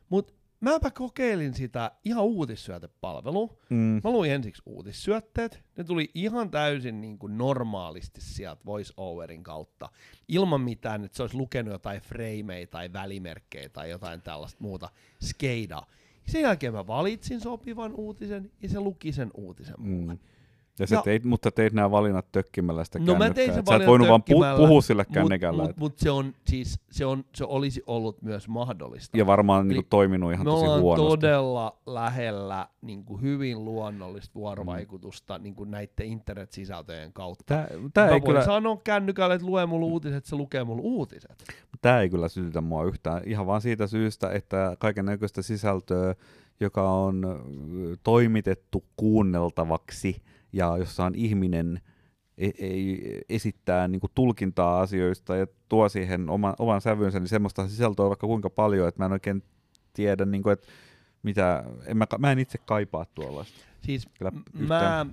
Mutta 0.09 0.33
mäpä 0.63 0.91
kokeilin 0.91 1.55
sitä 1.55 1.91
ihan 2.05 2.25
uutissyötepalvelua. 2.25 3.57
Mm. 3.71 4.01
Mä 4.05 4.11
luin 4.11 4.31
ensiksi 4.31 4.63
uutissyötteet. 4.67 5.65
Ne 5.77 5.85
tuli 5.85 6.11
ihan 6.15 6.51
täysin 6.51 7.01
niin 7.01 7.19
kuin 7.19 7.39
normaalisti 7.39 8.21
sieltä 8.21 8.65
voice-overin 8.67 9.43
kautta. 9.43 9.89
Ilman 10.29 10.61
mitään, 10.61 11.05
että 11.05 11.17
se 11.17 11.23
olisi 11.23 11.37
lukenut 11.37 11.73
jotain 11.73 12.01
frameja 12.01 12.67
tai 12.67 12.93
välimerkkejä 12.93 13.69
tai 13.69 13.91
jotain 13.91 14.23
tällaista 14.23 14.59
muuta 14.61 14.89
skeidaa. 15.25 15.87
Sen 16.27 16.43
jälkeen 16.43 16.73
mä 16.73 16.87
valitsin 16.87 17.41
sopivan 17.41 17.95
uutisen 17.95 18.51
ja 18.63 18.69
se 18.69 18.81
luki 18.81 19.13
sen 19.13 19.31
uutisen 19.35 19.75
mulle. 19.79 20.15
Mm. 20.15 20.19
Ja 20.79 20.87
sä 20.87 20.95
Ja- 20.95 21.03
teit, 21.03 21.25
mutta 21.25 21.51
teit 21.51 21.73
nämä 21.73 21.91
valinnat 21.91 22.27
tökkimällä 22.33 22.85
sitä 22.85 22.99
No 22.99 23.15
mä 23.15 23.31
tein 23.31 23.55
sen 23.55 23.63
Sä 23.69 23.77
et 23.77 23.87
voinut 23.87 24.09
vaan 24.09 24.23
pu- 24.31 24.57
puhua 24.57 24.83
sillä 24.83 25.05
Mut, 25.09 25.15
kännykällä. 25.15 25.63
mut, 25.63 25.71
et- 25.71 25.77
mut 25.77 25.99
se, 25.99 26.11
on, 26.11 26.35
siis, 26.47 26.81
se, 26.91 27.07
on, 27.07 27.25
se 27.35 27.45
olisi 27.45 27.83
ollut 27.87 28.23
myös 28.23 28.49
mahdollista. 28.49 29.19
ja 29.19 29.27
varmaan 29.27 29.67
Eli 29.67 29.75
niin 29.75 29.87
toiminut 29.91 30.33
ihan 30.33 30.47
me 30.47 30.51
tosi 30.51 30.65
ollaan 30.65 30.81
huonosti. 30.81 31.09
todella 31.09 31.77
lähellä 31.87 32.69
niin 32.83 33.05
kuin 33.05 33.23
hyvin 33.23 33.65
luonnollista 33.65 34.35
vuorovaikutusta 34.35 35.39
niin 35.39 35.55
kuin 35.55 35.71
näiden 35.71 36.07
internet-sisältöjen 36.07 37.13
kautta. 37.13 37.45
Tää, 37.47 37.69
tää, 37.95 38.05
Mä 38.05 38.09
ei 38.09 38.13
voin 38.13 38.23
kyllä, 38.23 38.45
sanoa 38.45 38.81
kännykälle, 38.85 39.35
että 39.35 39.47
lue 39.47 39.67
mulle 39.67 39.87
uutiset, 39.87 40.25
se 40.25 40.37
lukee 40.37 40.65
mulle 40.65 40.83
uutiset. 40.85 41.45
tää 41.81 42.01
ei 42.01 42.11
kyllä 42.11 42.29
sytytä 42.29 42.61
mua 42.61 42.85
yhtään. 42.85 43.23
Ihan 43.27 43.47
vaan 43.47 43.61
siitä 43.61 43.87
syystä, 43.87 44.31
että 44.31 44.77
kaiken 44.79 45.05
näköistä 45.05 45.43
sisältöä, 45.43 46.15
joka 46.61 46.91
on 46.91 47.23
toimitettu 48.03 48.85
kuunneltavaksi 48.97 50.23
ja 50.53 50.77
jossa 50.77 51.05
on 51.05 51.15
ihminen 51.15 51.81
ei, 52.39 52.53
ei 52.59 53.21
esittää 53.29 53.89
niin 53.89 54.01
kuin 54.01 54.11
tulkintaa 54.15 54.81
asioista 54.81 55.37
ja 55.37 55.47
tuo 55.69 55.89
siihen 55.89 56.31
oman, 56.31 56.55
oman 56.59 56.81
sävynsä, 56.81 57.21
niin 57.21 57.29
semmoista 57.29 57.69
sisältöä 57.69 58.09
vaikka 58.09 58.27
kuinka 58.27 58.51
paljon, 58.51 58.89
että 58.89 58.99
mä 58.99 59.07
en 59.07 59.13
oikein 59.13 59.43
tiedä, 59.93 60.25
niin 60.25 60.43
kuin, 60.43 60.53
että 60.53 60.69
mitä, 61.23 61.65
en 61.87 61.97
mä, 61.97 62.07
mä 62.19 62.33
en 62.33 62.39
itse 62.39 62.59
kaipaa 62.59 63.07
tuollaista. 63.15 63.59
Siis 63.81 64.09
Kyllä 64.19 64.33
yhtään. 64.55 64.67
mä 64.69 65.07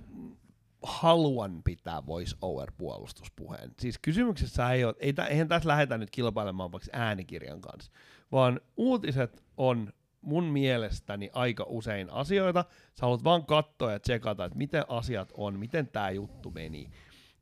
haluan 0.84 1.62
pitää 1.64 2.06
voice 2.06 2.36
over 2.42 2.72
puolustuspuheen. 2.78 3.72
Siis 3.80 4.00
kysymyksessä 4.02 4.72
ei 4.72 4.86
ole, 4.86 4.96
ei, 5.00 5.14
eihän 5.30 5.48
tässä 5.48 5.70
lähdetä 5.70 5.98
nyt 5.98 6.10
kilpailemaan 6.10 6.72
vaikka 6.72 6.90
äänikirjan 6.94 7.62
kanssa, 7.62 7.92
vaan 8.32 8.62
uutiset 8.78 9.44
on 9.58 9.94
mun 10.22 10.43
mielestäni 10.43 11.30
aika 11.34 11.65
usein 11.67 12.09
asioita. 12.09 12.65
Sä 12.70 13.01
haluat 13.05 13.24
vaan 13.24 13.45
katsoa 13.45 13.91
ja 13.91 13.99
tsekata, 13.99 14.45
että 14.45 14.57
miten 14.57 14.84
asiat 14.88 15.32
on, 15.34 15.59
miten 15.59 15.88
tämä 15.88 16.09
juttu 16.09 16.51
meni. 16.51 16.89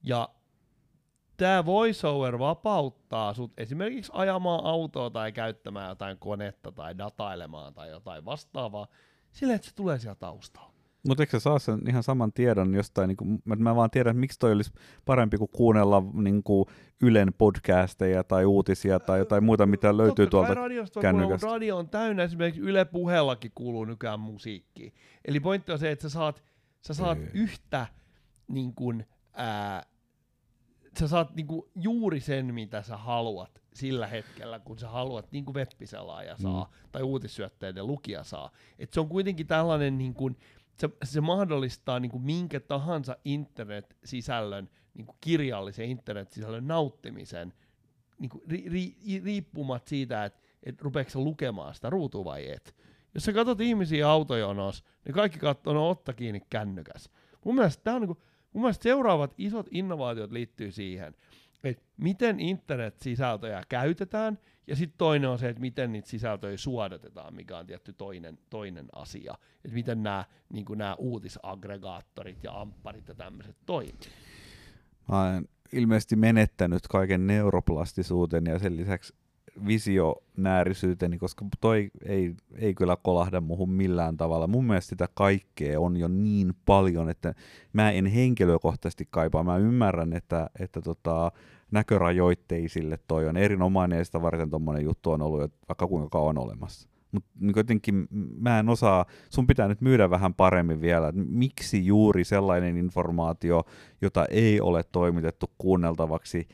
Ja 0.03 0.29
tämä 1.37 1.65
voiceover 1.65 2.39
vapauttaa 2.39 3.33
sut 3.33 3.53
esimerkiksi 3.57 4.11
ajamaan 4.15 4.65
autoa 4.65 5.09
tai 5.09 5.31
käyttämään 5.31 5.89
jotain 5.89 6.17
konetta 6.17 6.71
tai 6.71 6.97
datailemaan 6.97 7.73
tai 7.73 7.89
jotain 7.89 8.25
vastaavaa, 8.25 8.87
sillä 9.31 9.55
että 9.55 9.67
se 9.67 9.75
tulee 9.75 9.99
siellä 9.99 10.15
taustalla. 10.15 10.76
Mutta 11.07 11.23
eikö 11.23 11.31
sä 11.31 11.39
saa 11.39 11.59
sen 11.59 11.79
ihan 11.89 12.03
saman 12.03 12.33
tiedon 12.33 12.73
jostain, 12.73 13.07
niin 13.07 13.17
kuin, 13.17 13.41
mä 13.45 13.75
vaan 13.75 13.89
tiedän, 13.91 14.11
että 14.11 14.19
miksi 14.19 14.39
toi 14.39 14.51
olisi 14.51 14.71
parempi 15.05 15.37
kuin 15.37 15.49
kuunnella 15.51 16.03
niin 16.13 16.43
kuin 16.43 16.65
Ylen 17.01 17.33
podcasteja 17.37 18.23
tai 18.23 18.45
uutisia 18.45 18.99
tai 18.99 19.19
jotain 19.19 19.43
muuta, 19.43 19.65
mitä 19.65 19.97
löytyy 19.97 20.25
Totta 20.25 20.31
tuolta 20.31 20.53
radiosta 20.53 21.01
kännykästä. 21.01 21.47
radio 21.47 21.77
on 21.77 21.89
täynnä, 21.89 22.23
esimerkiksi 22.23 22.61
Yle 22.61 22.85
puheellakin 22.85 23.51
kuuluu 23.55 23.85
nykyään 23.85 24.19
musiikkia. 24.19 24.91
Eli 25.25 25.39
pointti 25.39 25.71
on 25.71 25.79
se, 25.79 25.91
että 25.91 26.01
sä 26.03 26.09
saat, 26.09 26.43
sä 26.87 26.93
saat 26.93 27.17
Ei. 27.17 27.29
yhtä 27.33 27.87
niin 28.47 28.73
kuin, 28.75 29.05
ää, 29.33 29.83
sä 30.99 31.07
saat 31.07 31.35
niin 31.35 31.47
kuin 31.47 31.61
juuri 31.75 32.19
sen, 32.19 32.53
mitä 32.53 32.81
sä 32.81 32.97
haluat 32.97 33.61
sillä 33.73 34.07
hetkellä, 34.07 34.59
kun 34.59 34.79
sä 34.79 34.89
haluat, 34.89 35.31
niin 35.31 35.45
kuin 35.45 35.55
web-selaaja 35.55 36.37
saa, 36.37 36.63
Mm. 36.63 36.89
tai 36.91 37.01
uutissyötteiden 37.01 37.87
lukija 37.87 38.23
saa. 38.23 38.51
Et 38.79 38.93
se 38.93 38.99
on 38.99 39.09
kuitenkin 39.09 39.47
tällainen, 39.47 39.97
niin 39.97 40.13
kuin, 40.13 40.37
se, 40.79 40.89
se 41.03 41.21
mahdollistaa 41.21 41.99
niin 41.99 42.11
kuin 42.11 42.23
minkä 42.23 42.59
tahansa 42.59 43.17
internet-sisällön, 43.25 44.69
niin 44.93 45.05
kuin 45.05 45.17
kirjallisen 45.21 45.89
internet-sisällön 45.89 46.67
nauttimisen, 46.67 47.53
niin 48.19 48.29
kuin 48.29 48.43
ri, 48.49 48.65
ri, 48.69 48.95
riippumat 49.23 49.87
siitä, 49.87 50.25
että 50.25 50.41
et 50.63 50.81
rupeeko 50.81 51.09
sä 51.09 51.19
lukemaan 51.19 51.75
sitä 51.75 51.89
ruutua 51.89 52.25
vai 52.25 52.51
et. 52.51 52.75
Jos 53.13 53.25
sä 53.25 53.33
katsot 53.33 53.61
ihmisiä 53.61 54.09
autojonossa, 54.09 54.85
niin 55.05 55.15
kaikki 55.15 55.39
katsoo, 55.39 55.73
no 55.73 55.89
otta 55.89 56.13
kiinni 56.13 56.41
kännykäs. 56.49 57.09
Mun 57.45 57.55
mielestä, 57.55 57.83
tää 57.83 57.95
on 57.95 58.01
niinku, 58.01 58.21
mun 58.53 58.61
mielestä 58.61 58.83
seuraavat 58.83 59.33
isot 59.37 59.67
innovaatiot 59.71 60.31
liittyy 60.31 60.71
siihen, 60.71 61.15
että 61.63 61.83
miten 61.97 62.39
internet-sisältöjä 62.39 63.63
käytetään, 63.69 64.39
ja 64.67 64.75
sitten 64.75 64.97
toinen 64.97 65.29
on 65.29 65.39
se, 65.39 65.49
että 65.49 65.61
miten 65.61 65.91
niitä 65.91 66.09
sisältöjä 66.09 66.57
suodatetaan, 66.57 67.35
mikä 67.35 67.57
on 67.57 67.67
tietty 67.67 67.93
toinen, 67.93 68.39
toinen 68.49 68.87
asia. 68.93 69.33
Että 69.65 69.75
miten 69.75 70.03
nämä 70.03 70.25
niin 70.53 70.65
uutisaggregaattorit 70.97 72.43
ja 72.43 72.61
ampparit 72.61 73.07
ja 73.07 73.15
tämmöiset 73.15 73.55
toimii. 73.65 73.93
Mä 75.09 75.21
olen 75.21 75.47
ilmeisesti 75.73 76.15
menettänyt 76.15 76.87
kaiken 76.87 77.27
neuroplastisuuteni 77.27 78.49
ja 78.49 78.59
sen 78.59 78.77
lisäksi 78.77 79.13
visionäärisyyteni, 79.67 81.17
koska 81.17 81.45
toi 81.61 81.91
ei, 82.05 82.35
ei 82.55 82.73
kyllä 82.73 82.97
kolahda 83.03 83.41
muuhun 83.41 83.69
millään 83.69 84.17
tavalla. 84.17 84.47
Mun 84.47 84.65
mielestä 84.65 84.89
sitä 84.89 85.09
kaikkea 85.13 85.79
on 85.79 85.97
jo 85.97 86.07
niin 86.07 86.53
paljon, 86.65 87.09
että 87.09 87.33
mä 87.73 87.91
en 87.91 88.05
henkilökohtaisesti 88.05 89.07
kaipaa. 89.09 89.43
Mä 89.43 89.57
ymmärrän, 89.57 90.13
että, 90.13 90.49
että 90.59 90.81
tota, 90.81 91.31
näkörajoitteisille 91.71 92.99
toi 93.07 93.27
on 93.27 93.37
erinomainen 93.37 93.97
ja 93.97 94.05
sitä 94.05 94.21
varten 94.21 94.49
tommonen 94.49 94.83
juttu 94.83 95.11
on 95.11 95.21
ollut 95.21 95.41
jo 95.41 95.47
vaikka 95.69 95.87
kuinka 95.87 96.09
kauan 96.09 96.37
olemassa. 96.37 96.89
Mutta 97.11 97.29
niin 97.39 97.53
jotenkin 97.55 98.07
mä 98.39 98.59
en 98.59 98.69
osaa, 98.69 99.05
sun 99.29 99.47
pitää 99.47 99.67
nyt 99.67 99.81
myydä 99.81 100.09
vähän 100.09 100.33
paremmin 100.33 100.81
vielä, 100.81 101.07
että 101.07 101.21
miksi 101.27 101.85
juuri 101.85 102.23
sellainen 102.23 102.77
informaatio, 102.77 103.63
jota 104.01 104.25
ei 104.25 104.61
ole 104.61 104.83
toimitettu 104.83 105.51
kuunneltavaksi 105.57 106.47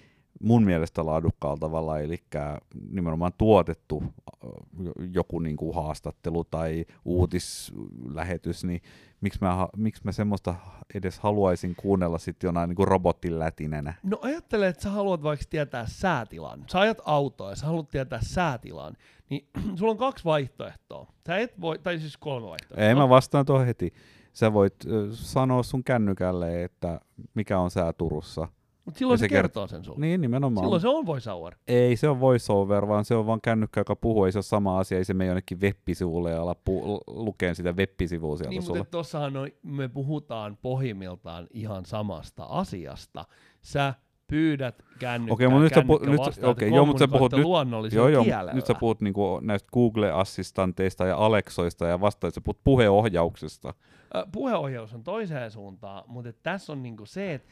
mun 0.44 0.64
mielestä 0.64 1.06
laadukkaalla 1.06 1.58
tavalla, 1.58 2.00
eli 2.00 2.24
nimenomaan 2.89 3.32
tuotettu 3.38 4.04
joku 5.14 5.39
niin 5.39 5.58
kuin 5.58 5.76
haastattelu 5.76 6.44
tai 6.44 6.86
uutislähetys, 7.06 8.64
niin 8.64 8.82
miksi 9.22 9.39
mä, 9.41 9.68
miksi 9.78 10.02
mä 10.06 10.12
semmoista 10.12 10.56
edes 10.96 11.20
haluaisin 11.20 11.76
kuunnella 11.76 12.18
sitten 12.18 12.48
jonain 12.48 12.70
niin 12.70 12.76
kuin 12.76 12.88
robotin 12.88 13.39
lätinänä? 13.39 13.94
No 14.04 14.20
ajattele, 14.22 14.68
että 14.68 14.84
sä 14.84 14.89
haluat 14.89 15.24
vaikka 15.24 15.46
tietää 15.50 15.86
säätilan. 15.88 16.66
Sä 16.72 16.80
ajat 16.80 17.02
autoa 17.06 17.50
ja 17.50 17.56
sä 17.56 17.66
haluat 17.66 17.89
tietää 17.89 18.20
säätilan. 18.22 18.94
Niin 19.30 19.48
sulla 19.76 19.91
on 19.91 19.98
kaksi 19.98 20.26
vaihtoehtoa. 20.26 21.08
Sä 21.28 21.38
et 21.38 21.62
voi, 21.62 21.80
tai 21.80 22.00
siis 22.00 22.18
kolme 22.18 22.48
vaihtoehtoa. 22.48 22.88
Ei 22.88 22.96
mä 22.96 23.10
vastaan 23.10 23.46
tuohon 23.46 23.66
heti. 23.66 23.94
Sä 24.34 24.54
voit 24.54 24.76
sanoa 25.12 25.64
sun 25.64 25.84
kännykälle, 25.84 26.64
että 26.64 27.00
mikä 27.34 27.60
on 27.60 27.72
sää 27.72 27.94
Turussa. 27.94 28.48
Mutta 28.86 28.98
silloin 29.00 29.14
Ja 29.16 29.18
se, 29.18 29.24
se 29.24 29.30
kertoo 29.30 29.68
sen 29.68 29.84
sulle. 29.84 30.00
Niin, 30.00 30.22
nimenomaan. 30.22 30.66
Silloin 30.66 30.82
se 30.82 30.88
on 30.88 31.06
voiceover. 31.06 31.56
Ei 31.68 31.96
se 31.96 32.10
on 32.10 32.20
voiceover, 32.20 32.88
vaan 32.88 33.06
se 33.06 33.16
on 33.16 33.26
vaan 33.26 33.42
kännykkä, 33.42 33.80
joka 33.80 33.96
puhuu. 33.96 34.26
Ei 34.26 34.32
se 34.32 34.38
ole 34.38 34.44
sama 34.44 34.80
asia, 34.80 34.98
ei 34.98 35.06
se 35.06 35.14
mene 35.14 35.28
jonnekin 35.28 35.62
web-sivulle 35.62 36.32
ja 36.32 36.42
ala 36.42 36.54
pu- 36.70 37.02
lukeen 37.08 37.56
sitä 37.56 37.72
web-sivua 37.72 38.38
sieltä 38.38 38.50
Niin, 38.50 38.64
sulle. 38.64 38.78
mutta 38.80 38.92
tossahan 38.92 39.38
on, 39.38 39.48
me 39.64 39.88
puhutaan 39.88 40.58
pohjimmiltaan 40.62 41.48
ihan 41.54 41.86
samasta 41.86 42.44
asiasta. 42.44 43.26
Sä 43.62 43.94
pyydät 44.28 44.84
kännykkää, 45.00 45.34
Okei, 45.34 45.48
mutta 45.48 45.64
nyt 45.64 45.74
kännykkä 45.74 46.10
nyt- 46.12 46.20
vastaa, 46.20 46.50
okei, 46.50 46.68
että 46.68 46.76
joo, 46.78 46.86
mutta 46.86 47.00
sä 47.00 47.08
puhut 47.08 47.32
nyt- 47.32 47.94
Joo, 47.94 48.08
joo, 48.08 48.24
kielellä. 48.24 48.54
nyt 48.54 48.66
sä 48.66 48.74
puhut 48.74 49.02
niinku 49.02 49.40
näistä 49.40 49.70
Google-assistanteista 49.74 51.06
ja 51.06 51.18
Alexoista 51.18 51.88
ja 51.88 52.02
vastaavista, 52.02 52.36
sä 52.36 52.44
puhut 52.44 52.60
puheohjauksesta. 52.64 53.74
Ö, 54.16 54.26
Puheohjaus 54.32 54.94
on 54.94 55.04
toiseen 55.04 55.52
suuntaan, 55.52 56.04
mutta 56.08 56.34
tässä 56.44 56.74
on 56.74 56.84
niinku 56.84 57.06
se, 57.06 57.34
että 57.34 57.48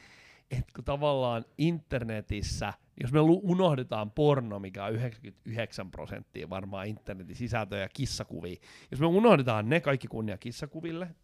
et 0.52 0.66
kun 0.76 0.84
tavallaan 0.84 1.45
internetissä, 1.58 2.74
jos 3.02 3.12
me 3.12 3.20
unohdetaan 3.20 4.12
porno, 4.12 4.60
mikä 4.60 4.86
on 4.86 4.93
99 4.93 5.91
prosenttia 5.91 6.49
varmaan 6.49 6.88
internetin 6.88 7.36
sisältöjä 7.36 7.82
ja 7.82 7.89
kissakuvia, 7.89 8.56
jos 8.91 8.99
me 8.99 9.06
unohdetaan 9.06 9.70
ne 9.70 9.80
kaikki 9.80 10.08
kunnia 10.08 10.38
kissakuville, 10.38 11.16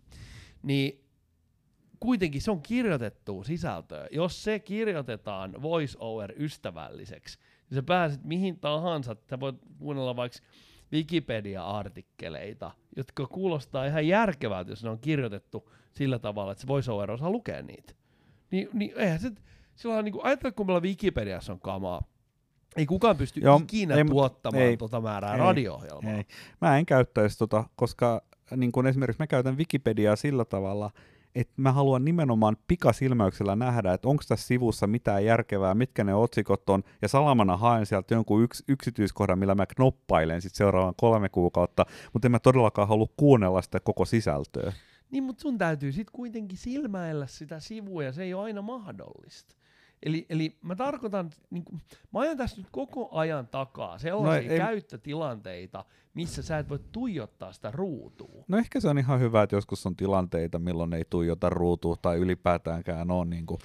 niin 0.63 1.03
kuitenkin 1.99 2.41
se 2.41 2.51
on 2.51 2.61
kirjoitettu 2.61 3.43
sisältöä. 3.43 4.07
Jos 4.11 4.43
se 4.43 4.59
kirjoitetaan 4.59 5.61
voice-over 5.61 6.34
ystävälliseksi, 6.38 7.39
niin 7.69 7.75
sä 7.75 7.84
pääset 7.84 8.23
mihin 8.23 8.59
tahansa, 8.59 9.15
sä 9.30 9.39
voit 9.39 9.55
kuunnella 9.80 10.15
vaikka 10.15 10.39
Wikipedia-artikkeleita, 10.93 12.71
jotka 12.95 13.25
kuulostaa 13.25 13.86
ihan 13.86 14.07
järkevältä, 14.07 14.71
jos 14.71 14.84
ne 14.84 14.89
on 14.89 14.99
kirjoitettu 14.99 15.71
sillä 15.93 16.19
tavalla, 16.19 16.51
että 16.51 16.61
se 16.61 16.67
voice-over 16.67 17.11
osaa 17.11 17.30
lukea 17.30 17.61
niitä. 17.61 17.93
Niin, 18.51 18.69
niin 18.73 18.91
eihän 18.95 19.19
se, 19.19 19.31
sillä 19.75 19.95
on 19.95 20.05
niin 20.05 20.15
ajatella, 20.23 20.51
kun 20.51 20.65
meillä 20.65 20.81
Wikipediassa 20.81 21.53
on 21.53 21.59
kamaa, 21.59 22.03
ei 22.77 22.85
kukaan 22.85 23.17
pysty 23.17 23.39
Joo, 23.39 23.59
ikinä 23.63 23.95
ei, 23.95 24.05
tuottamaan 24.05 24.63
ei, 24.63 24.77
tota 24.77 25.01
määrää 25.01 25.33
ei, 25.33 25.39
radio-ohjelmaa. 25.39 26.11
Ei. 26.11 26.23
Mä 26.61 26.77
en 26.77 26.85
käyttäisi 26.85 27.37
tota, 27.37 27.63
koska 27.75 28.21
niin 28.55 28.71
kun 28.71 28.87
esimerkiksi 28.87 29.21
mä 29.21 29.27
käytän 29.27 29.57
Wikipediaa 29.57 30.15
sillä 30.15 30.45
tavalla, 30.45 30.91
että 31.35 31.53
mä 31.57 31.71
haluan 31.71 32.05
nimenomaan 32.05 32.57
pikasilmäyksellä 32.67 33.55
nähdä, 33.55 33.93
että 33.93 34.07
onko 34.07 34.23
tässä 34.27 34.47
sivussa 34.47 34.87
mitään 34.87 35.25
järkevää, 35.25 35.75
mitkä 35.75 36.03
ne 36.03 36.15
otsikot 36.15 36.69
on, 36.69 36.83
ja 37.01 37.07
salamana 37.07 37.57
haen 37.57 37.85
sieltä 37.85 38.13
jonkun 38.13 38.43
yks, 38.43 38.63
yksityiskohdan, 38.67 39.39
millä 39.39 39.55
mä 39.55 39.65
knoppailen 39.65 40.41
sit 40.41 40.55
seuraavan 40.55 40.93
kolme 40.97 41.29
kuukautta, 41.29 41.85
mutta 42.13 42.27
en 42.27 42.31
mä 42.31 42.39
todellakaan 42.39 42.87
halua 42.87 43.07
kuunnella 43.17 43.61
sitä 43.61 43.79
koko 43.79 44.05
sisältöä. 44.05 44.73
Niin, 45.12 45.24
mutta 45.24 45.41
sun 45.41 45.58
täytyy 45.58 45.91
sitten 45.91 46.12
kuitenkin 46.14 46.58
silmäillä 46.58 47.28
sitä 47.28 47.60
sivua, 47.60 48.03
ja 48.03 48.12
se 48.12 48.24
ei 48.24 48.34
ole 48.34 48.43
aina 48.43 48.62
mahdollista. 48.62 49.55
Eli, 50.03 50.26
eli 50.30 50.58
mä 50.62 50.76
tarkoitan, 50.76 51.30
niin 51.49 51.66
kuin, 51.66 51.82
mä 52.14 52.20
ajan 52.20 52.38
tässä 52.38 52.58
nyt 52.58 52.68
koko 52.72 53.10
ajan 53.12 53.47
takaa 53.47 53.97
sellaisia 53.97 54.47
No 54.49 54.53
ei- 54.53 54.60
käyttötilanteita, 54.60 55.86
missä 56.14 56.41
sä 56.41 56.58
et 56.58 56.70
voi 56.70 56.80
tuijottaa 56.91 57.53
sitä 57.53 57.72
ruutua. 57.72 58.43
No 58.47 58.58
ehkä 58.58 58.80
se 58.80 58.89
on 58.89 58.97
ihan 58.97 59.20
hyvä, 59.20 59.43
että 59.43 59.55
joskus 59.55 59.86
on 59.86 59.95
tilanteita, 59.95 60.60
milloin 60.60 60.93
ei 60.93 61.05
tuijota 61.10 61.49
ruutua 61.49 61.95
tai 62.01 62.18
ylipäätäänkään 62.18 63.12
ole 63.12 63.26
niin 63.26 63.45
kuin 63.45 63.60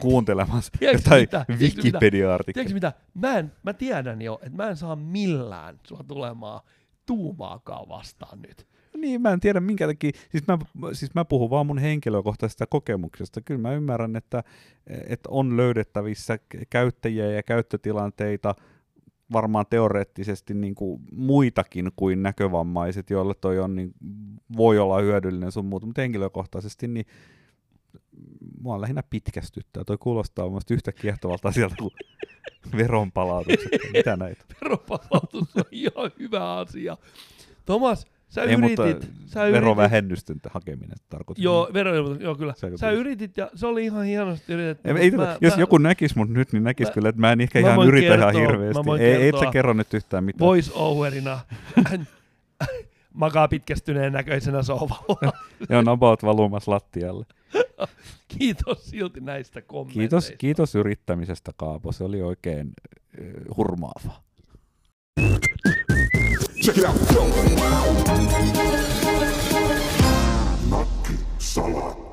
kuuntelemassa 0.00 0.72
Tiedätkö 0.78 1.02
jotain 1.08 1.22
mitä? 1.22 1.44
Tiedätkö 1.58 1.64
Wikipedia-artikkelia. 1.82 2.74
mitä? 2.74 2.92
Mä, 3.14 3.38
en, 3.38 3.52
mä 3.62 3.72
tiedän 3.72 4.22
jo, 4.22 4.38
että 4.42 4.56
mä 4.56 4.68
en 4.68 4.76
saa 4.76 4.96
millään 4.96 5.80
sua 5.84 6.04
tulemaan 6.08 6.60
tuumaakaan 7.06 7.88
vastaan 7.88 8.42
nyt. 8.42 8.66
Niin, 9.00 9.22
mä 9.22 9.32
en 9.32 9.40
tiedä 9.40 9.60
minkä 9.60 9.86
takia, 9.86 10.10
siis 10.30 10.44
mä, 10.46 10.58
siis 10.92 11.14
mä 11.14 11.24
puhun 11.24 11.50
vaan 11.50 11.66
mun 11.66 11.78
henkilökohtaisesta 11.78 12.66
kokemuksesta. 12.66 13.40
Kyllä 13.40 13.60
mä 13.60 13.74
ymmärrän, 13.74 14.16
että, 14.16 14.44
että 14.86 15.28
on 15.32 15.56
löydettävissä 15.56 16.38
käyttäjiä 16.70 17.30
ja 17.30 17.42
käyttötilanteita 17.42 18.54
varmaan 19.32 19.66
teoreettisesti 19.70 20.54
niin 20.54 20.74
kuin 20.74 21.00
muitakin 21.12 21.90
kuin 21.96 22.22
näkövammaiset, 22.22 23.10
joille 23.10 23.34
toi 23.34 23.58
on, 23.58 23.76
niin, 23.76 23.94
voi 24.56 24.78
olla 24.78 25.00
hyödyllinen 25.00 25.52
sun 25.52 25.64
muuta, 25.64 25.86
mutta 25.86 26.00
henkilökohtaisesti 26.00 26.88
niin 26.88 27.06
mua 28.60 28.80
lähinnä 28.80 29.02
pitkästyttää. 29.02 29.84
Toi 29.84 29.98
kuulostaa 29.98 30.48
mun 30.48 30.60
yhtä 30.70 30.92
kiehtovalta 30.92 31.48
asialta 31.48 31.76
kuin 31.76 31.92
veronpalautukset. 32.76 33.70
Mitä 33.92 34.16
näitä? 34.16 34.44
Veropalautus 34.64 35.56
on 35.56 35.64
ihan 35.70 36.10
hyvä 36.18 36.56
asia. 36.56 36.96
Tomas, 37.66 38.06
sä 38.28 38.42
Ei, 38.42 38.56
mutta 38.56 38.86
yritit... 38.86 39.10
Sä 39.26 39.42
yritit 39.44 39.60
verovähennysten 39.62 40.36
hakeminen 40.50 40.96
tarkoittaa. 41.08 41.42
Joo, 41.44 41.70
veroilmoitus, 41.72 42.22
joo 42.22 42.34
kyllä. 42.34 42.54
Se- 42.56 42.76
Sä 42.76 42.90
yritit 42.90 43.36
ja 43.36 43.50
se 43.54 43.66
oli 43.66 43.84
ihan 43.84 44.04
hienosti 44.04 44.52
yritetty. 44.52 44.88
Ei, 44.88 44.96
ei, 44.96 45.10
mä- 45.10 45.16
mä, 45.24 45.36
jos 45.40 45.54
mä- 45.56 45.60
joku 45.60 45.78
näkisi 45.78 46.18
mut 46.18 46.28
nyt, 46.30 46.52
niin 46.52 46.62
näkisi 46.64 46.90
mä- 46.90 46.94
kyllä, 46.94 47.08
että 47.08 47.20
mä 47.20 47.32
en 47.32 47.40
ehkä 47.40 47.60
mä 47.60 47.68
ihan 47.68 47.86
yritä 47.88 48.06
ihan 48.14 48.18
kertoa- 48.18 48.32
mä 48.42 48.48
hirveästi. 48.48 48.84
voin 48.84 49.02
Ei, 49.02 49.28
et 49.28 49.38
sä 49.38 49.50
kerro 49.52 49.72
nyt 49.72 49.94
yhtään 49.94 50.24
mitään. 50.24 50.46
voice 50.46 50.70
overina 50.74 51.40
makaa 53.14 53.48
pitkästyneen 53.48 54.12
näköisenä 54.12 54.62
sohvalla. 54.62 55.32
Ja 55.68 55.78
on 55.78 55.88
about 55.88 56.22
valumassa 56.22 56.70
lattialle. 56.70 57.26
Kiitos 58.38 58.90
silti 58.90 59.20
näistä 59.20 59.62
kommenteista. 59.62 60.00
Kiitos, 60.00 60.32
kiitos 60.38 60.74
yrittämisestä, 60.74 61.52
Kaapo. 61.56 61.92
Se 61.92 62.04
oli 62.04 62.22
oikein 62.22 62.72
äh, 63.20 63.26
hurmaava. 63.56 64.12
Check 66.68 66.76
it 66.76 66.84
out. 66.84 66.96
Salat. 71.38 72.07